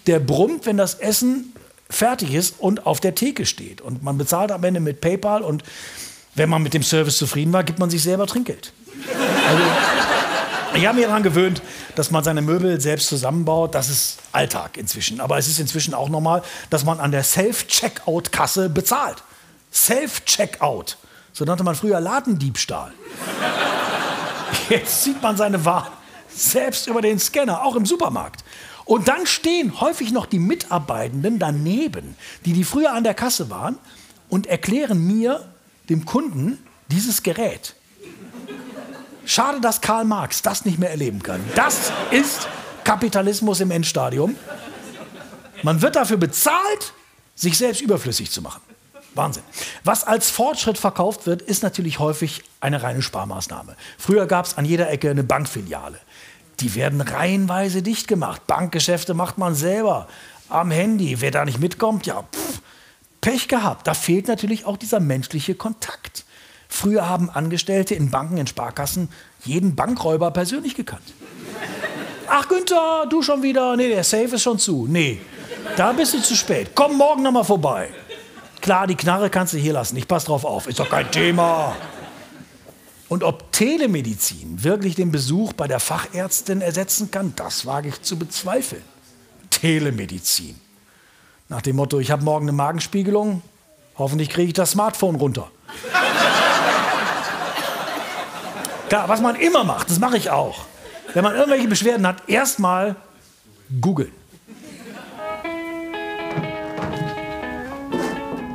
der 0.06 0.20
brummt, 0.20 0.66
wenn 0.66 0.76
das 0.76 0.94
Essen 0.94 1.52
fertig 1.90 2.34
ist 2.34 2.56
und 2.58 2.86
auf 2.86 3.00
der 3.00 3.14
Theke 3.14 3.46
steht. 3.46 3.80
Und 3.80 4.02
man 4.02 4.18
bezahlt 4.18 4.52
am 4.52 4.64
Ende 4.64 4.80
mit 4.80 5.00
PayPal 5.00 5.42
und 5.42 5.62
wenn 6.38 6.48
man 6.48 6.62
mit 6.62 6.74
dem 6.74 6.82
Service 6.82 7.18
zufrieden 7.18 7.52
war, 7.52 7.64
gibt 7.64 7.78
man 7.78 7.90
sich 7.90 8.02
selber 8.02 8.26
Trinkgeld. 8.26 8.72
Also, 9.48 9.62
ich 10.74 10.86
habe 10.86 10.96
mich 10.96 11.06
daran 11.06 11.22
gewöhnt, 11.22 11.62
dass 11.96 12.10
man 12.10 12.22
seine 12.22 12.42
Möbel 12.42 12.80
selbst 12.80 13.08
zusammenbaut. 13.08 13.74
Das 13.74 13.88
ist 13.88 14.18
Alltag 14.32 14.76
inzwischen. 14.76 15.20
Aber 15.20 15.38
es 15.38 15.48
ist 15.48 15.58
inzwischen 15.58 15.94
auch 15.94 16.08
normal, 16.08 16.42
dass 16.70 16.84
man 16.84 17.00
an 17.00 17.10
der 17.10 17.24
Self-Checkout-Kasse 17.24 18.68
bezahlt. 18.68 19.22
Self-Checkout. 19.72 20.96
So 21.32 21.44
nannte 21.44 21.64
man 21.64 21.74
früher 21.74 22.00
Ladendiebstahl. 22.00 22.92
Jetzt 24.68 25.04
sieht 25.04 25.22
man 25.22 25.36
seine 25.36 25.64
Waren 25.64 25.92
selbst 26.28 26.86
über 26.86 27.02
den 27.02 27.18
Scanner, 27.18 27.64
auch 27.64 27.74
im 27.74 27.86
Supermarkt. 27.86 28.44
Und 28.84 29.08
dann 29.08 29.26
stehen 29.26 29.80
häufig 29.80 30.12
noch 30.12 30.26
die 30.26 30.38
Mitarbeitenden 30.38 31.38
daneben, 31.38 32.16
die, 32.44 32.52
die 32.52 32.64
früher 32.64 32.92
an 32.92 33.04
der 33.04 33.14
Kasse 33.14 33.50
waren, 33.50 33.78
und 34.28 34.46
erklären 34.46 35.06
mir, 35.06 35.46
dem 35.88 36.04
Kunden 36.04 36.58
dieses 36.90 37.22
Gerät. 37.22 37.74
Schade, 39.24 39.60
dass 39.60 39.80
Karl 39.80 40.04
Marx 40.04 40.42
das 40.42 40.64
nicht 40.64 40.78
mehr 40.78 40.90
erleben 40.90 41.22
kann. 41.22 41.40
Das 41.54 41.92
ist 42.10 42.48
Kapitalismus 42.84 43.60
im 43.60 43.70
Endstadium. 43.70 44.36
Man 45.62 45.82
wird 45.82 45.96
dafür 45.96 46.16
bezahlt, 46.16 46.94
sich 47.34 47.58
selbst 47.58 47.82
überflüssig 47.82 48.30
zu 48.30 48.40
machen. 48.40 48.62
Wahnsinn. 49.14 49.42
Was 49.84 50.04
als 50.04 50.30
Fortschritt 50.30 50.78
verkauft 50.78 51.26
wird, 51.26 51.42
ist 51.42 51.62
natürlich 51.62 51.98
häufig 51.98 52.42
eine 52.60 52.82
reine 52.82 53.02
Sparmaßnahme. 53.02 53.76
Früher 53.98 54.26
gab 54.26 54.46
es 54.46 54.56
an 54.56 54.64
jeder 54.64 54.90
Ecke 54.90 55.10
eine 55.10 55.24
Bankfiliale. 55.24 55.98
Die 56.60 56.74
werden 56.74 57.00
reihenweise 57.00 57.82
dicht 57.82 58.08
gemacht. 58.08 58.46
Bankgeschäfte 58.46 59.14
macht 59.14 59.36
man 59.36 59.54
selber 59.54 60.08
am 60.48 60.70
Handy. 60.70 61.20
Wer 61.20 61.30
da 61.30 61.44
nicht 61.44 61.60
mitkommt, 61.60 62.06
ja, 62.06 62.22
pff, 62.22 62.60
Pech 63.20 63.48
gehabt. 63.48 63.86
Da 63.86 63.94
fehlt 63.94 64.28
natürlich 64.28 64.64
auch 64.64 64.76
dieser 64.76 65.00
menschliche 65.00 65.54
Kontakt. 65.54 66.24
Früher 66.68 67.08
haben 67.08 67.30
Angestellte 67.30 67.94
in 67.94 68.10
Banken, 68.10 68.36
in 68.36 68.46
Sparkassen 68.46 69.08
jeden 69.44 69.74
Bankräuber 69.74 70.30
persönlich 70.30 70.74
gekannt. 70.74 71.14
Ach 72.28 72.46
Günther, 72.46 73.06
du 73.08 73.22
schon 73.22 73.42
wieder? 73.42 73.74
Nee, 73.76 73.88
der 73.88 74.04
Safe 74.04 74.34
ist 74.34 74.42
schon 74.42 74.58
zu. 74.58 74.86
Nee, 74.86 75.20
da 75.76 75.92
bist 75.92 76.12
du 76.12 76.20
zu 76.20 76.36
spät. 76.36 76.72
Komm 76.74 76.96
morgen 76.98 77.22
noch 77.22 77.32
mal 77.32 77.44
vorbei. 77.44 77.88
Klar, 78.60 78.86
die 78.86 78.96
Knarre 78.96 79.30
kannst 79.30 79.54
du 79.54 79.58
hier 79.58 79.72
lassen. 79.72 79.96
Ich 79.96 80.06
pass 80.06 80.24
drauf 80.24 80.44
auf. 80.44 80.66
Ist 80.66 80.78
doch 80.78 80.90
kein 80.90 81.10
Thema. 81.10 81.74
Und 83.08 83.24
ob 83.24 83.50
Telemedizin 83.52 84.62
wirklich 84.62 84.94
den 84.94 85.10
Besuch 85.10 85.54
bei 85.54 85.66
der 85.66 85.80
Fachärztin 85.80 86.60
ersetzen 86.60 87.10
kann, 87.10 87.32
das 87.36 87.64
wage 87.64 87.88
ich 87.88 88.02
zu 88.02 88.18
bezweifeln. 88.18 88.82
Telemedizin. 89.48 90.60
Nach 91.50 91.62
dem 91.62 91.76
Motto, 91.76 91.98
ich 91.98 92.10
habe 92.10 92.24
morgen 92.24 92.44
eine 92.44 92.52
Magenspiegelung, 92.52 93.40
hoffentlich 93.96 94.28
kriege 94.28 94.48
ich 94.48 94.52
das 94.52 94.72
Smartphone 94.72 95.14
runter. 95.14 95.50
Klar, 98.90 99.08
was 99.08 99.20
man 99.22 99.34
immer 99.36 99.64
macht, 99.64 99.90
das 99.90 99.98
mache 99.98 100.18
ich 100.18 100.30
auch. 100.30 100.66
wenn 101.14 101.24
man 101.24 101.34
irgendwelche 101.34 101.68
Beschwerden 101.68 102.06
hat, 102.06 102.28
erstmal 102.28 102.96
googeln. 103.80 104.12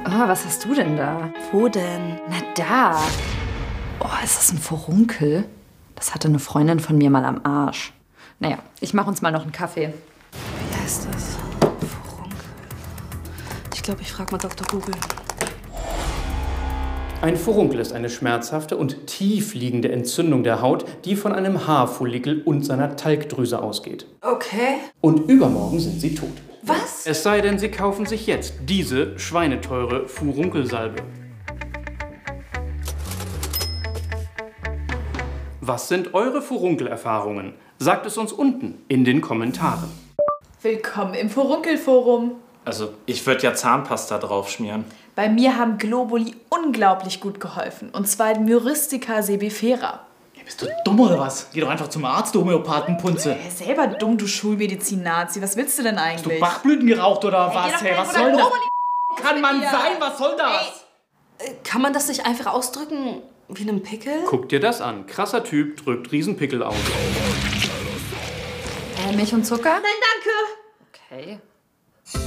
Oh, 0.06 0.28
was 0.28 0.46
hast 0.46 0.64
du 0.64 0.76
denn 0.76 0.96
da? 0.96 1.32
Wo 1.52 1.68
denn? 1.68 2.20
Na 2.30 2.38
da. 2.56 3.00
Oh, 4.00 4.24
ist 4.24 4.38
das 4.38 4.52
ein 4.52 4.60
Furunkel? 4.60 5.46
Das 5.96 6.14
hatte 6.14 6.28
eine 6.28 6.38
Freundin 6.38 6.80
von 6.80 6.98
mir 6.98 7.10
mal 7.10 7.26
am 7.26 7.42
Arsch. 7.44 7.92
Naja, 8.40 8.60
ich 8.80 8.94
mache 8.94 9.10
uns 9.10 9.24
mal 9.24 9.32
noch 9.32 9.42
einen 9.42 9.52
Kaffee. 9.52 9.94
Ich 13.84 13.86
glaube, 13.86 14.02
ich 14.02 14.14
frage 14.14 14.32
mal 14.32 14.38
Dr. 14.38 14.66
Google. 14.72 14.96
Ein 17.22 17.36
Furunkel 17.36 17.82
ist 17.82 17.92
eine 17.92 18.10
schmerzhafte 18.10 18.78
und 18.78 19.08
tief 19.08 19.56
liegende 19.56 19.92
Entzündung 19.92 20.46
der 20.46 20.62
Haut, 20.62 20.86
die 21.04 21.18
von 21.18 21.34
einem 21.34 21.68
Haarfollikel 21.68 22.44
und 22.44 22.66
seiner 22.66 22.96
Talgdrüse 22.96 23.62
ausgeht. 23.62 24.06
Okay. 24.22 24.78
Und 25.02 25.30
übermorgen 25.30 25.82
sind 25.82 26.00
sie 26.00 26.16
tot. 26.16 26.32
Was? 26.62 27.06
Es 27.06 27.24
sei 27.24 27.42
denn, 27.42 27.60
Sie 27.60 27.68
kaufen 27.68 28.06
sich 28.06 28.26
jetzt 28.26 28.54
diese 28.70 29.20
schweineteure 29.20 30.08
Furunkelsalbe. 30.08 31.04
Was 35.60 35.90
sind 35.90 36.14
eure 36.14 36.42
Furunkelerfahrungen? 36.42 37.54
Sagt 37.80 38.06
es 38.06 38.18
uns 38.18 38.32
unten 38.32 38.82
in 38.88 39.04
den 39.04 39.20
Kommentaren. 39.20 39.92
Willkommen 40.62 41.16
im 41.16 41.30
Furunkelforum. 41.30 42.38
Also, 42.66 42.94
ich 43.06 43.26
würde 43.26 43.44
ja 43.44 43.54
Zahnpasta 43.54 44.18
draufschmieren. 44.20 44.86
Bei 45.16 45.30
mir 45.30 45.58
haben 45.58 45.78
Globuli 45.78 46.36
unglaublich 46.50 47.20
gut 47.20 47.40
geholfen. 47.40 47.90
Und 47.92 48.08
zwar 48.08 48.38
Myristica 48.40 49.22
sebifera. 49.22 50.02
Bist 50.46 50.62
du 50.62 50.68
dumm 50.84 51.00
oder 51.00 51.18
was? 51.20 51.48
Geh 51.54 51.62
doch 51.62 51.70
einfach 51.70 51.88
zum 51.88 52.04
Arzt, 52.04 52.36
du 52.36 52.42
Homöopathenpunze. 52.42 53.34
Hey, 53.34 53.50
selber 53.50 53.88
dumm, 53.88 54.18
du 54.18 54.28
Schulmedizin-Nazi. 54.28 55.42
Was 55.42 55.56
willst 55.56 55.80
du 55.80 55.84
denn 55.84 55.96
Hast 55.98 56.06
eigentlich? 56.26 56.36
du 56.36 56.40
Bachblüten 56.42 56.86
geraucht 56.86 57.24
oder 57.24 57.50
Hey, 57.50 57.72
was? 57.72 57.82
Hey, 57.82 57.94
was 57.98 58.14
soll 58.14 58.32
das? 58.34 59.22
Kann 59.22 59.40
man 59.40 59.62
dir. 59.62 59.70
sein? 59.70 59.92
Was 60.00 60.18
soll 60.18 60.36
das? 60.38 60.86
Äh, 61.38 61.54
Kann 61.64 61.82
man 61.82 61.94
das 61.94 62.10
nicht 62.10 62.26
einfach 62.26 62.48
ausdrücken 62.48 63.22
wie 63.48 63.62
einen 63.62 63.84
Pickel? 63.84 64.24
Guck 64.28 64.50
dir 64.50 64.60
das 64.60 64.82
an. 64.82 65.06
Krasser 65.08 65.46
Typ 65.46 65.78
drückt 65.82 66.12
Riesenpickel 66.12 66.62
aus. 66.62 66.76
Äh, 69.08 69.16
Milch 69.16 69.34
und 69.34 69.46
Zucker? 69.46 69.76
Nein, 69.76 69.82
danke. 71.14 71.30
Okay. 71.30 71.40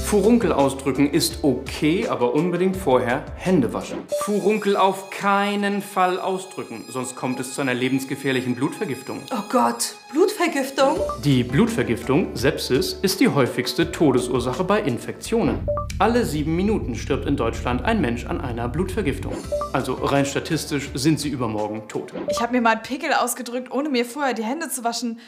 Furunkel 0.07 0.53
ausdrücken 0.53 1.11
ist 1.11 1.43
okay, 1.43 2.07
aber 2.07 2.33
unbedingt 2.33 2.77
vorher 2.77 3.25
Hände 3.35 3.75
waschen. 3.75 3.99
Furunkel 4.23 4.77
auf 4.77 5.11
keinen 5.11 5.83
Fall 5.83 6.21
ausdrücken, 6.21 6.85
sonst 6.89 7.17
kommt 7.17 7.41
es 7.41 7.55
zu 7.55 7.61
einer 7.61 7.75
lebensgefährlichen 7.75 8.55
Blutvergiftung. 8.55 9.21
Oh 9.33 9.43
Gott, 9.51 9.97
Blutvergiftung? 10.13 11.01
Die 11.25 11.43
Blutvergiftung, 11.43 12.37
Sepsis, 12.37 12.93
ist 13.03 13.19
die 13.19 13.27
häufigste 13.27 13.91
Todesursache 13.91 14.63
bei 14.63 14.81
Infektionen. 14.81 15.67
Alle 15.99 16.25
sieben 16.25 16.55
Minuten 16.55 16.95
stirbt 16.95 17.27
in 17.27 17.37
Deutschland 17.37 17.85
ein 17.85 18.01
Mensch 18.01 18.27
an 18.27 18.41
einer 18.41 18.69
Blutvergiftung. 18.69 19.35
Also 19.73 19.95
rein 19.95 20.25
statistisch 20.25 20.89
sind 20.95 21.19
sie 21.19 21.31
übermorgen 21.31 21.89
tot. 21.89 22.13
Ich 22.31 22.41
habe 22.41 22.53
mir 22.53 22.61
mal 22.61 22.75
einen 22.75 22.83
Pickel 22.83 23.13
ausgedrückt, 23.13 23.73
ohne 23.73 23.89
mir 23.89 24.05
vorher 24.05 24.35
die 24.35 24.45
Hände 24.45 24.69
zu 24.69 24.85
waschen. 24.85 25.19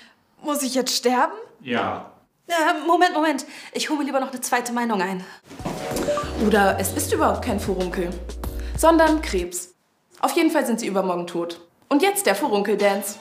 Muss 0.44 0.62
ich 0.62 0.76
jetzt 0.76 0.94
sterben? 0.94 1.34
Ja. 1.62 2.12
Moment, 2.86 3.14
Moment. 3.14 3.46
Ich 3.72 3.90
hole 3.90 3.98
mir 3.98 4.06
lieber 4.06 4.20
noch 4.20 4.30
eine 4.32 4.40
zweite 4.40 4.72
Meinung 4.72 5.02
ein. 5.02 5.24
Oder 6.46 6.78
es 6.80 6.92
ist 6.92 7.12
überhaupt 7.12 7.44
kein 7.44 7.60
Furunkel, 7.60 8.10
sondern 8.76 9.20
Krebs. 9.22 9.74
Auf 10.20 10.32
jeden 10.32 10.50
Fall 10.50 10.64
sind 10.66 10.80
sie 10.80 10.86
übermorgen 10.86 11.26
tot. 11.26 11.60
Und 11.88 12.02
jetzt 12.02 12.26
der 12.26 12.34
Furunkel-Dance. 12.34 13.16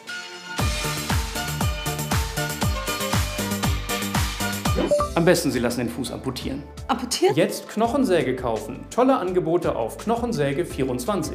Am 5.15 5.25
besten, 5.25 5.51
Sie 5.51 5.59
lassen 5.59 5.79
den 5.79 5.89
Fuß 5.89 6.11
amputieren. 6.11 6.63
Amputieren? 6.87 7.35
Jetzt 7.35 7.67
Knochensäge 7.69 8.35
kaufen. 8.35 8.85
Tolle 8.91 9.17
Angebote 9.17 9.75
auf 9.75 9.97
Knochensäge24. 9.99 11.33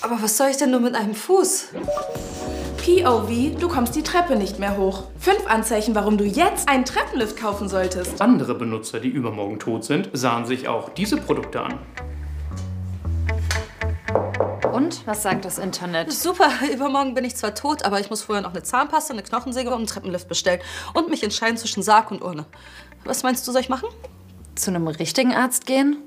Aber 0.00 0.22
was 0.22 0.36
soll 0.36 0.48
ich 0.48 0.56
denn 0.56 0.70
nur 0.70 0.80
mit 0.80 0.94
einem 0.94 1.14
Fuß? 1.14 1.68
POV, 2.88 3.60
du 3.60 3.68
kommst 3.68 3.94
die 3.96 4.02
Treppe 4.02 4.34
nicht 4.34 4.58
mehr 4.58 4.78
hoch. 4.78 5.02
Fünf 5.18 5.46
Anzeichen, 5.46 5.94
warum 5.94 6.16
du 6.16 6.24
jetzt 6.24 6.70
einen 6.70 6.86
Treppenlift 6.86 7.36
kaufen 7.36 7.68
solltest. 7.68 8.18
Andere 8.22 8.54
Benutzer, 8.54 8.98
die 8.98 9.10
übermorgen 9.10 9.58
tot 9.58 9.84
sind, 9.84 10.08
sahen 10.14 10.46
sich 10.46 10.68
auch 10.68 10.88
diese 10.88 11.18
Produkte 11.18 11.60
an. 11.60 11.78
Und 14.72 15.06
was 15.06 15.22
sagt 15.22 15.44
das 15.44 15.58
Internet? 15.58 16.10
Super, 16.10 16.48
übermorgen 16.72 17.12
bin 17.12 17.26
ich 17.26 17.36
zwar 17.36 17.54
tot, 17.54 17.84
aber 17.84 18.00
ich 18.00 18.08
muss 18.08 18.22
vorher 18.22 18.42
noch 18.42 18.54
eine 18.54 18.62
Zahnpasta, 18.62 19.12
eine 19.12 19.22
Knochensäge 19.22 19.68
und 19.68 19.76
einen 19.76 19.86
Treppenlift 19.86 20.26
bestellen. 20.26 20.62
Und 20.94 21.10
mich 21.10 21.22
entscheiden 21.22 21.58
zwischen 21.58 21.82
Sarg 21.82 22.10
und 22.10 22.22
Urne. 22.22 22.46
Was 23.04 23.22
meinst 23.22 23.46
du, 23.46 23.52
soll 23.52 23.60
ich 23.60 23.68
machen? 23.68 23.90
Zu 24.54 24.70
einem 24.70 24.88
richtigen 24.88 25.34
Arzt 25.34 25.66
gehen? 25.66 25.98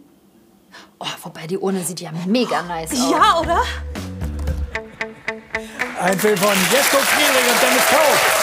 Oh, 1.00 1.06
wobei 1.22 1.46
die 1.46 1.60
Urne 1.60 1.84
sieht 1.84 2.00
ja 2.02 2.10
mega 2.26 2.64
nice 2.64 2.94
aus. 2.94 3.12
Ja, 3.12 3.40
oder? 3.40 3.62
Ein 6.02 6.20
Film 6.20 6.36
von 6.36 6.50
Jesko 6.72 6.98
Friedrich 6.98 7.52
und 7.52 7.62
Dennis 7.62 7.86
Kauf. 7.92 8.42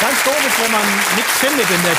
Ganz 0.00 0.16
ist, 0.18 0.64
wenn 0.64 0.72
man 0.72 0.82
nichts 1.14 1.32
findet 1.38 1.70
im 1.70 1.82
Netz. 1.82 1.98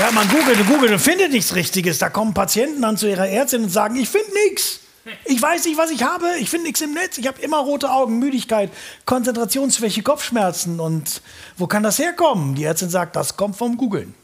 Ja, 0.00 0.10
man 0.10 0.28
googelt 0.28 0.58
und 0.58 0.66
googelt 0.66 0.90
und 0.90 0.98
findet 0.98 1.30
nichts 1.30 1.54
Richtiges. 1.54 1.98
Da 1.98 2.08
kommen 2.10 2.34
Patienten 2.34 2.82
dann 2.82 2.96
zu 2.96 3.08
ihrer 3.08 3.28
Ärztin 3.28 3.62
und 3.62 3.68
sagen, 3.68 3.94
ich 3.94 4.08
finde 4.08 4.32
nichts. 4.48 4.80
Ich 5.24 5.40
weiß 5.40 5.64
nicht, 5.66 5.78
was 5.78 5.92
ich 5.92 6.02
habe. 6.02 6.26
Ich 6.40 6.50
finde 6.50 6.66
nichts 6.66 6.80
im 6.80 6.94
Netz. 6.94 7.18
Ich 7.18 7.28
habe 7.28 7.40
immer 7.40 7.58
rote 7.58 7.92
Augen, 7.92 8.18
Müdigkeit, 8.18 8.68
Konzentrationsschwäche, 9.06 10.02
Kopfschmerzen. 10.02 10.80
Und 10.80 11.22
wo 11.58 11.68
kann 11.68 11.84
das 11.84 12.00
herkommen? 12.00 12.56
Die 12.56 12.64
Ärztin 12.64 12.90
sagt, 12.90 13.14
das 13.14 13.36
kommt 13.36 13.56
vom 13.56 13.76
Googeln. 13.76 14.14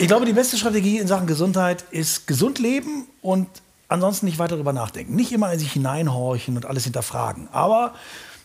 Ich 0.00 0.08
glaube, 0.08 0.26
die 0.26 0.32
beste 0.32 0.58
Strategie 0.58 0.98
in 0.98 1.06
Sachen 1.06 1.28
Gesundheit 1.28 1.84
ist 1.92 2.26
gesund 2.26 2.58
leben 2.58 3.06
und 3.22 3.46
ansonsten 3.90 4.26
nicht 4.26 4.38
weiter 4.38 4.54
darüber 4.54 4.72
nachdenken. 4.72 5.14
Nicht 5.14 5.32
immer 5.32 5.52
in 5.52 5.58
sich 5.58 5.72
hineinhorchen 5.72 6.56
und 6.56 6.66
alles 6.66 6.84
hinterfragen. 6.84 7.48
Aber 7.52 7.92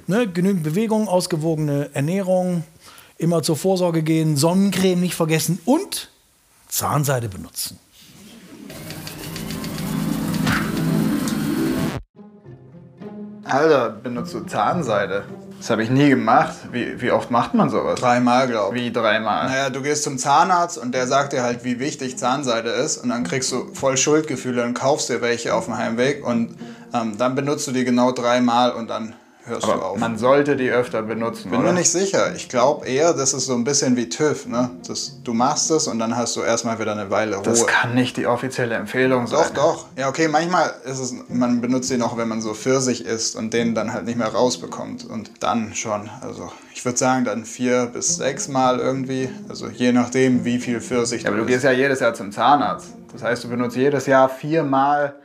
ne, 0.08 0.28
genügend 0.28 0.64
Bewegung, 0.64 1.08
ausgewogene 1.08 1.89
Ernährung, 1.93 2.64
immer 3.18 3.43
zur 3.43 3.56
Vorsorge 3.56 4.04
gehen, 4.04 4.36
Sonnencreme 4.36 5.00
nicht 5.00 5.16
vergessen 5.16 5.60
und 5.66 6.10
Zahnseide 6.68 7.30
benutzen. 7.30 7.80
Alter, 13.43 13.89
benutzt 13.91 14.34
du 14.34 14.41
Zahnseide? 14.41 15.24
Das 15.66 15.72
habe 15.72 15.82
ich 15.82 15.89
nie 15.89 16.09
gemacht. 16.09 16.53
Wie, 16.72 17.01
wie 17.01 17.09
oft 17.09 17.32
macht 17.32 17.55
man 17.55 17.72
sowas? 17.72 17.99
Dreimal, 17.99 18.47
glaube 18.47 18.78
ich. 18.78 18.84
Wie 18.84 18.91
dreimal? 18.91 19.47
Naja, 19.47 19.72
du 19.72 19.82
gehst 19.82 20.03
zum 20.03 20.20
Zahnarzt 20.20 20.78
und 20.78 20.93
der 20.93 21.07
sagt 21.07 21.34
dir 21.34 21.41
halt, 21.41 21.63
wie 21.63 21.80
wichtig 21.80 22.20
Zahnseide 22.20 22.70
ist. 22.70 22.97
Und 22.97 23.09
dann 23.09 23.24
kriegst 23.24 23.51
du 23.51 23.74
voll 23.74 23.97
Schuldgefühle 23.97 24.63
und 24.63 24.76
kaufst 24.76 25.09
dir 25.09 25.24
welche 25.24 25.55
auf 25.55 25.66
dem 25.66 25.76
Heimweg. 25.76 26.24
Und 26.24 26.55
ähm, 26.93 27.18
dann 27.18 27.34
benutzt 27.34 27.66
du 27.66 27.72
die 27.72 27.84
genau 27.84 28.11
dreimal 28.11 28.74
und 28.74 28.91
dann 28.91 29.16
hörst 29.46 29.64
Aber 29.66 29.74
du 29.76 29.82
auf. 29.82 29.98
man 29.98 30.18
sollte 30.18 30.56
die 30.56 30.70
öfter 30.70 31.02
benutzen, 31.02 31.50
Bin 31.52 31.60
oder? 31.60 31.72
mir 31.72 31.80
nicht 31.80 31.89
sicher. 31.91 32.36
Ich 32.36 32.50
glaube 32.50 32.86
eher, 32.88 33.14
das 33.14 33.34
ist 33.34 33.46
so 33.46 33.54
ein 33.54 33.64
bisschen 33.64 33.96
wie 33.96 34.10
TÜV. 34.10 34.48
Ne? 34.48 34.70
Das, 34.88 35.20
du 35.24 35.34
machst 35.34 35.70
es 35.72 35.88
und 35.88 36.00
dann 36.00 36.16
hast 36.18 36.36
du 36.36 36.41
erstmal 36.41 36.80
wieder 36.80 36.91
eine 36.93 37.10
Weile 37.12 37.36
Ruhe. 37.38 37.43
Das 37.46 37.66
kann 37.68 37.93
nicht 37.96 38.18
die 38.18 38.28
offizielle 38.28 38.76
Empfehlung 38.76 39.28
sein. 39.28 39.39
Doch, 39.39 39.50
doch. 39.54 39.86
Ja, 39.98 40.10
okay, 40.10 40.28
manchmal 40.28 40.74
ist 40.86 41.00
es, 41.00 41.14
man 41.30 41.62
benutzt 41.62 41.89
den 41.91 42.02
auch, 42.02 42.18
wenn 42.18 42.28
man 42.28 42.41
so 42.41 42.54
Pfirsich 42.54 43.06
isst 43.06 43.36
und 43.36 43.54
den 43.54 43.76
dann 43.76 43.93
halt 43.93 44.06
nicht 44.06 44.18
mehr 44.18 44.28
rausbekommt. 44.30 45.06
Und 45.06 45.32
dann 45.41 45.74
schon, 45.76 46.10
also 46.22 46.52
ich 46.74 46.84
würde 46.84 46.98
sagen, 46.98 47.26
dann 47.26 47.46
vier 47.46 47.86
bis 47.88 48.18
sechs 48.18 48.48
Mal 48.48 48.80
irgendwie. 48.80 49.30
Also 49.50 49.68
je 49.68 49.91
nachdem, 49.91 50.43
wie 50.46 50.60
viel 50.60 50.82
Pfirsich 50.82 51.24
Ja, 51.24 51.30
aber 51.30 51.39
du 51.39 51.46
gehst 51.46 51.64
ja 51.64 51.72
jedes 51.72 52.00
Jahr 52.00 52.14
zum 52.14 52.32
Zahnarzt. 52.32 52.89
Das 53.14 53.24
heißt, 53.24 53.43
du 53.46 53.50
benutzt 53.50 53.78
jedes 53.78 54.08
Jahr 54.08 54.28
viermal, 54.28 55.16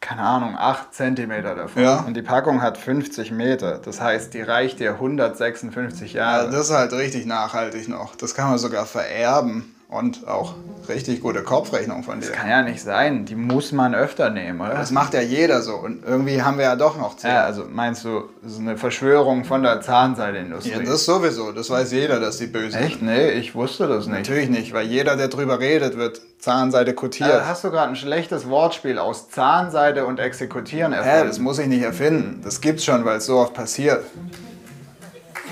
keine 0.00 0.22
Ahnung, 0.22 0.56
acht 0.56 0.94
Zentimeter 0.94 1.54
davon. 1.54 1.82
Ja. 1.82 2.00
Und 2.00 2.14
die 2.14 2.22
Packung 2.22 2.62
hat 2.62 2.78
50 2.78 3.32
Meter. 3.32 3.78
Das 3.78 4.00
heißt, 4.00 4.32
die 4.34 4.42
reicht 4.42 4.80
dir 4.80 4.92
156 4.92 6.12
Jahre. 6.12 6.44
Ja, 6.44 6.50
das 6.50 6.68
ist 6.68 6.74
halt 6.74 6.92
richtig 6.92 7.26
nachhaltig 7.26 7.88
noch. 7.88 8.14
Das 8.14 8.34
kann 8.34 8.50
man 8.50 8.58
sogar 8.58 8.86
vererben 8.86 9.74
und 9.88 10.28
auch 10.28 10.54
richtig 10.88 11.22
gute 11.22 11.42
Kopfrechnung 11.42 12.02
von 12.02 12.20
dir. 12.20 12.28
Das 12.28 12.36
kann 12.36 12.50
ja 12.50 12.62
nicht 12.62 12.82
sein. 12.82 13.24
Die 13.24 13.34
muss 13.34 13.72
man 13.72 13.94
öfter 13.94 14.28
nehmen, 14.28 14.60
oder? 14.60 14.74
Das 14.74 14.90
macht 14.90 15.14
ja 15.14 15.22
jeder 15.22 15.62
so. 15.62 15.76
Und 15.76 16.04
irgendwie 16.04 16.42
haben 16.42 16.58
wir 16.58 16.66
ja 16.66 16.76
doch 16.76 16.98
noch 16.98 17.16
Zähne. 17.16 17.34
Ja, 17.34 17.44
also 17.44 17.64
meinst 17.70 18.04
du, 18.04 18.24
das 18.42 18.52
ist 18.52 18.58
eine 18.58 18.76
Verschwörung 18.76 19.44
von 19.44 19.62
der 19.62 19.80
Zahnseidindustrie? 19.80 20.72
Ja, 20.72 20.80
das 20.80 21.06
sowieso. 21.06 21.52
Das 21.52 21.70
weiß 21.70 21.92
jeder, 21.92 22.20
dass 22.20 22.36
die 22.36 22.46
böse 22.46 22.78
Echt? 22.78 23.00
Nee, 23.00 23.30
ich 23.30 23.54
wusste 23.54 23.86
das 23.88 24.06
nicht. 24.06 24.18
Natürlich 24.18 24.50
nicht, 24.50 24.74
weil 24.74 24.86
jeder, 24.86 25.16
der 25.16 25.28
drüber 25.28 25.58
redet, 25.58 25.96
wird 25.96 26.20
Zahnseide 26.38 26.92
kotiert. 26.92 27.30
Ja, 27.30 27.46
hast 27.46 27.64
du 27.64 27.70
gerade 27.70 27.88
ein 27.88 27.96
schlechtes 27.96 28.46
Wortspiel 28.48 28.98
aus 28.98 29.30
Zahnseide 29.30 30.04
und 30.04 30.20
Exekutieren 30.20 30.92
Hä, 30.92 30.98
erfunden? 30.98 31.28
das 31.28 31.38
muss 31.38 31.58
ich 31.58 31.66
nicht 31.66 31.82
erfinden. 31.82 32.42
Das 32.44 32.60
gibt's 32.60 32.84
schon, 32.84 33.06
weil 33.06 33.18
es 33.18 33.26
so 33.26 33.38
oft 33.38 33.54
passiert. 33.54 34.04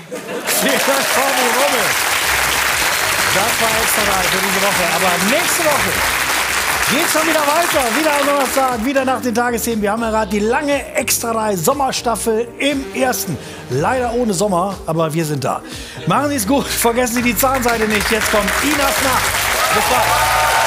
Vielen 0.09 0.71
Dank, 0.73 1.05
Rummel. 1.17 2.06
Das 3.37 3.53
war 3.61 3.69
extra 3.83 4.01
drei 4.01 4.23
für 4.33 4.41
diese 4.41 4.61
Woche. 4.65 4.83
Aber 4.97 5.11
nächste 5.29 5.63
Woche 5.63 5.91
Geht's 6.89 7.11
schon 7.11 7.27
wieder 7.27 7.41
weiter. 7.41 7.99
Wieder 7.99 8.13
am 8.17 8.25
Donnerstag, 8.25 8.85
wieder 8.85 9.03
nach 9.03 9.21
den 9.21 9.35
Tagesthemen. 9.35 9.81
Wir 9.81 9.91
haben 9.91 10.01
ja 10.01 10.09
gerade 10.09 10.31
die 10.31 10.39
lange 10.39 10.95
Extra-Reihe 10.95 11.57
Sommerstaffel 11.57 12.47
im 12.59 12.85
ersten. 12.95 13.37
Leider 13.69 14.13
ohne 14.13 14.33
Sommer, 14.33 14.77
aber 14.85 15.13
wir 15.13 15.25
sind 15.25 15.43
da. 15.43 15.61
Machen 16.07 16.29
Sie 16.29 16.37
es 16.37 16.47
gut. 16.47 16.65
Vergessen 16.65 17.15
Sie 17.15 17.23
die 17.23 17.35
Zahnseite 17.35 17.89
nicht. 17.89 18.09
Jetzt 18.09 18.31
kommt 18.31 18.49
Inas 18.63 19.03
Nacht. 19.03 19.75
Bis 19.75 19.83
bald. 19.83 20.66